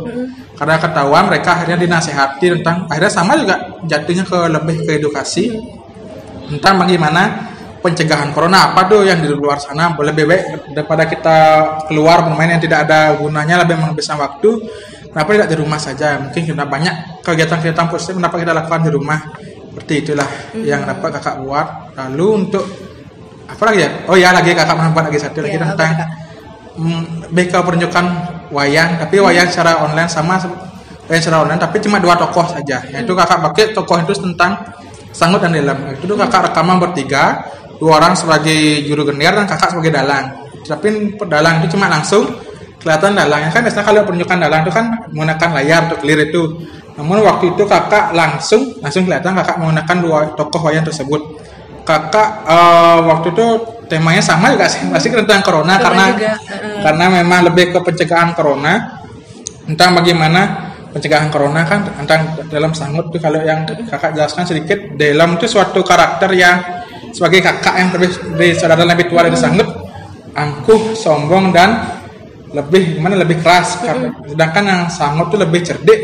karena 0.54 0.78
ketahuan 0.78 1.26
mereka 1.28 1.58
akhirnya 1.58 1.78
dinasehati 1.82 2.62
tentang 2.62 2.86
akhirnya 2.86 3.12
sama 3.12 3.34
juga 3.38 3.56
jatuhnya 3.89 4.24
ke 4.26 4.39
lebih 4.54 4.76
ke 4.86 4.92
edukasi 5.02 5.50
tentang 6.50 6.86
bagaimana 6.86 7.52
pencegahan 7.84 8.32
corona. 8.32 8.72
Apa 8.72 8.88
tuh 8.88 9.04
yang 9.04 9.20
di 9.20 9.28
luar 9.28 9.60
sana? 9.60 9.92
Lebih 9.92 10.24
baik 10.24 10.44
daripada 10.72 11.04
kita 11.04 11.38
keluar 11.92 12.24
bermain 12.24 12.56
yang 12.56 12.63
tidak 12.63 12.88
ada 12.88 13.20
gunanya 13.20 13.60
lebih 13.68 13.76
menghabiskan 13.76 14.16
waktu. 14.22 14.50
Kenapa 15.12 15.30
tidak 15.36 15.50
di 15.52 15.58
rumah 15.60 15.78
saja? 15.78 16.18
Mungkin 16.24 16.42
kita 16.48 16.64
banyak 16.66 17.22
kegiatan-kegiatan 17.22 17.86
positif 17.91 18.16
kenapa 18.18 18.39
kita 18.39 18.56
lakukan 18.56 18.82
di 18.88 18.91
rumah. 18.93 19.20
Seperti 19.74 19.93
itulah 20.06 20.30
yang 20.64 20.88
dapat 20.88 21.20
kakak 21.20 21.36
buat. 21.43 21.68
Lalu 21.97 22.28
untuk 22.45 22.66
apa 23.45 23.64
lagi 23.70 23.80
ya? 23.84 23.89
Oh 24.10 24.16
ya 24.18 24.30
lagi 24.32 24.56
kakak 24.56 24.74
pernah 24.74 24.91
buat 24.95 25.06
lagi 25.12 25.20
satu 25.20 25.43
lagi 25.43 25.60
Iya, 25.60 25.76
tentang 25.76 25.91
Kak? 25.99 26.10
mm, 26.80 27.01
lebih 27.30 27.45
ke 27.54 27.58
pertunjukan 27.62 28.06
wayang 28.54 29.01
tapi 29.01 29.18
wayang 29.18 29.49
secara 29.49 29.82
online 29.82 30.06
sama 30.06 30.38
wayang 31.10 31.24
secara 31.26 31.41
online 31.41 31.60
tapi 31.60 31.82
cuma 31.82 31.97
dua 31.97 32.14
tokoh 32.14 32.45
saja. 32.45 32.86
Yaitu 32.93 33.18
kakak 33.18 33.41
pakai 33.41 33.74
tokoh 33.74 33.97
itu 33.97 34.14
tentang 34.14 34.62
sanggut 35.10 35.41
dan 35.41 35.58
dalam 35.58 35.78
itu 35.93 36.06
tuh 36.06 36.18
kakak 36.18 36.54
rekaman 36.54 36.78
bertiga 36.78 37.41
dua 37.82 37.97
orang 37.97 38.14
sebagai 38.14 38.86
juru 38.86 39.10
gender 39.10 39.34
dan 39.34 39.45
kakak 39.49 39.74
sebagai 39.74 39.91
dalang. 39.91 40.26
Tapi 40.64 41.18
dalang 41.28 41.60
itu 41.60 41.76
cuma 41.76 41.89
langsung 41.91 42.24
kelihatan 42.80 43.16
dalangnya 43.16 43.47
kan 43.51 43.64
biasanya 43.64 43.86
kalau 43.88 44.04
pertunjukan 44.04 44.38
dalang 44.43 44.62
itu 44.68 44.72
kan 44.76 44.86
menggunakan 45.12 45.49
layar 45.60 45.80
untuk 45.89 45.99
clear 46.04 46.20
itu. 46.24 46.43
Namun 46.93 47.26
waktu 47.26 47.58
itu 47.58 47.64
kakak 47.66 48.14
langsung 48.14 48.78
langsung 48.80 49.04
kelihatan 49.10 49.34
kakak 49.34 49.58
menggunakan 49.58 49.97
dua 50.04 50.18
tokoh 50.38 50.70
wayang 50.70 50.86
tersebut. 50.86 51.22
Kakak 51.84 52.47
uh, 52.47 53.04
waktu 53.12 53.36
itu 53.36 53.45
temanya 53.88 54.24
sama 54.24 54.54
juga 54.54 54.68
sih 54.72 54.86
masih 54.88 55.12
tentang 55.14 55.44
corona 55.44 55.80
karena 55.80 56.06
juga, 56.16 56.34
karena 56.84 57.06
memang 57.22 57.40
lebih 57.52 57.76
ke 57.76 57.80
pencegahan 57.84 58.32
corona. 58.36 59.00
Tentang 59.64 59.96
bagaimana 59.96 60.42
pencegahan 60.92 61.32
corona 61.32 61.64
kan 61.64 61.88
tentang 61.88 62.36
dalam 62.52 62.76
sangut 62.76 63.08
tuh 63.10 63.18
kalau 63.24 63.40
yang 63.40 63.64
kakak 63.64 64.12
jelaskan 64.12 64.44
sedikit 64.44 65.00
dalam 65.00 65.40
itu 65.40 65.48
suatu 65.48 65.80
karakter 65.82 66.36
yang 66.36 66.60
sebagai 67.16 67.40
kakak 67.40 67.74
yang 67.80 67.90
lebih 67.96 68.10
dari 68.36 68.54
saudara 68.60 68.84
lebih 68.84 69.08
tua 69.08 69.24
dari 69.24 69.40
sangut 69.40 69.66
angkuh 70.36 70.98
sombong 71.00 71.56
dan 71.56 71.80
lebih 72.54 73.00
gimana 73.00 73.18
lebih 73.18 73.42
keras. 73.42 73.82
Karena 73.82 74.14
sedangkan 74.28 74.64
yang 74.68 74.82
sangut 74.92 75.32
tuh 75.34 75.40
lebih 75.42 75.64
cerdik 75.64 76.02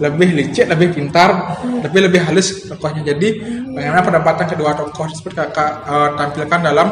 lebih 0.00 0.32
licik 0.32 0.64
lebih 0.64 0.96
pintar 0.96 1.60
lebih 1.84 2.08
lebih 2.08 2.20
halus 2.24 2.64
tokohnya. 2.64 3.04
Jadi 3.04 3.28
bagaimana 3.76 4.00
pendapatan 4.00 4.48
kedua 4.48 4.72
tokoh 4.72 5.12
tersebut 5.12 5.32
kakak 5.36 5.70
eh, 5.84 6.10
tampilkan 6.16 6.60
dalam 6.64 6.88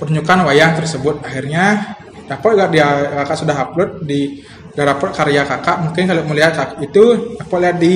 pertunjukan 0.00 0.48
wayang 0.48 0.72
tersebut. 0.80 1.20
Akhirnya 1.20 1.92
dapat 2.24 2.56
juga 2.56 2.66
dia 2.72 2.88
kakak 3.20 3.36
sudah 3.36 3.56
upload 3.60 3.90
di 4.08 4.40
dapat 4.72 5.12
karya 5.12 5.44
kakak. 5.44 5.76
Mungkin 5.84 6.02
kalau 6.08 6.22
melihat 6.24 6.56
kakak 6.56 6.78
itu 6.80 7.36
dapat 7.36 7.58
lihat 7.60 7.76
di 7.76 7.94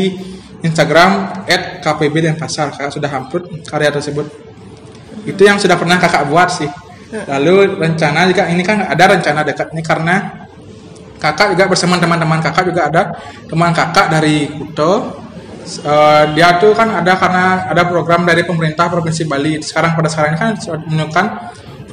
Instagram 0.61 1.11
@kpb 1.81 2.15
dan 2.21 2.37
pasar. 2.37 2.69
Kakak 2.77 2.93
sudah 2.93 3.09
upload 3.09 3.65
karya 3.65 3.89
tersebut. 3.89 4.29
Itu 5.25 5.49
yang 5.49 5.57
sudah 5.57 5.81
pernah 5.81 5.97
kakak 5.97 6.29
buat 6.29 6.53
sih. 6.53 6.69
Lalu 7.15 7.79
rencana 7.81 8.29
juga 8.29 8.51
ini 8.53 8.61
kan 8.61 8.85
ada 8.85 9.05
rencana 9.17 9.41
dekat 9.47 9.71
ini 9.73 9.83
karena 9.87 10.45
kakak 11.23 11.57
juga 11.57 11.65
bersama 11.71 11.97
teman-teman 11.97 12.43
kakak 12.43 12.69
juga 12.69 12.91
ada 12.91 13.03
teman 13.49 13.73
kakak 13.73 14.13
dari 14.13 14.51
Kuto. 14.51 15.23
Eh, 15.65 16.25
dia 16.37 16.61
tuh 16.61 16.77
kan 16.77 17.01
ada 17.01 17.17
karena 17.17 17.65
ada 17.73 17.89
program 17.89 18.29
dari 18.29 18.45
pemerintah 18.45 18.93
provinsi 18.93 19.25
Bali. 19.25 19.65
Sekarang 19.65 19.97
pada 19.97 20.13
sekarang 20.13 20.37
ini 20.37 20.39
kan 20.43 20.53
menunjukkan 20.61 21.27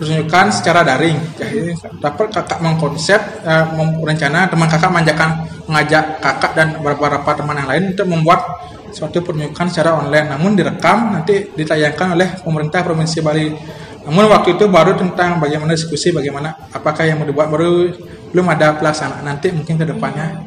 pertunjukan 0.01 0.49
secara 0.49 0.81
daring. 0.81 1.13
Jadi 1.37 1.77
dapat 2.01 2.33
kakak 2.33 2.57
mengkonsep 2.57 3.21
eh, 3.45 3.65
mem- 3.77 4.01
rencana 4.01 4.49
teman 4.49 4.65
kakak 4.65 4.89
manjakan 4.89 5.45
mengajak 5.69 6.17
kakak 6.17 6.51
dan 6.57 6.67
beberapa 6.81 7.29
teman 7.37 7.61
yang 7.61 7.69
lain 7.69 7.83
untuk 7.93 8.09
membuat 8.09 8.41
suatu 8.89 9.21
pertunjukan 9.21 9.69
secara 9.69 10.01
online. 10.01 10.33
Namun 10.33 10.57
direkam 10.57 11.13
nanti 11.13 11.53
ditayangkan 11.53 12.17
oleh 12.17 12.27
pemerintah 12.41 12.81
provinsi 12.81 13.21
Bali. 13.21 13.53
Namun 14.01 14.25
waktu 14.33 14.57
itu 14.57 14.65
baru 14.65 14.97
tentang 14.97 15.37
bagaimana 15.37 15.77
diskusi 15.77 16.09
bagaimana 16.09 16.57
apakah 16.73 17.05
yang 17.05 17.21
mau 17.21 17.27
dibuat 17.29 17.53
baru 17.53 17.93
belum 18.33 18.47
ada 18.49 18.73
pelaksanaan. 18.81 19.21
Nanti 19.21 19.53
mungkin 19.53 19.77
ke 19.77 19.85
depannya 19.85 20.41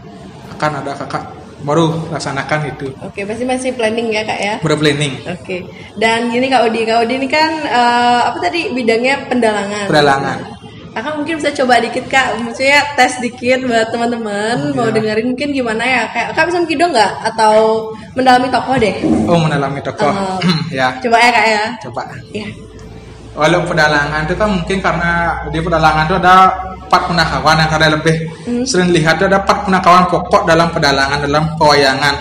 akan 0.59 0.83
ada 0.83 0.99
kakak 0.99 1.44
baru 1.65 1.85
laksanakan 2.09 2.61
itu 2.71 2.87
Oke, 3.01 3.25
masih 3.25 3.43
masih 3.43 3.71
planning 3.73 4.09
ya 4.09 4.23
kak 4.23 4.39
ya. 4.39 4.55
baru 4.61 4.77
planning 4.77 5.17
Oke. 5.27 5.65
Dan 5.95 6.29
gini 6.29 6.47
Kak 6.47 6.63
Odi, 6.63 6.85
Kak 6.85 7.03
Odi 7.03 7.15
ini 7.17 7.27
kan 7.27 7.51
eh, 7.59 8.21
apa 8.23 8.39
tadi 8.39 8.71
bidangnya 8.71 9.25
pendalangan. 9.27 9.89
Pendalangan. 9.89 10.39
Kakak 10.95 11.15
mungkin 11.17 11.35
bisa 11.39 11.51
coba 11.51 11.83
dikit 11.83 12.07
Kak, 12.07 12.39
maksudnya 12.39 12.79
tes 12.95 13.19
dikit 13.19 13.65
buat 13.65 13.91
teman-teman 13.91 14.71
mau 14.73 14.87
Iya. 14.87 14.95
dengerin 14.95 15.27
mungkin 15.29 15.49
gimana 15.51 15.83
ya. 15.83 16.03
Kayak 16.07 16.29
Kak 16.33 16.45
bisa 16.47 16.59
mengkido 16.61 16.85
nggak 16.87 17.13
atau 17.35 17.55
mendalami 18.15 18.47
tokoh 18.47 18.77
deh. 18.77 18.95
oh 19.27 19.39
mendalami 19.41 19.81
tokoh 19.81 20.13
Eh, 20.39 20.71
ya 20.79 20.89
Coba 21.01 21.17
ya 21.19 21.31
Kak 21.31 21.47
ya. 21.49 21.65
coba 21.83 22.03
Iya. 22.31 22.47
Walau 23.35 23.67
pedalangan 23.67 24.23
itu 24.25 24.35
kan 24.39 24.47
mungkin 24.47 24.79
karena 24.79 25.11
di 25.51 25.59
pedalangan 25.59 26.07
itu 26.07 26.17
ada 26.23 26.37
empat 26.87 27.03
punakawan 27.11 27.59
yang 27.59 27.67
karena 27.67 27.89
lebih 27.99 28.17
sering 28.63 28.95
lihat 28.95 29.19
itu 29.19 29.27
ada 29.27 29.43
empat 29.43 29.67
punakawan 29.67 30.07
pokok 30.07 30.47
dalam 30.47 30.71
pedalangan 30.71 31.19
dalam 31.19 31.45
pewayangan. 31.59 32.15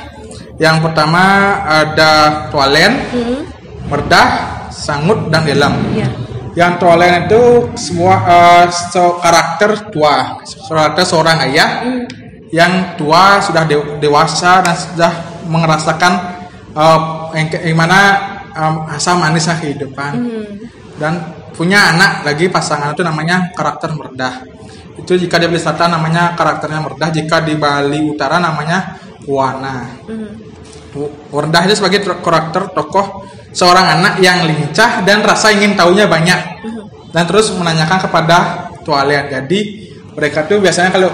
Yang 0.57 0.78
pertama 0.82 1.24
ada 1.64 2.11
tualen, 2.49 2.93
Hmm. 3.14 3.41
merdah, 3.89 4.28
sangut 4.74 5.30
dan 5.30 5.45
delam. 5.45 5.74
Iya. 5.93 6.09
Yang 6.53 6.72
tualen 6.82 7.14
itu 7.26 7.41
semua 7.74 8.14
so- 8.70 9.18
karakter 9.18 9.89
tua, 9.89 10.38
karakter 10.66 11.05
seorang 11.05 11.45
ayah 11.49 11.82
yang 12.49 12.93
tua 12.93 13.38
sudah 13.38 13.66
de- 13.66 13.97
dewasa 13.97 14.61
dan 14.61 14.74
sudah 14.74 15.14
merasakan 15.45 16.14
eh, 16.74 16.99
yang 17.38 17.47
ke- 17.49 17.61
gimana 17.66 17.99
em, 18.49 18.76
asam 18.89 19.18
manisnya 19.18 19.57
kehidupan 19.57 20.14
dan 20.98 21.34
punya 21.54 21.94
anak 21.94 22.26
lagi 22.26 22.50
pasangan 22.50 22.94
itu 22.94 23.06
namanya 23.06 23.54
karakter 23.54 23.94
merdah. 23.94 24.44
Itu 24.94 25.18
jika 25.18 25.41
di 25.41 25.50
Bali 25.50 25.62
Selatan 25.62 25.98
namanya 25.98 26.38
karakternya 26.38 26.82
merdah, 26.82 27.10
jika 27.10 27.41
di 27.41 27.58
Bali 27.58 28.00
Utara 28.06 28.38
namanya 28.38 28.98
Wana. 29.26 29.89
Wardah 31.34 31.62
itu 31.66 31.74
sebagai 31.82 32.06
karakter 32.22 32.70
tokoh 32.70 33.26
seorang 33.50 33.98
anak 33.98 34.22
yang 34.22 34.46
lincah 34.46 35.02
dan 35.02 35.26
rasa 35.26 35.50
ingin 35.50 35.74
tahunya 35.74 36.06
banyak 36.06 36.39
dan 37.10 37.24
terus 37.26 37.50
menanyakan 37.54 37.98
kepada 38.06 38.38
tualian. 38.86 39.26
Jadi 39.30 39.89
mereka 40.14 40.46
tuh 40.46 40.62
biasanya 40.62 40.94
kalau 40.94 41.10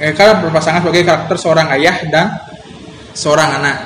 mereka 0.00 0.40
berpasangan 0.40 0.80
sebagai 0.80 1.04
karakter 1.04 1.36
seorang 1.36 1.68
ayah 1.76 1.96
dan 2.08 2.26
seorang 3.12 3.60
anak. 3.60 3.76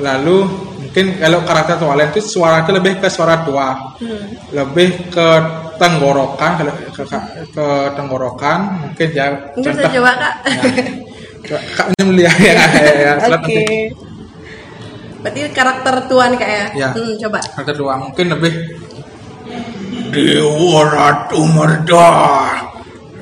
Lalu 0.00 0.69
mungkin 0.90 1.22
kalau 1.22 1.38
karakter 1.46 1.78
tualian 1.78 2.10
itu 2.10 2.18
suara 2.18 2.66
itu 2.66 2.74
lebih 2.74 2.98
ke 2.98 3.06
suara 3.06 3.46
tua, 3.46 3.94
lebih 4.50 5.06
ke 5.06 5.28
tenggorokan 5.78 6.50
kalau 6.58 6.74
ke, 6.74 7.02
ke, 7.06 7.18
ke 7.54 7.66
tenggorokan 7.94 8.58
mungkin 8.82 9.08
ya 9.14 9.26
Mungkin 9.54 9.70
bisa 9.70 9.86
coba 9.86 10.12
Kak. 10.18 10.34
Ya. 11.46 11.58
Kak 11.78 11.86
ini 11.94 12.02
melihat 12.10 12.36
ya, 12.42 12.52
ya, 12.58 12.66
ya, 12.90 13.12
Oke. 13.22 13.30
nanti. 13.30 13.54
Berarti 15.22 15.40
karakter 15.54 15.94
tuan 16.10 16.34
Kak 16.34 16.50
ya. 16.50 16.64
Ya. 16.74 16.88
Hmm, 16.90 17.14
coba. 17.22 17.38
Karakter 17.38 17.74
dua 17.78 17.94
mungkin 17.94 18.26
lebih 18.34 18.52
Dewa 20.10 20.82
Ratu 20.90 21.40
Merda 21.46 22.10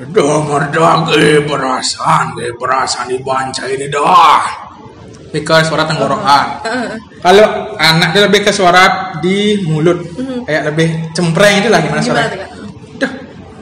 Dewa 0.09 0.37
Merda 0.41 1.05
ke 1.05 1.45
perasaan 1.45 2.33
ke 2.33 2.49
perasaan 2.57 3.13
dibanca 3.13 3.69
ini 3.69 3.85
dah 3.93 4.68
lebih 5.29 5.41
ke 5.45 5.55
suara 5.61 5.85
tenggorokan 5.85 6.45
kalau 7.21 7.77
anak 7.77 8.09
dia 8.17 8.21
lebih 8.25 8.41
ke 8.43 8.51
suara 8.51 9.13
di 9.21 9.61
mulut 9.63 10.01
kayak 10.49 10.63
lebih 10.73 10.87
cempreng 11.13 11.61
itu 11.61 11.69
lah 11.69 11.77
gimana 11.77 12.01
suara? 12.01 12.25
Duh, 12.97 13.11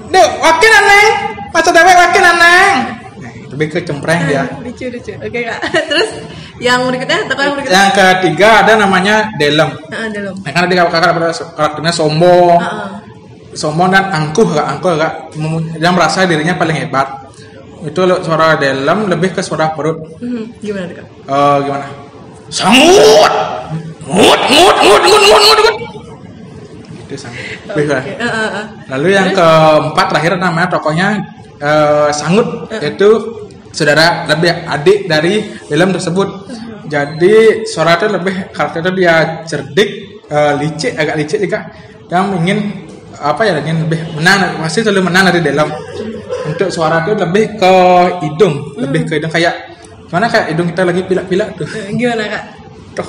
duh, 0.08 0.30
wakil 0.40 0.72
aneng, 0.72 1.08
masa 1.52 1.70
dewek 1.76 1.96
wakil 2.00 2.24
aneng. 2.24 2.74
Nah, 3.20 3.32
lebih 3.52 3.68
ke 3.76 3.80
cempreng 3.84 4.24
dia. 4.24 4.48
Lucu 4.64 4.88
lucu. 4.88 5.12
Oke 5.20 5.40
Kak. 5.44 5.60
Terus 5.92 6.10
yang 6.64 6.88
berikutnya 6.88 7.28
yang 7.28 7.54
berikutnya. 7.60 7.76
Yang 7.76 7.90
ketiga 7.92 8.48
ada 8.64 8.72
namanya 8.80 9.16
Delem. 9.36 9.76
Dalam. 9.92 10.36
Nah, 10.40 10.52
kan 10.56 10.62
tadi 10.64 10.76
kakak 10.80 11.02
karakternya 11.60 11.92
sombong, 11.92 12.56
sombong 13.52 13.92
dan 13.92 14.08
angkuh 14.08 14.48
gak 14.56 14.68
angkuh 14.80 14.96
gak 14.96 15.14
dia 15.76 15.92
merasa 15.92 16.24
dirinya 16.24 16.56
paling 16.56 16.88
hebat. 16.88 17.27
Itu 17.86 18.02
suara 18.26 18.58
Delem 18.58 19.06
lebih 19.12 19.38
ke 19.38 19.42
suara 19.46 19.76
perut. 19.76 20.18
Hmm, 20.18 20.50
gimana 20.64 20.90
tuh 20.90 20.96
Kak? 20.98 21.06
Eh, 21.08 21.58
gimana? 21.68 21.88
Sangut, 22.48 23.34
ngut, 24.08 24.42
ngut, 24.50 24.76
ngut, 24.82 25.02
ngut, 25.04 25.24
ngut, 25.28 25.42
ngut, 25.44 25.60
ngut. 25.62 25.78
Itu 27.06 27.16
sangut. 27.20 27.44
Lebih 27.68 27.84
Oke, 27.92 28.12
eh, 28.16 28.24
eh. 28.24 28.66
Lalu 28.96 29.08
yang 29.12 29.30
keempat 29.36 30.06
terakhir 30.08 30.32
namanya 30.40 30.68
tokohnya 30.72 31.08
eh, 31.60 32.10
Sangut 32.16 32.72
yaitu 32.72 33.10
saudara 33.76 34.26
lebih 34.32 34.64
adik 34.66 35.06
dari 35.06 35.44
film 35.68 35.92
tersebut. 35.92 36.28
Jadi 36.88 37.68
suara 37.68 38.00
itu 38.00 38.08
lebih 38.08 38.56
karakter 38.56 38.80
itu 38.80 38.92
dia 39.04 39.44
cerdik, 39.44 39.90
eh, 40.32 40.54
licik, 40.56 40.96
agak 40.96 41.16
licik 41.20 41.40
juga 41.44 41.68
dan 42.08 42.32
ingin 42.40 42.87
apa 43.18 43.42
ya 43.44 43.54
lebih 43.58 44.00
menang 44.14 44.62
masih 44.62 44.82
selalu 44.82 45.10
menang 45.10 45.30
dari 45.30 45.42
dalam 45.42 45.70
untuk 46.46 46.70
suara 46.70 47.02
itu 47.02 47.14
lebih 47.14 47.58
ke 47.58 47.74
hidung 48.24 48.56
lebih 48.78 49.04
ke 49.04 49.18
hidung 49.18 49.32
kayak 49.32 49.54
mana 50.08 50.26
kayak 50.26 50.54
hidung 50.54 50.68
kita 50.70 50.82
lagi 50.84 51.02
pilak-pilak 51.04 51.50
tuh 51.56 51.68
Eh, 51.68 51.92
Gimana 51.92 52.24
Kak? 52.28 52.44
Doh, 52.98 53.06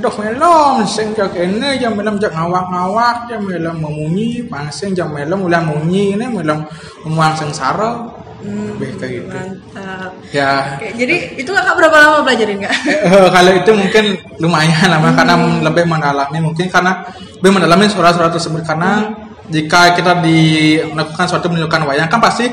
doh 0.00 0.14
melom 0.16 0.80
sing 0.88 1.12
jak 1.12 1.28
kene 1.30 1.76
jam 1.76 1.92
melom 1.92 2.16
jak 2.16 2.32
ngawak-ngawak 2.32 3.28
jam 3.28 3.44
melom 3.44 3.76
memunyi 3.76 4.48
pangsing 4.48 4.96
jam 4.96 5.12
melom 5.12 5.44
ulah 5.44 5.60
munyi 5.60 6.16
ini 6.16 6.24
melom 6.24 6.64
umuang 7.04 7.36
sengsara 7.36 8.16
lebih 8.40 8.96
kayak 8.96 9.12
gitu 9.20 9.36
Mantap. 9.36 10.10
ya 10.32 10.80
Oke, 10.80 10.96
jadi 10.96 11.36
itu 11.36 11.50
kakak 11.52 11.76
berapa 11.76 11.92
lama 11.92 12.18
pelajarin 12.24 12.64
kak? 12.64 12.72
eh, 12.88 12.96
eh, 13.04 13.28
kalau 13.28 13.52
itu 13.52 13.70
mungkin 13.76 14.04
lumayan 14.40 14.88
lama 14.88 15.12
karena 15.12 15.34
lebih 15.60 15.84
mendalami 15.84 16.38
mungkin 16.40 16.66
karena 16.72 17.04
lebih 17.36 17.52
mendalami 17.52 17.84
suara-suara 17.92 18.32
tersebut 18.32 18.64
karena 18.64 19.12
jika 19.50 19.98
kita 19.98 20.22
di 20.22 20.78
melakukan 20.94 21.26
suatu 21.26 21.50
penunjukan 21.50 21.82
wayang 21.90 22.06
kan 22.06 22.22
pasti 22.22 22.46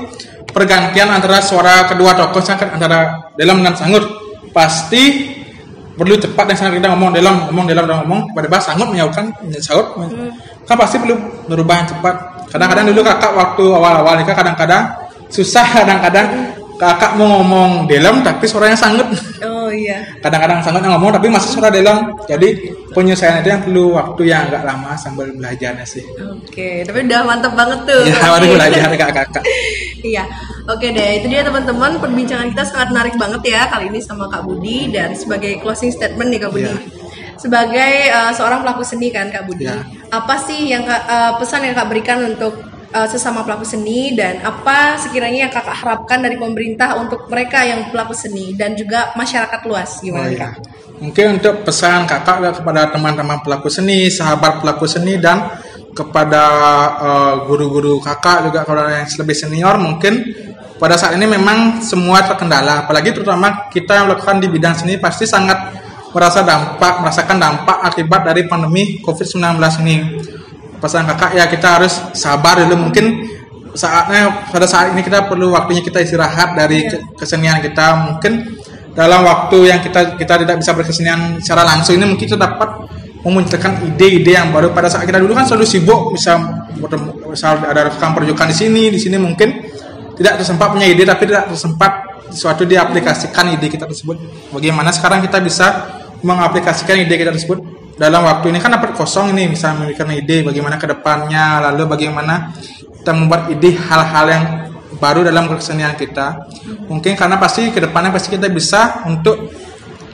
pergantian 0.50 1.14
antara 1.14 1.38
suara 1.40 1.86
kedua 1.86 2.18
tokoh 2.18 2.42
kan 2.42 2.74
antara 2.74 3.30
dalam 3.38 3.62
dan 3.62 3.78
sangut 3.78 4.04
pasti 4.50 5.34
perlu 5.98 6.14
cepat 6.18 6.54
dan 6.54 6.56
sangat 6.58 6.74
kita 6.82 6.94
ngomong 6.94 7.10
dalam 7.14 7.50
ngomong 7.50 7.66
dalam 7.70 7.86
dan 7.86 7.96
ngomong. 8.06 8.34
Pada 8.34 8.48
bahasa 8.50 8.74
sangut 8.74 8.90
menyaukan 8.94 9.34
sangut 9.62 9.88
kan 10.66 10.76
pasti 10.78 10.98
perlu 10.98 11.16
berubah 11.46 11.86
yang 11.86 11.88
cepat. 11.90 12.16
Kadang-kadang 12.50 12.86
dulu 12.94 13.02
kakak 13.06 13.32
waktu 13.34 13.64
awal-awal 13.70 14.14
nikah 14.18 14.36
kadang-kadang 14.38 14.84
susah 15.30 15.66
kadang-kadang 15.84 16.57
kakak 16.78 17.18
mau 17.18 17.42
ngomong 17.42 17.90
dalam 17.90 18.22
tapi 18.22 18.46
suaranya 18.46 18.78
sangut 18.78 19.10
Oh 19.68 19.68
iya. 19.68 20.00
Kadang-kadang 20.24 20.64
sangat 20.64 20.80
ngomong 20.88 21.12
tapi 21.12 21.28
masih 21.28 21.60
suara 21.60 21.68
dalam. 21.68 22.16
Jadi 22.24 22.72
penyelesaian 22.96 23.44
itu 23.44 23.52
yang 23.52 23.62
perlu 23.68 24.00
waktu 24.00 24.22
yang 24.24 24.48
agak 24.48 24.64
lama 24.64 24.96
sambil 24.96 25.28
belajarnya 25.36 25.84
sih. 25.84 26.08
Oke, 26.24 26.88
tapi 26.88 27.04
udah 27.04 27.22
mantep 27.28 27.52
banget 27.52 27.84
tuh. 27.84 28.02
Ya, 28.08 28.16
baru 28.32 28.56
belajar 28.56 28.88
kakak-kakak. 28.96 29.44
iya. 30.02 30.24
Oke 30.68 30.96
deh, 30.96 31.20
itu 31.20 31.28
dia 31.28 31.44
teman-teman 31.44 32.00
perbincangan 32.00 32.48
kita 32.52 32.64
sangat 32.64 32.96
menarik 32.96 33.16
banget 33.20 33.42
ya 33.44 33.68
kali 33.68 33.92
ini 33.92 34.00
sama 34.00 34.32
Kak 34.32 34.48
Budi 34.48 34.88
dan 34.88 35.12
sebagai 35.12 35.60
closing 35.60 35.92
statement 35.92 36.32
nih 36.32 36.40
Kak 36.48 36.52
Budi. 36.56 36.72
Iya. 36.72 36.80
Sebagai 37.36 37.94
uh, 38.10 38.32
seorang 38.32 38.64
pelaku 38.64 38.88
seni 38.88 39.12
kan 39.12 39.28
Kak 39.28 39.46
Budi, 39.46 39.68
Iya. 39.68 39.84
apa 40.10 40.36
sih 40.42 40.72
yang 40.72 40.88
Kak- 40.88 41.06
uh, 41.06 41.32
pesan 41.40 41.68
yang 41.68 41.76
Kak 41.76 41.92
berikan 41.92 42.24
untuk 42.24 42.56
uh, 42.94 43.08
sesama 43.08 43.44
pelaku 43.44 43.66
seni 43.68 44.16
dan 44.16 44.40
apa 44.44 45.00
sekiranya 45.00 45.48
yang 45.48 45.54
Kakak 45.54 45.78
harapkan 45.84 46.20
dari 46.24 46.36
pemerintah 46.40 46.96
untuk 47.00 47.28
mereka 47.28 47.64
yang 47.64 47.88
pelaku 47.92 48.14
seni 48.16 48.54
dan 48.54 48.78
juga 48.78 49.12
masyarakat 49.16 49.62
luas 49.66 50.00
Oh, 50.00 50.04
gimana 50.04 50.30
iya. 50.30 50.40
Kak? 50.40 50.54
Mungkin 50.98 51.26
untuk 51.38 51.62
pesan 51.62 52.10
kakak 52.10 52.38
ya 52.42 52.52
kepada 52.58 52.90
teman-teman 52.90 53.38
pelaku 53.46 53.70
seni, 53.70 54.10
sahabat 54.10 54.66
pelaku 54.66 54.90
seni 54.90 55.22
dan 55.22 55.46
kepada 55.98 56.44
eh, 57.02 57.34
guru-guru 57.50 57.98
kakak 57.98 58.50
juga 58.50 58.62
kalau 58.62 58.86
yang 58.86 59.10
lebih 59.10 59.34
senior 59.34 59.82
mungkin 59.82 60.22
pada 60.78 60.94
saat 60.94 61.18
ini 61.18 61.26
memang 61.26 61.82
semua 61.82 62.22
terkendala 62.22 62.86
apalagi 62.86 63.10
terutama 63.10 63.66
kita 63.74 63.98
yang 63.98 64.06
melakukan 64.06 64.38
di 64.38 64.48
bidang 64.54 64.78
seni 64.78 65.02
pasti 65.02 65.26
sangat 65.26 65.74
merasa 66.14 66.46
dampak 66.46 67.02
merasakan 67.02 67.38
dampak 67.42 67.78
akibat 67.82 68.30
dari 68.30 68.46
pandemi 68.46 69.02
COVID-19 69.02 69.58
ini 69.82 69.96
pesan 70.78 71.04
kakak 71.10 71.32
ya 71.38 71.46
kita 71.50 71.68
harus 71.82 71.94
sabar 72.14 72.62
dulu. 72.64 72.90
Mungkin 72.90 73.06
saatnya 73.78 74.50
pada 74.50 74.66
saat 74.66 74.94
ini 74.94 75.06
kita 75.06 75.30
perlu 75.30 75.54
waktunya 75.54 75.86
kita 75.86 76.02
istirahat 76.02 76.58
dari 76.58 76.88
ke- 76.90 77.04
kesenian 77.18 77.62
kita. 77.62 78.14
Mungkin 78.14 78.34
dalam 78.98 79.22
waktu 79.22 79.58
yang 79.70 79.80
kita 79.82 80.18
kita 80.18 80.34
tidak 80.42 80.56
bisa 80.58 80.72
berkesenian 80.74 81.38
secara 81.38 81.62
langsung 81.62 81.94
ini 81.98 82.06
mungkin 82.10 82.26
kita 82.26 82.40
dapat 82.40 82.90
memunculkan 83.22 83.84
ide-ide 83.86 84.34
yang 84.34 84.50
baru. 84.50 84.74
Pada 84.74 84.90
saat 84.90 85.06
kita 85.06 85.22
dulu 85.22 85.38
kan 85.38 85.46
selalu 85.46 85.66
sibuk 85.70 86.16
bisa 86.16 86.38
bertemu- 86.78 87.30
misal 87.30 87.62
ada 87.62 87.94
rekam 87.94 88.14
perjukan 88.18 88.50
di 88.50 88.56
sini 88.56 88.84
di 88.90 89.00
sini 89.02 89.18
mungkin 89.22 89.50
tidak 90.18 90.42
tersempat 90.42 90.74
punya 90.74 90.90
ide 90.90 91.06
tapi 91.06 91.30
tidak 91.30 91.54
tersempat 91.54 91.92
sesuatu 92.34 92.66
diaplikasikan 92.66 93.54
ide 93.54 93.70
kita 93.70 93.86
tersebut. 93.86 94.18
Bagaimana 94.50 94.90
sekarang 94.90 95.22
kita 95.22 95.38
bisa 95.46 95.68
mengaplikasikan 96.26 96.98
ide 96.98 97.14
kita 97.14 97.30
tersebut 97.30 97.62
dalam 97.98 98.22
waktu 98.30 98.54
ini 98.54 98.62
kan 98.62 98.70
dapat 98.78 98.94
kosong 98.94 99.34
ini 99.34 99.50
bisa 99.50 99.74
memikirkan 99.74 100.14
ide 100.14 100.46
bagaimana 100.46 100.78
ke 100.78 100.86
depannya 100.86 101.66
lalu 101.70 101.98
bagaimana 101.98 102.54
kita 103.02 103.12
membuat 103.12 103.50
ide 103.50 103.74
hal-hal 103.74 104.26
yang 104.30 104.46
baru 105.02 105.26
dalam 105.26 105.50
kesenian 105.50 105.98
kita. 105.98 106.46
Mungkin 106.90 107.18
karena 107.18 107.42
pasti 107.42 107.74
ke 107.74 107.82
depannya 107.82 108.14
pasti 108.14 108.34
kita 108.34 108.50
bisa 108.54 109.06
untuk 109.10 109.50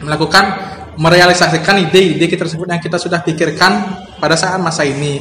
melakukan 0.04 0.74
merealisasikan 1.00 1.82
ide-ide 1.90 2.30
kita 2.30 2.46
tersebut 2.46 2.70
yang 2.70 2.82
kita 2.84 3.02
sudah 3.02 3.20
pikirkan 3.24 3.72
pada 4.20 4.40
saat 4.40 4.60
masa 4.64 4.88
ini. 4.88 5.20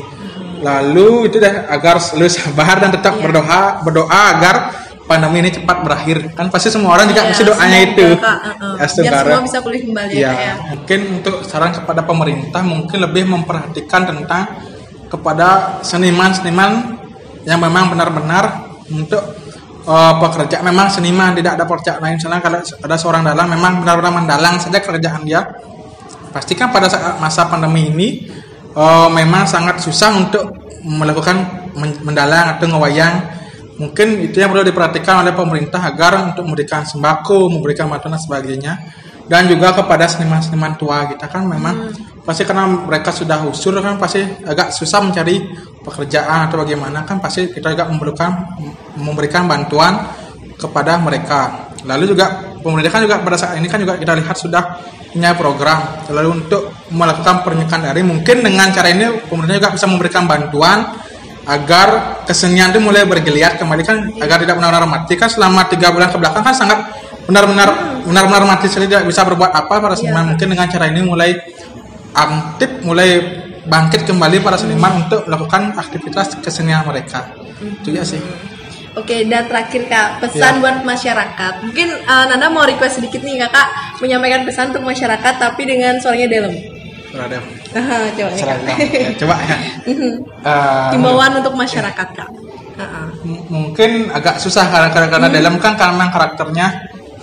Lalu 0.62 1.32
itu 1.32 1.42
dah 1.42 1.66
agar 1.66 1.98
selalu 1.98 2.30
sabar 2.38 2.78
dan 2.78 2.90
tetap 2.94 3.18
berdoa 3.18 3.82
berdoa 3.82 4.20
agar 4.38 4.54
pandemi 5.12 5.44
ini 5.44 5.52
cepat 5.52 5.84
berakhir. 5.84 6.32
Kan 6.32 6.48
pasti 6.48 6.72
semua 6.72 6.96
orang 6.96 7.12
juga 7.12 7.20
Ya, 7.20 7.28
pasti 7.28 7.44
doanya 7.44 7.78
itu. 7.84 8.06
uh-uh. 8.16 8.80
Ya, 8.80 8.86
biar 8.88 9.24
semua 9.28 9.42
bisa 9.44 9.58
pulih 9.60 9.80
kembali 9.84 10.12
ya, 10.16 10.32
Ya, 10.32 10.54
mungkin 10.72 11.00
untuk 11.20 11.44
saran 11.44 11.76
kepada 11.76 12.00
pemerintah 12.00 12.64
mungkin 12.64 12.98
lebih 13.04 13.28
memperhatikan 13.28 14.08
tentang 14.08 14.48
kepada 15.12 15.76
seniman-seniman 15.84 16.96
yang 17.44 17.60
memang 17.60 17.92
benar-benar 17.92 18.72
untuk 18.88 19.20
eh, 19.84 20.14
pekerja 20.16 20.64
memang 20.64 20.88
seniman 20.88 21.36
tidak 21.36 21.60
ada 21.60 21.68
pekerjaan 21.68 22.00
lain. 22.00 22.16
Misalnya 22.16 22.40
kalau 22.40 22.58
ada 22.64 22.96
seorang 22.96 23.20
dalang 23.20 23.52
memang 23.52 23.84
benar-benar 23.84 24.12
mendalang 24.16 24.56
saja 24.56 24.80
kerjaan 24.80 25.28
dia. 25.28 25.44
Pastikan 26.32 26.72
pada 26.72 26.88
saat 26.88 27.20
masa 27.20 27.44
pandemi 27.44 27.92
ini 27.92 28.08
eh, 28.72 29.08
memang 29.12 29.44
sangat 29.44 29.84
susah 29.84 30.16
untuk 30.16 30.48
melakukan 30.82 31.68
men- 31.76 32.00
mendalang 32.02 32.56
atau 32.56 32.66
ngewayang 32.72 33.41
mungkin 33.82 34.22
itu 34.22 34.38
yang 34.38 34.54
perlu 34.54 34.62
diperhatikan 34.62 35.26
oleh 35.26 35.34
pemerintah 35.34 35.82
agar 35.82 36.30
untuk 36.30 36.46
memberikan 36.46 36.86
sembako 36.86 37.50
memberikan 37.50 37.90
bantuan 37.90 38.14
dan 38.14 38.22
sebagainya. 38.22 38.74
Dan 39.22 39.46
juga 39.46 39.72
kepada 39.72 40.06
seniman-seniman 40.10 40.76
tua 40.78 41.06
kita 41.10 41.30
kan 41.30 41.46
memang 41.46 41.94
pasti 42.22 42.42
karena 42.42 42.66
mereka 42.66 43.14
sudah 43.14 43.42
usur 43.46 43.74
kan 43.78 43.96
pasti 43.96 44.22
agak 44.22 44.74
susah 44.74 44.98
mencari 45.02 45.40
pekerjaan 45.82 46.50
atau 46.50 46.62
bagaimana 46.62 47.06
kan 47.06 47.18
pasti 47.22 47.50
kita 47.50 47.74
juga 47.74 47.86
memerlukan 47.90 48.30
memberikan 48.98 49.46
bantuan 49.46 50.10
kepada 50.58 50.98
mereka. 50.98 51.70
Lalu 51.86 52.14
juga 52.14 52.54
pemerintah 52.62 52.92
kan 52.98 53.02
juga 53.02 53.16
pada 53.22 53.36
saat 53.38 53.58
ini 53.58 53.66
kan 53.66 53.82
juga 53.82 53.98
kita 53.98 54.12
lihat 54.14 54.36
sudah 54.38 54.62
punya 55.10 55.34
program. 55.34 55.78
Lalu 56.10 56.28
untuk 56.42 56.62
melakukan 56.90 57.46
pernikahan 57.46 57.90
dari 57.90 58.02
mungkin 58.06 58.42
dengan 58.42 58.70
cara 58.70 58.90
ini 58.90 59.26
pemerintah 59.26 59.56
juga 59.58 59.70
bisa 59.74 59.86
memberikan 59.86 60.24
bantuan 60.26 60.78
agar 61.42 62.22
kesenian 62.28 62.70
itu 62.70 62.80
mulai 62.82 63.02
bergeliat 63.06 63.58
kembali. 63.58 63.82
Kan 63.82 63.98
agar 64.18 64.42
tidak 64.42 64.58
benar-benar 64.58 64.86
mati. 64.86 65.14
Kan 65.18 65.30
selama 65.30 65.66
tiga 65.66 65.90
bulan 65.90 66.08
ke 66.10 66.18
belakang 66.18 66.42
kan 66.46 66.54
sangat 66.54 66.78
benar-benar 67.26 68.02
benar-benar 68.02 68.44
mati 68.46 68.66
sekali 68.66 68.90
tidak 68.90 69.06
bisa 69.06 69.22
berbuat 69.26 69.50
apa 69.50 69.74
para 69.82 69.94
seniman. 69.94 70.34
Mungkin 70.34 70.46
dengan 70.46 70.66
cara 70.70 70.90
ini 70.90 71.00
mulai 71.02 71.30
aktif 72.12 72.70
mulai 72.84 73.10
bangkit 73.62 74.06
kembali 74.06 74.42
para 74.42 74.58
seniman 74.58 75.06
untuk 75.06 75.26
melakukan 75.26 75.74
aktivitas 75.78 76.38
kesenian 76.42 76.82
mereka. 76.86 77.30
Itu 77.62 77.94
ya 77.94 78.02
sih. 78.02 78.18
Oke, 78.92 79.24
dan 79.24 79.48
terakhir 79.48 79.88
Kak, 79.88 80.20
pesan 80.20 80.60
Ya. 80.60 80.60
buat 80.60 80.84
masyarakat. 80.84 81.64
Mungkin 81.64 81.88
uh, 82.04 82.28
Nanda 82.28 82.52
mau 82.52 82.68
request 82.68 83.00
sedikit 83.00 83.24
nih 83.24 83.40
Kakak 83.40 83.96
menyampaikan 84.04 84.44
pesan 84.44 84.68
untuk 84.76 84.84
masyarakat 84.84 85.34
tapi 85.40 85.64
dengan 85.64 85.96
suaranya 85.96 86.28
dalam. 86.28 86.52
Berada. 87.12 87.38
Nah, 87.72 88.08
coba 88.16 88.32
Kak. 88.32 88.76
Ya, 88.88 89.10
coba 89.14 89.34
ya 89.38 89.56
Himbauan 90.90 91.32
untuk 91.38 91.54
masyarakat 91.54 92.08
Kak. 92.12 92.30
Uh-uh. 92.72 93.06
M- 93.22 93.44
mungkin 93.46 94.08
agak 94.08 94.40
susah 94.40 94.64
karena 94.66 94.88
karena, 94.88 95.08
karena 95.12 95.28
dalam 95.28 95.54
kan 95.60 95.76
karena 95.76 96.08
karakternya 96.08 96.66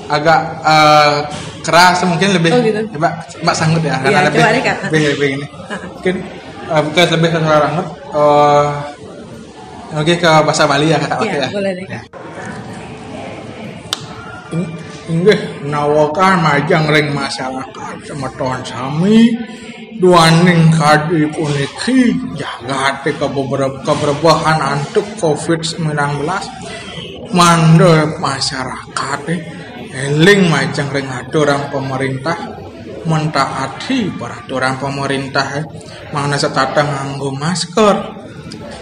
agak 0.05 0.39
eh, 0.61 1.15
keras 1.61 2.05
mungkin 2.05 2.33
lebih 2.33 2.49
Oh, 2.49 2.61
gitu. 2.61 2.81
coba 2.93 3.17
mbak 3.41 3.55
sanggup 3.55 3.81
ya 3.81 3.97
Iya, 3.99 4.25
lebih 4.25 4.39
coba 4.39 4.49
deh, 4.53 4.61
Kak. 4.61 4.77
lebih, 4.89 5.01
lebih 5.13 5.29
ini 5.35 5.45
mungkin 5.91 6.15
eh, 6.69 6.81
bukan 6.85 7.05
lebih 7.17 7.29
ke 7.29 7.39
banget 7.41 7.87
eh 8.09 8.67
oke 9.89 10.13
ke 10.15 10.29
bahasa 10.45 10.63
Bali 10.65 10.87
ya 10.87 10.97
Iya, 10.97 11.13
oke 11.13 11.27
ya 11.27 11.47
boleh 11.49 11.71
deh. 11.73 11.85
Ya. 11.89 12.01
In- 14.49 14.73
inggih 15.09 15.39
nawakan 15.65 16.41
majang 16.41 16.85
ring 16.89 17.09
masyarakat 17.09 17.95
semeton 18.01 18.59
sami 18.61 19.33
duaning 19.99 20.71
kadi 20.71 21.27
puniki 21.27 22.15
jagate 22.39 23.19
ke 23.19 23.27
beberapa 23.27 23.83
keberbahan 23.83 24.57
antuk 24.79 25.03
COVID-19 25.19 26.23
mandor 27.35 28.15
masyarakat 28.17 29.19
eh, 29.27 29.39
eling 30.07 30.47
majang 30.47 30.87
ring 30.95 31.03
aturan 31.11 31.67
pemerintah 31.67 32.37
mentaati 33.03 34.15
peraturan 34.15 34.79
pemerintah 34.79 35.47
eh. 35.59 35.65
mana 36.15 36.39
setata 36.39 36.79
nganggo 36.79 37.35
masker 37.35 37.95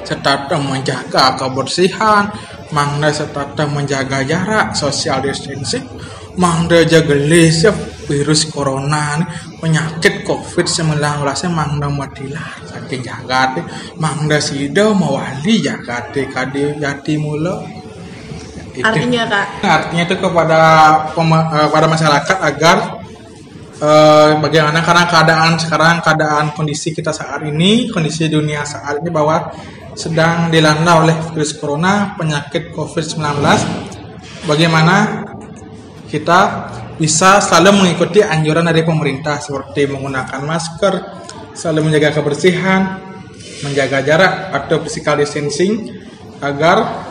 setata 0.06 0.62
menjaga 0.62 1.34
kebersihan 1.34 2.30
mangda 2.70 3.10
setata 3.10 3.66
menjaga 3.66 4.22
jarak 4.22 4.78
social 4.78 5.26
distancing 5.26 5.84
mangda 6.38 6.86
jaga 6.86 7.18
lesep 7.18 7.97
virus 8.08 8.48
corona 8.48 9.20
penyakit 9.60 10.24
covid 10.24 10.66
19 10.66 10.98
mangda 11.52 11.92
matilah 11.92 12.64
saking 12.64 13.04
jaga 13.04 13.60
teh 13.60 13.66
mangda 14.00 14.40
sida 14.40 14.96
mawali 14.96 15.60
jaga 15.60 16.08
teh 16.10 16.26
kade 16.32 16.80
jati 16.80 17.20
mula. 17.20 17.68
Itu. 18.78 18.86
Artinya 18.86 19.26
Kak, 19.26 19.48
artinya 19.66 20.04
itu 20.06 20.16
kepada 20.22 20.60
eh, 21.18 21.70
pada 21.74 21.88
masyarakat 21.90 22.38
agar 22.40 22.78
eh, 23.82 24.32
bagaimana 24.40 24.80
karena 24.86 25.04
keadaan 25.10 25.52
sekarang 25.60 25.96
keadaan 26.00 26.46
kondisi 26.56 26.94
kita 26.96 27.12
saat 27.12 27.44
ini 27.44 27.90
kondisi 27.90 28.30
dunia 28.32 28.64
saat 28.64 29.02
ini 29.02 29.10
bahwa 29.10 29.50
sedang 29.98 30.54
dilanda 30.54 31.02
oleh 31.02 31.18
virus 31.34 31.58
corona 31.58 32.14
penyakit 32.14 32.70
covid-19 32.70 33.18
bagaimana 34.46 35.26
kita 36.06 36.70
bisa 36.98 37.38
selalu 37.40 37.86
mengikuti 37.86 38.26
anjuran 38.26 38.66
dari 38.66 38.82
pemerintah 38.82 39.38
seperti 39.38 39.86
menggunakan 39.86 40.42
masker 40.42 40.94
selalu 41.54 41.90
menjaga 41.90 42.22
kebersihan 42.22 42.82
menjaga 43.66 44.02
jarak 44.06 44.34
atau 44.54 44.82
physical 44.86 45.18
distancing 45.18 45.94
agar 46.42 47.06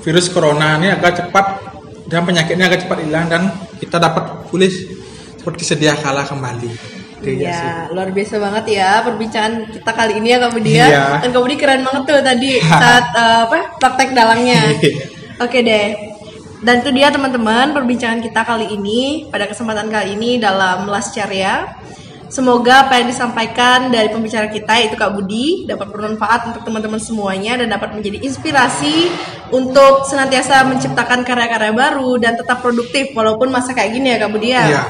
virus 0.00 0.32
corona 0.32 0.80
ini 0.80 0.88
agak 0.92 1.24
cepat 1.24 1.46
dan 2.08 2.24
penyakitnya 2.24 2.72
agak 2.72 2.88
cepat 2.88 2.98
hilang 3.04 3.28
dan 3.28 3.52
kita 3.76 4.00
dapat 4.00 4.48
pulih 4.48 4.72
seperti 5.36 5.62
sedia 5.64 5.92
kala 5.96 6.24
kembali. 6.24 6.96
Ya 7.18 7.34
sih. 7.34 7.42
ya 7.42 7.90
luar 7.90 8.14
biasa 8.14 8.38
banget 8.38 8.78
ya 8.78 9.02
perbincangan 9.02 9.74
kita 9.74 9.90
kali 9.90 10.22
ini 10.22 10.28
ya 10.32 10.38
Kak 10.38 10.50
Budi 10.54 10.72
ya. 10.72 10.86
Iya. 10.86 11.04
Dan 11.26 11.28
Kak 11.34 11.42
Budi 11.42 11.56
keren 11.58 11.82
banget 11.82 12.02
tuh 12.06 12.20
tadi 12.22 12.50
saat 12.80 13.04
uh, 13.12 13.40
apa 13.50 13.58
praktek 13.76 14.14
dalangnya. 14.14 14.78
Iya. 14.78 14.92
Oke 15.42 15.58
deh. 15.60 16.07
Dan 16.58 16.82
itu 16.82 16.90
dia 16.90 17.08
teman-teman 17.14 17.70
perbincangan 17.70 18.18
kita 18.18 18.42
kali 18.42 18.66
ini 18.74 19.30
pada 19.30 19.46
kesempatan 19.46 19.86
kali 19.86 20.18
ini 20.18 20.42
dalam 20.42 20.90
Las 20.90 21.14
Carya. 21.14 21.78
Semoga 22.28 22.84
apa 22.84 23.00
yang 23.00 23.08
disampaikan 23.08 23.88
dari 23.88 24.12
pembicara 24.12 24.52
kita 24.52 24.76
yaitu 24.76 25.00
Kak 25.00 25.16
Budi 25.16 25.64
dapat 25.64 25.88
bermanfaat 25.88 26.52
untuk 26.52 26.60
teman-teman 26.60 27.00
semuanya 27.00 27.56
dan 27.56 27.72
dapat 27.72 27.96
menjadi 27.96 28.20
inspirasi 28.20 29.08
untuk 29.48 30.04
senantiasa 30.04 30.60
menciptakan 30.68 31.24
karya-karya 31.24 31.72
baru 31.72 32.20
dan 32.20 32.36
tetap 32.36 32.60
produktif 32.60 33.16
walaupun 33.16 33.48
masa 33.48 33.72
kayak 33.72 33.96
gini 33.96 34.12
ya 34.12 34.20
Kak 34.20 34.30
Budi 34.34 34.48
ya. 34.52 34.64
Iya. 34.68 34.84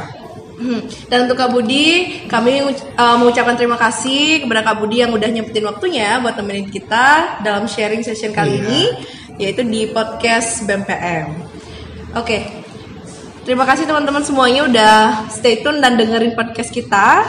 Hmm. 0.58 0.82
Dan 1.06 1.30
untuk 1.30 1.38
Kak 1.38 1.54
Budi, 1.54 1.86
kami 2.26 2.58
uh, 2.98 3.16
mengucapkan 3.22 3.54
terima 3.54 3.78
kasih 3.78 4.42
kepada 4.42 4.66
Kak 4.66 4.82
Budi 4.82 5.06
yang 5.06 5.14
udah 5.14 5.30
nyempetin 5.30 5.62
waktunya 5.62 6.18
buat 6.18 6.34
temenin 6.34 6.66
kita 6.66 7.38
dalam 7.46 7.70
sharing 7.70 8.02
session 8.02 8.34
kali 8.34 8.58
Iya. 8.58 8.62
ini, 8.66 8.80
yaitu 9.38 9.62
di 9.62 9.86
podcast 9.94 10.66
BMPM. 10.66 11.47
Oke, 12.18 12.42
terima 13.46 13.62
kasih 13.62 13.86
teman-teman 13.86 14.26
semuanya 14.26 14.66
udah 14.66 14.94
stay 15.30 15.62
tune 15.62 15.78
dan 15.78 15.94
dengerin 15.94 16.34
podcast 16.34 16.74
kita. 16.74 17.22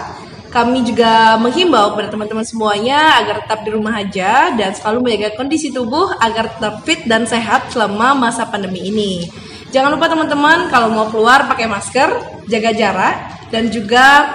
Kami 0.49 0.81
juga 0.81 1.37
menghimbau 1.37 1.93
kepada 1.93 2.09
teman-teman 2.09 2.41
semuanya 2.41 3.21
agar 3.21 3.45
tetap 3.45 3.61
di 3.61 3.69
rumah 3.69 4.01
aja 4.01 4.49
dan 4.57 4.73
selalu 4.73 5.05
menjaga 5.05 5.37
kondisi 5.37 5.69
tubuh 5.69 6.09
agar 6.17 6.49
tetap 6.49 6.81
fit 6.89 7.05
dan 7.05 7.29
sehat 7.29 7.69
selama 7.69 8.17
masa 8.17 8.49
pandemi 8.49 8.81
ini. 8.89 9.29
Jangan 9.69 9.93
lupa 9.93 10.09
teman-teman 10.09 10.73
kalau 10.73 10.89
mau 10.89 11.05
keluar 11.13 11.45
pakai 11.45 11.69
masker, 11.69 12.09
jaga 12.49 12.73
jarak 12.73 13.15
dan 13.53 13.69
juga 13.69 14.25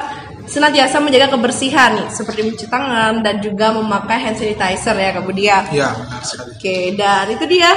senantiasa 0.46 1.02
menjaga 1.02 1.34
kebersihan 1.34 1.98
nih 1.98 2.08
seperti 2.14 2.46
mencuci 2.46 2.66
tangan 2.70 3.26
dan 3.26 3.42
juga 3.42 3.74
memakai 3.74 4.22
hand 4.22 4.38
sanitizer 4.38 4.94
ya 4.94 5.10
Kak 5.18 5.24
Budi 5.26 5.50
ya. 5.50 5.66
Iya, 5.66 5.88
benar 5.98 6.22
sekali. 6.22 6.50
Oke, 6.54 6.78
dan 6.94 7.24
itu 7.26 7.44
dia 7.50 7.70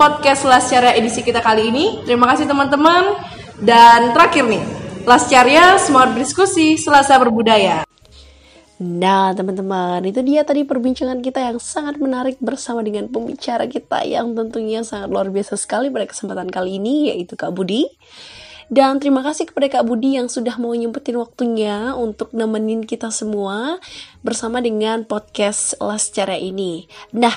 podcast 0.00 0.48
Lascarya 0.48 0.96
edisi 0.96 1.20
kita 1.20 1.44
kali 1.44 1.68
ini. 1.68 2.00
Terima 2.08 2.24
kasih 2.32 2.48
teman-teman. 2.48 3.20
Dan 3.60 4.16
terakhir 4.16 4.48
nih, 4.48 4.64
Lascarya 5.04 5.76
semangat 5.76 6.16
berdiskusi, 6.16 6.80
Selasa 6.80 7.20
berbudaya. 7.20 7.84
Nah, 8.80 9.36
teman-teman, 9.36 10.00
itu 10.08 10.24
dia 10.24 10.40
tadi 10.40 10.64
perbincangan 10.64 11.20
kita 11.20 11.52
yang 11.52 11.60
sangat 11.60 12.00
menarik 12.00 12.40
bersama 12.40 12.80
dengan 12.80 13.12
pembicara 13.12 13.68
kita 13.68 14.00
yang 14.08 14.32
tentunya 14.32 14.80
sangat 14.80 15.12
luar 15.12 15.28
biasa 15.28 15.60
sekali 15.60 15.92
pada 15.92 16.08
kesempatan 16.08 16.48
kali 16.48 16.80
ini, 16.80 17.12
yaitu 17.12 17.36
Kak 17.36 17.52
Budi. 17.52 17.84
Dan 18.72 18.96
terima 19.02 19.20
kasih 19.20 19.52
kepada 19.52 19.68
Kak 19.68 19.84
Budi 19.84 20.16
yang 20.16 20.32
sudah 20.32 20.56
mau 20.56 20.72
nyempetin 20.72 21.20
waktunya 21.20 21.92
untuk 21.92 22.32
nemenin 22.32 22.88
kita 22.88 23.12
semua 23.12 23.76
bersama 24.24 24.64
dengan 24.64 25.04
podcast 25.04 25.76
Lascara 25.76 26.40
ini. 26.40 26.88
Nah, 27.12 27.36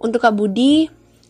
untuk 0.00 0.24
Kak 0.24 0.32
Budi, 0.32 0.88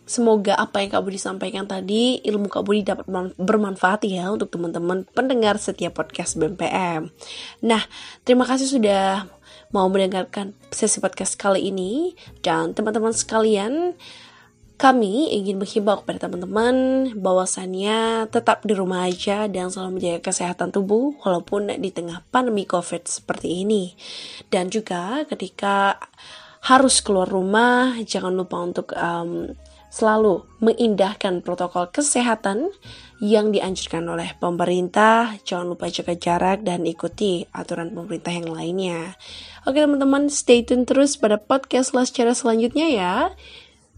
semoga 0.09 0.57
apa 0.57 0.81
yang 0.81 0.89
Kak 0.89 1.05
Budi 1.05 1.21
sampaikan 1.21 1.69
tadi, 1.69 2.17
ilmu 2.25 2.49
Kak 2.49 2.65
Budi 2.65 2.81
dapat 2.81 3.05
man- 3.05 3.37
bermanfaat 3.37 4.09
ya 4.09 4.33
untuk 4.33 4.49
teman-teman 4.49 5.05
pendengar 5.13 5.61
setiap 5.61 6.01
podcast 6.01 6.41
BMPM. 6.41 7.13
Nah, 7.61 7.85
terima 8.25 8.49
kasih 8.49 8.65
sudah 8.65 9.29
mau 9.69 9.85
mendengarkan 9.85 10.57
sesi 10.73 10.97
podcast 10.97 11.37
kali 11.37 11.69
ini 11.69 12.17
dan 12.41 12.73
teman-teman 12.73 13.13
sekalian 13.13 13.93
kami 14.79 15.35
ingin 15.35 15.59
menghimbau 15.59 16.01
kepada 16.01 16.25
teman-teman 16.25 17.11
bahwasannya 17.19 18.31
tetap 18.31 18.63
di 18.63 18.73
rumah 18.73 19.11
aja 19.11 19.45
dan 19.45 19.67
selalu 19.67 19.99
menjaga 19.99 20.31
kesehatan 20.31 20.71
tubuh 20.71 21.19
walaupun 21.21 21.69
di 21.83 21.91
tengah 21.91 22.23
pandemi 22.33 22.63
COVID 22.65 23.05
seperti 23.05 23.67
ini. 23.67 23.93
Dan 24.47 24.71
juga 24.71 25.27
ketika 25.27 25.99
harus 26.63 27.03
keluar 27.03 27.27
rumah, 27.27 27.99
jangan 28.07 28.31
lupa 28.31 28.57
untuk 28.63 28.95
um, 28.95 29.51
selalu 29.89 30.45
mengindahkan 30.61 31.41
protokol 31.41 31.89
kesehatan 31.89 32.69
yang 33.19 33.51
dianjurkan 33.51 34.05
oleh 34.07 34.31
pemerintah. 34.37 35.35
Jangan 35.43 35.75
lupa 35.75 35.91
jaga 35.91 36.15
jarak 36.15 36.63
dan 36.63 36.87
ikuti 36.87 37.43
aturan 37.51 37.91
pemerintah 37.91 38.31
yang 38.31 38.49
lainnya. 38.53 39.17
Oke 39.67 39.81
teman-teman, 39.83 40.31
stay 40.31 40.63
tune 40.63 40.87
terus 40.87 41.19
pada 41.19 41.35
podcast 41.41 41.91
Last 41.91 42.15
Cara 42.15 42.31
selanjutnya 42.31 42.87
ya. 42.87 43.15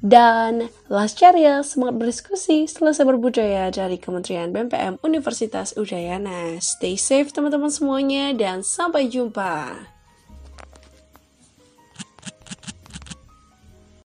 Dan 0.02 0.74
Last 0.90 1.22
Carya 1.22 1.62
semangat 1.62 2.02
berdiskusi 2.02 2.66
selesai 2.66 3.06
berbudaya 3.06 3.70
dari 3.70 4.02
Kementerian 4.02 4.50
BMPM 4.50 4.98
Universitas 5.06 5.78
Udayana. 5.78 6.58
Stay 6.58 6.98
safe 6.98 7.30
teman-teman 7.30 7.70
semuanya 7.70 8.34
dan 8.34 8.66
sampai 8.66 9.06
jumpa. 9.06 9.91